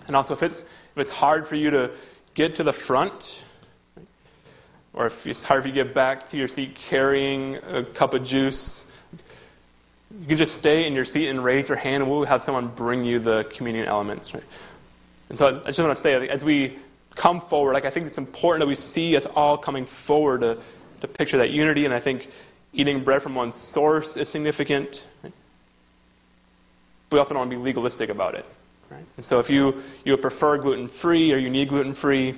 And 0.06 0.14
also, 0.14 0.34
if 0.34 0.42
it's, 0.42 0.60
if 0.60 0.98
it's 0.98 1.10
hard 1.10 1.46
for 1.46 1.56
you 1.56 1.70
to 1.70 1.90
get 2.34 2.56
to 2.56 2.62
the 2.62 2.72
front, 2.72 3.44
or 4.92 5.06
if 5.06 5.26
it's 5.26 5.42
hard 5.42 5.62
for 5.62 5.68
you 5.68 5.74
to 5.74 5.84
get 5.84 5.94
back 5.94 6.28
to 6.28 6.36
your 6.36 6.48
seat 6.48 6.74
carrying 6.74 7.56
a 7.56 7.82
cup 7.82 8.14
of 8.14 8.24
juice, 8.24 8.84
you 10.10 10.26
can 10.26 10.36
just 10.36 10.58
stay 10.58 10.86
in 10.86 10.94
your 10.94 11.04
seat 11.04 11.28
and 11.28 11.42
raise 11.42 11.68
your 11.68 11.76
hand, 11.76 12.02
and 12.02 12.10
we'll 12.10 12.24
have 12.24 12.42
someone 12.42 12.68
bring 12.68 13.04
you 13.04 13.18
the 13.18 13.44
communion 13.44 13.86
elements. 13.86 14.32
Right? 14.32 14.44
And 15.28 15.38
so 15.38 15.60
I 15.60 15.66
just 15.66 15.78
want 15.78 15.96
to 15.96 16.02
say, 16.02 16.28
as 16.28 16.44
we 16.44 16.78
come 17.14 17.40
forward, 17.40 17.74
like 17.74 17.84
I 17.84 17.90
think 17.90 18.06
it's 18.06 18.18
important 18.18 18.60
that 18.60 18.68
we 18.68 18.74
see 18.74 19.16
us 19.16 19.26
all 19.26 19.58
coming 19.58 19.84
forward 19.84 20.40
to, 20.40 20.58
to 21.02 21.08
picture 21.08 21.38
that 21.38 21.50
unity, 21.50 21.84
and 21.84 21.92
I 21.92 22.00
think 22.00 22.30
eating 22.72 23.04
bread 23.04 23.22
from 23.22 23.34
one 23.34 23.52
source 23.52 24.16
is 24.16 24.28
significant. 24.28 25.06
Right? 25.22 25.32
We 27.10 27.18
also 27.18 27.34
don't 27.34 27.40
want 27.40 27.50
to 27.50 27.56
be 27.58 27.62
legalistic 27.62 28.08
about 28.08 28.34
it. 28.34 28.46
Right? 28.90 29.04
And 29.16 29.24
so 29.24 29.38
if 29.38 29.50
you, 29.50 29.82
you 30.04 30.16
prefer 30.16 30.56
gluten 30.56 30.88
free 30.88 31.32
or 31.32 31.36
you 31.36 31.50
need 31.50 31.68
gluten 31.68 31.92
free, 31.92 32.30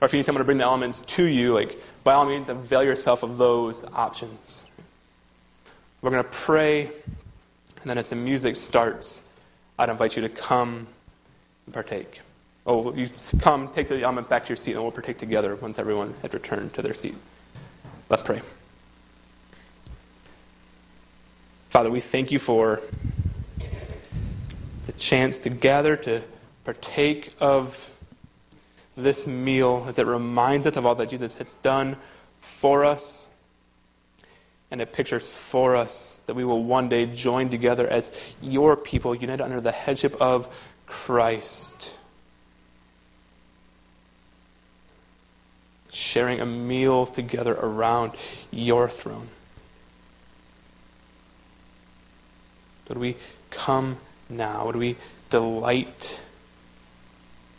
or 0.00 0.06
if 0.06 0.12
you 0.12 0.18
need 0.18 0.26
someone 0.26 0.40
to 0.40 0.44
bring 0.46 0.58
the 0.58 0.64
elements 0.64 1.02
to 1.02 1.24
you, 1.24 1.52
like 1.52 1.78
by 2.04 2.14
all 2.14 2.24
means, 2.24 2.48
avail 2.48 2.82
yourself 2.82 3.22
of 3.22 3.36
those 3.36 3.84
options. 3.92 4.64
We're 6.00 6.10
going 6.10 6.24
to 6.24 6.30
pray, 6.30 6.86
and 6.86 7.84
then 7.84 7.98
as 7.98 8.08
the 8.08 8.16
music 8.16 8.56
starts, 8.56 9.20
I'd 9.78 9.88
invite 9.88 10.16
you 10.16 10.22
to 10.22 10.28
come 10.28 10.86
and 11.66 11.74
partake. 11.74 12.20
Oh, 12.66 12.94
you 12.94 13.08
come, 13.40 13.68
take 13.68 13.88
the 13.88 14.02
element 14.02 14.28
back 14.28 14.44
to 14.44 14.48
your 14.50 14.56
seat, 14.56 14.72
and 14.72 14.82
we'll 14.82 14.92
partake 14.92 15.18
together 15.18 15.56
once 15.56 15.78
everyone 15.78 16.14
has 16.22 16.32
returned 16.32 16.74
to 16.74 16.82
their 16.82 16.94
seat. 16.94 17.16
Let's 18.08 18.22
pray. 18.22 18.42
Father, 21.70 21.90
we 21.90 22.00
thank 22.00 22.32
you 22.32 22.38
for 22.38 22.80
the 24.86 24.92
chance 24.92 25.38
to 25.38 25.50
gather 25.50 25.96
to 25.96 26.22
partake 26.64 27.32
of 27.40 27.90
this 28.96 29.26
meal 29.26 29.82
that 29.82 30.06
reminds 30.06 30.66
us 30.66 30.76
of 30.76 30.84
all 30.84 30.94
that 30.96 31.08
Jesus 31.08 31.34
has 31.36 31.48
done 31.62 31.96
for 32.40 32.84
us. 32.84 33.27
And 34.70 34.80
it 34.80 34.92
pictures 34.92 35.26
for 35.26 35.76
us 35.76 36.18
that 36.26 36.34
we 36.34 36.44
will 36.44 36.62
one 36.62 36.88
day 36.88 37.06
join 37.06 37.48
together 37.48 37.86
as 37.86 38.10
your 38.42 38.76
people, 38.76 39.14
united 39.14 39.42
under 39.42 39.60
the 39.60 39.72
headship 39.72 40.20
of 40.20 40.46
Christ. 40.86 41.94
Sharing 45.90 46.40
a 46.40 46.46
meal 46.46 47.06
together 47.06 47.54
around 47.54 48.12
your 48.50 48.88
throne. 48.88 49.28
Would 52.88 52.98
we 52.98 53.16
come 53.50 53.96
now? 54.28 54.66
Would 54.66 54.76
we 54.76 54.96
delight 55.30 56.20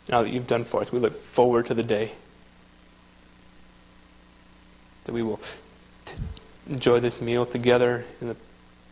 now 0.08 0.22
that 0.22 0.30
you've 0.30 0.46
done 0.46 0.64
for 0.64 0.80
us? 0.80 0.92
We 0.92 0.98
look 0.98 1.16
forward 1.16 1.66
to 1.66 1.74
the 1.74 1.82
day 1.82 2.12
that 5.04 5.12
we 5.12 5.22
will 5.22 5.40
enjoy 6.70 7.00
this 7.00 7.20
meal 7.20 7.44
together 7.44 8.04
in 8.20 8.28
the 8.28 8.36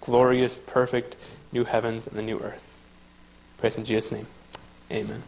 glorious, 0.00 0.60
perfect 0.66 1.16
new 1.52 1.64
heavens 1.64 2.06
and 2.06 2.18
the 2.18 2.22
new 2.22 2.38
earth. 2.40 2.78
Praise 3.59 3.76
in 3.76 3.84
Jesus' 3.84 4.12
name. 4.12 4.26
Amen. 4.90 5.22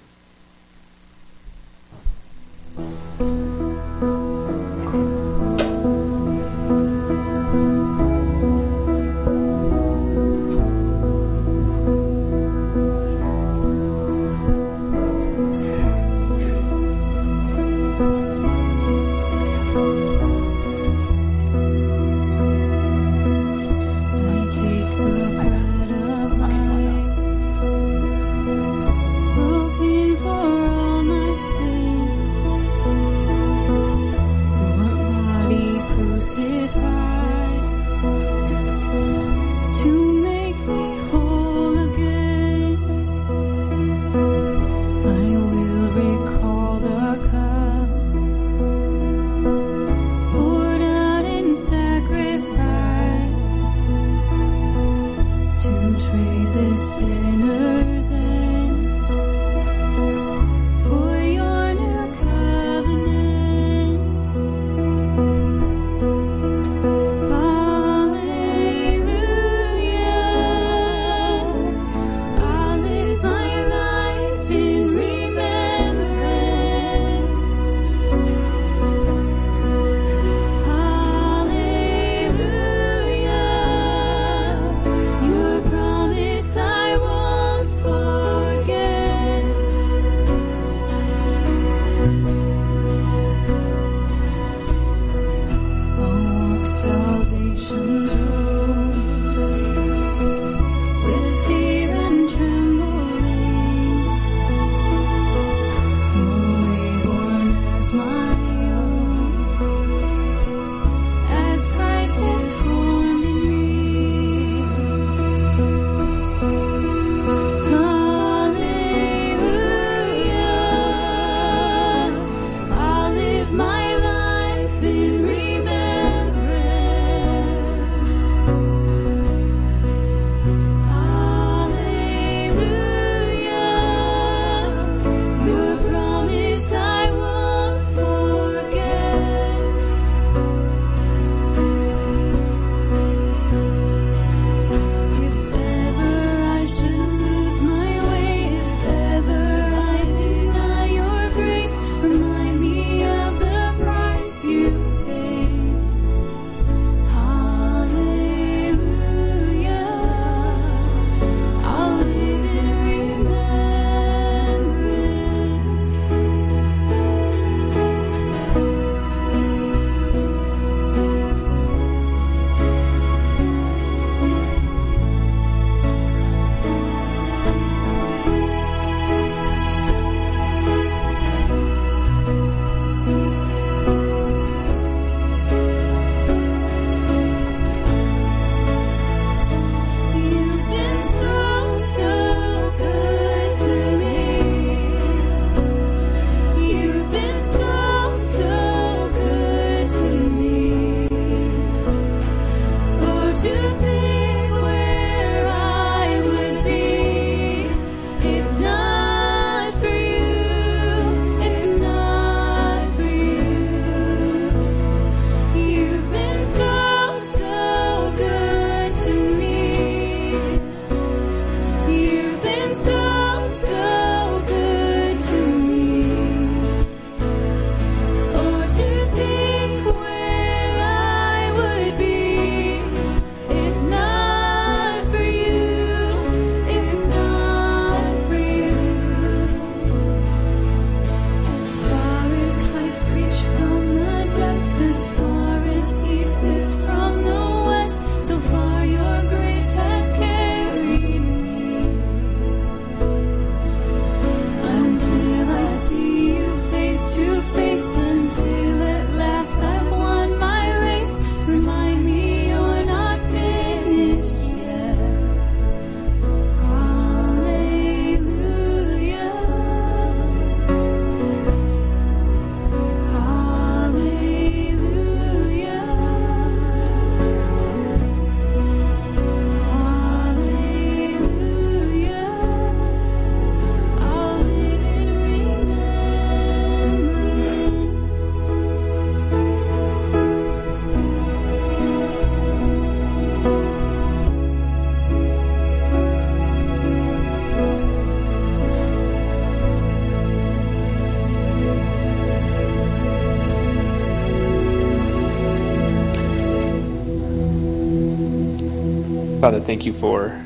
Father, 309.51 309.65
thank 309.65 309.85
you 309.85 309.93
for 309.93 310.41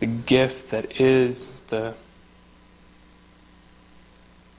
the 0.00 0.06
gift 0.06 0.70
that 0.70 0.98
is 0.98 1.58
the 1.68 1.92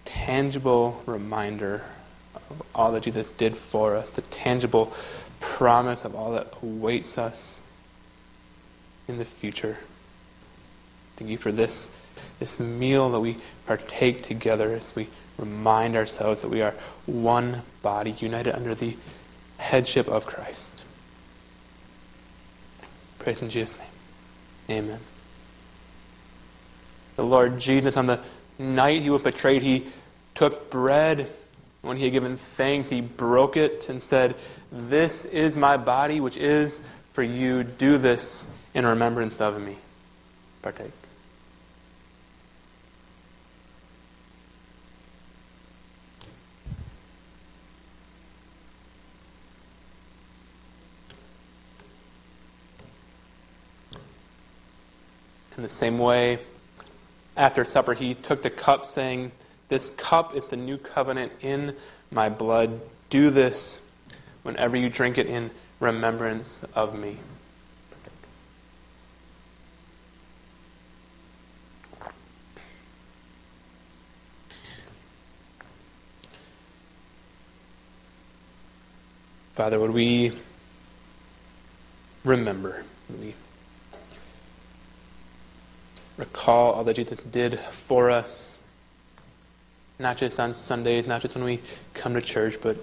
tangible 0.06 1.02
reminder 1.08 1.84
of 2.36 2.62
all 2.76 2.92
that 2.92 3.02
Jesus 3.02 3.26
did 3.38 3.58
for 3.58 3.96
us, 3.96 4.08
the 4.12 4.22
tangible 4.22 4.94
promise 5.40 6.06
of 6.06 6.14
all 6.14 6.34
that 6.34 6.54
awaits 6.62 7.18
us 7.18 7.64
in 9.08 9.18
the 9.18 9.26
future. 9.26 9.80
Thank 11.16 11.32
you 11.32 11.38
for 11.40 11.52
this, 11.52 11.90
this 12.38 12.60
meal 12.60 13.10
that 13.10 13.22
we 13.22 13.38
partake 13.66 14.22
together 14.22 14.72
as 14.72 14.96
we 14.96 15.08
remind 15.40 15.96
ourselves 15.96 16.44
that 16.44 16.50
we 16.50 16.62
are 16.62 16.76
one 17.08 17.64
body 17.82 18.12
united 18.12 18.54
under 18.54 18.76
the 18.76 18.96
headship 19.58 20.08
of 20.08 20.28
Christ. 20.28 20.75
Praise 23.26 23.42
in 23.42 23.50
Jesus' 23.50 23.76
name. 23.80 24.78
Amen. 24.78 25.00
The 27.16 27.24
Lord 27.24 27.58
Jesus, 27.58 27.98
on 27.98 28.06
the 28.06 28.20
night 28.60 29.02
he 29.02 29.10
was 29.10 29.24
betrayed, 29.24 29.64
he 29.64 29.88
took 30.36 30.70
bread. 30.70 31.28
When 31.82 31.98
he 31.98 32.04
had 32.04 32.14
given 32.14 32.38
thanks, 32.38 32.92
he 32.92 33.02
broke 33.02 33.58
it 33.58 33.90
and 33.90 34.04
said, 34.04 34.36
This 34.72 35.26
is 35.26 35.56
my 35.56 35.76
body, 35.76 36.20
which 36.20 36.38
is 36.38 36.80
for 37.14 37.24
you. 37.24 37.64
Do 37.64 37.98
this 37.98 38.46
in 38.76 38.86
remembrance 38.86 39.42
of 39.42 39.60
me. 39.60 39.78
Partake. 40.62 40.92
In 55.58 55.64
the 55.64 55.70
same 55.70 56.00
way, 56.00 56.40
after 57.38 57.64
supper, 57.64 57.94
he 57.94 58.14
took 58.14 58.42
the 58.42 58.50
cup, 58.50 58.86
saying, 58.86 59.32
This 59.70 59.90
cup 59.92 60.36
is 60.36 60.48
the 60.50 60.58
new 60.58 60.78
covenant 60.78 61.32
in 61.42 61.76
my 62.12 62.28
blood. 62.28 62.82
Do 63.10 63.30
this 63.30 63.82
whenever 64.44 64.76
you 64.76 64.90
drink 64.90 65.18
it 65.18 65.28
in 65.28 65.52
remembrance 65.80 66.62
of 66.76 66.98
me. 66.98 67.18
Father, 79.54 79.80
would 79.80 79.92
we 79.92 80.34
remember, 82.26 82.84
would 83.10 83.22
we 83.22 83.36
recall 86.18 86.74
all 86.74 86.84
that 86.84 86.96
Jesus 86.96 87.20
did 87.20 87.60
for 87.60 88.12
us, 88.12 88.58
not 90.00 90.18
just 90.18 90.40
on 90.40 90.54
Sundays, 90.54 91.08
not 91.08 91.22
just 91.22 91.36
when 91.36 91.44
we 91.44 91.62
come 91.94 92.14
to 92.14 92.22
church, 92.22 92.56
but 92.62 92.78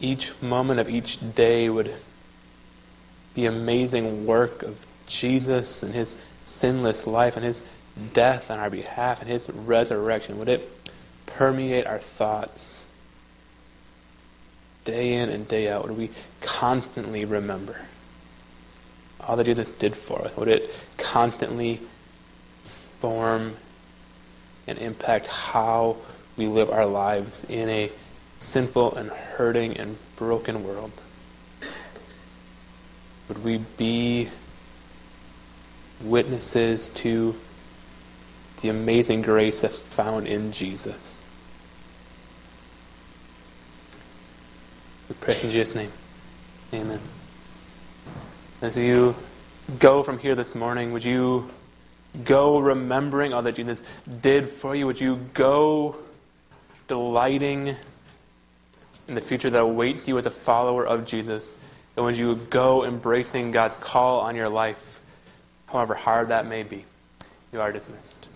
each 0.00 0.32
moment 0.42 0.80
of 0.80 0.88
each 0.88 1.18
day 1.34 1.68
would 1.68 1.94
the 3.34 3.46
amazing 3.46 4.26
work 4.26 4.62
of 4.62 4.86
Jesus 5.06 5.82
and 5.82 5.92
his 5.92 6.16
sinless 6.44 7.06
life 7.06 7.36
and 7.36 7.44
his 7.44 7.62
death 8.12 8.50
on 8.50 8.58
our 8.58 8.70
behalf 8.70 9.20
and 9.20 9.28
his 9.28 9.48
resurrection, 9.50 10.38
would 10.38 10.48
it 10.48 10.70
permeate 11.26 11.86
our 11.86 11.98
thoughts 11.98 12.82
day 14.84 15.14
in 15.14 15.28
and 15.28 15.48
day 15.48 15.68
out? 15.68 15.88
Would 15.88 15.96
we 15.96 16.10
constantly 16.40 17.24
remember 17.24 17.80
all 19.20 19.36
that 19.36 19.44
Jesus 19.44 19.68
did 19.68 19.96
for 19.96 20.22
us? 20.22 20.36
Would 20.36 20.48
it 20.48 20.70
constantly 20.98 21.80
form 23.04 23.54
and 24.66 24.78
impact 24.78 25.26
how 25.26 25.94
we 26.38 26.46
live 26.46 26.70
our 26.70 26.86
lives 26.86 27.44
in 27.50 27.68
a 27.68 27.92
sinful 28.38 28.94
and 28.94 29.10
hurting 29.10 29.76
and 29.76 29.98
broken 30.16 30.64
world? 30.64 30.90
Would 33.28 33.44
we 33.44 33.58
be 33.76 34.30
witnesses 36.00 36.88
to 37.04 37.36
the 38.62 38.70
amazing 38.70 39.20
grace 39.20 39.60
that's 39.60 39.76
found 39.76 40.26
in 40.26 40.52
Jesus? 40.52 41.20
We 45.10 45.14
pray 45.20 45.38
in 45.42 45.50
Jesus' 45.50 45.74
name. 45.74 45.92
Amen. 46.72 47.00
As 48.62 48.78
you 48.78 49.14
go 49.78 50.02
from 50.02 50.18
here 50.18 50.34
this 50.34 50.54
morning, 50.54 50.92
would 50.92 51.04
you 51.04 51.50
go 52.22 52.58
remembering 52.58 53.32
all 53.32 53.42
that 53.42 53.56
Jesus 53.56 53.78
did 54.20 54.48
for 54.48 54.74
you? 54.74 54.86
Would 54.86 55.00
you 55.00 55.16
go 55.34 55.96
delighting 56.88 57.74
in 59.08 59.14
the 59.14 59.20
future 59.20 59.50
that 59.50 59.60
awaits 59.60 60.06
you 60.06 60.18
as 60.18 60.26
a 60.26 60.30
follower 60.30 60.86
of 60.86 61.06
Jesus? 61.06 61.56
And 61.96 62.04
would 62.04 62.16
you 62.16 62.36
go 62.36 62.84
embracing 62.84 63.52
God's 63.52 63.76
call 63.76 64.20
on 64.20 64.36
your 64.36 64.48
life, 64.48 65.00
however 65.66 65.94
hard 65.94 66.28
that 66.28 66.46
may 66.46 66.62
be? 66.62 66.84
You 67.52 67.60
are 67.60 67.72
dismissed. 67.72 68.26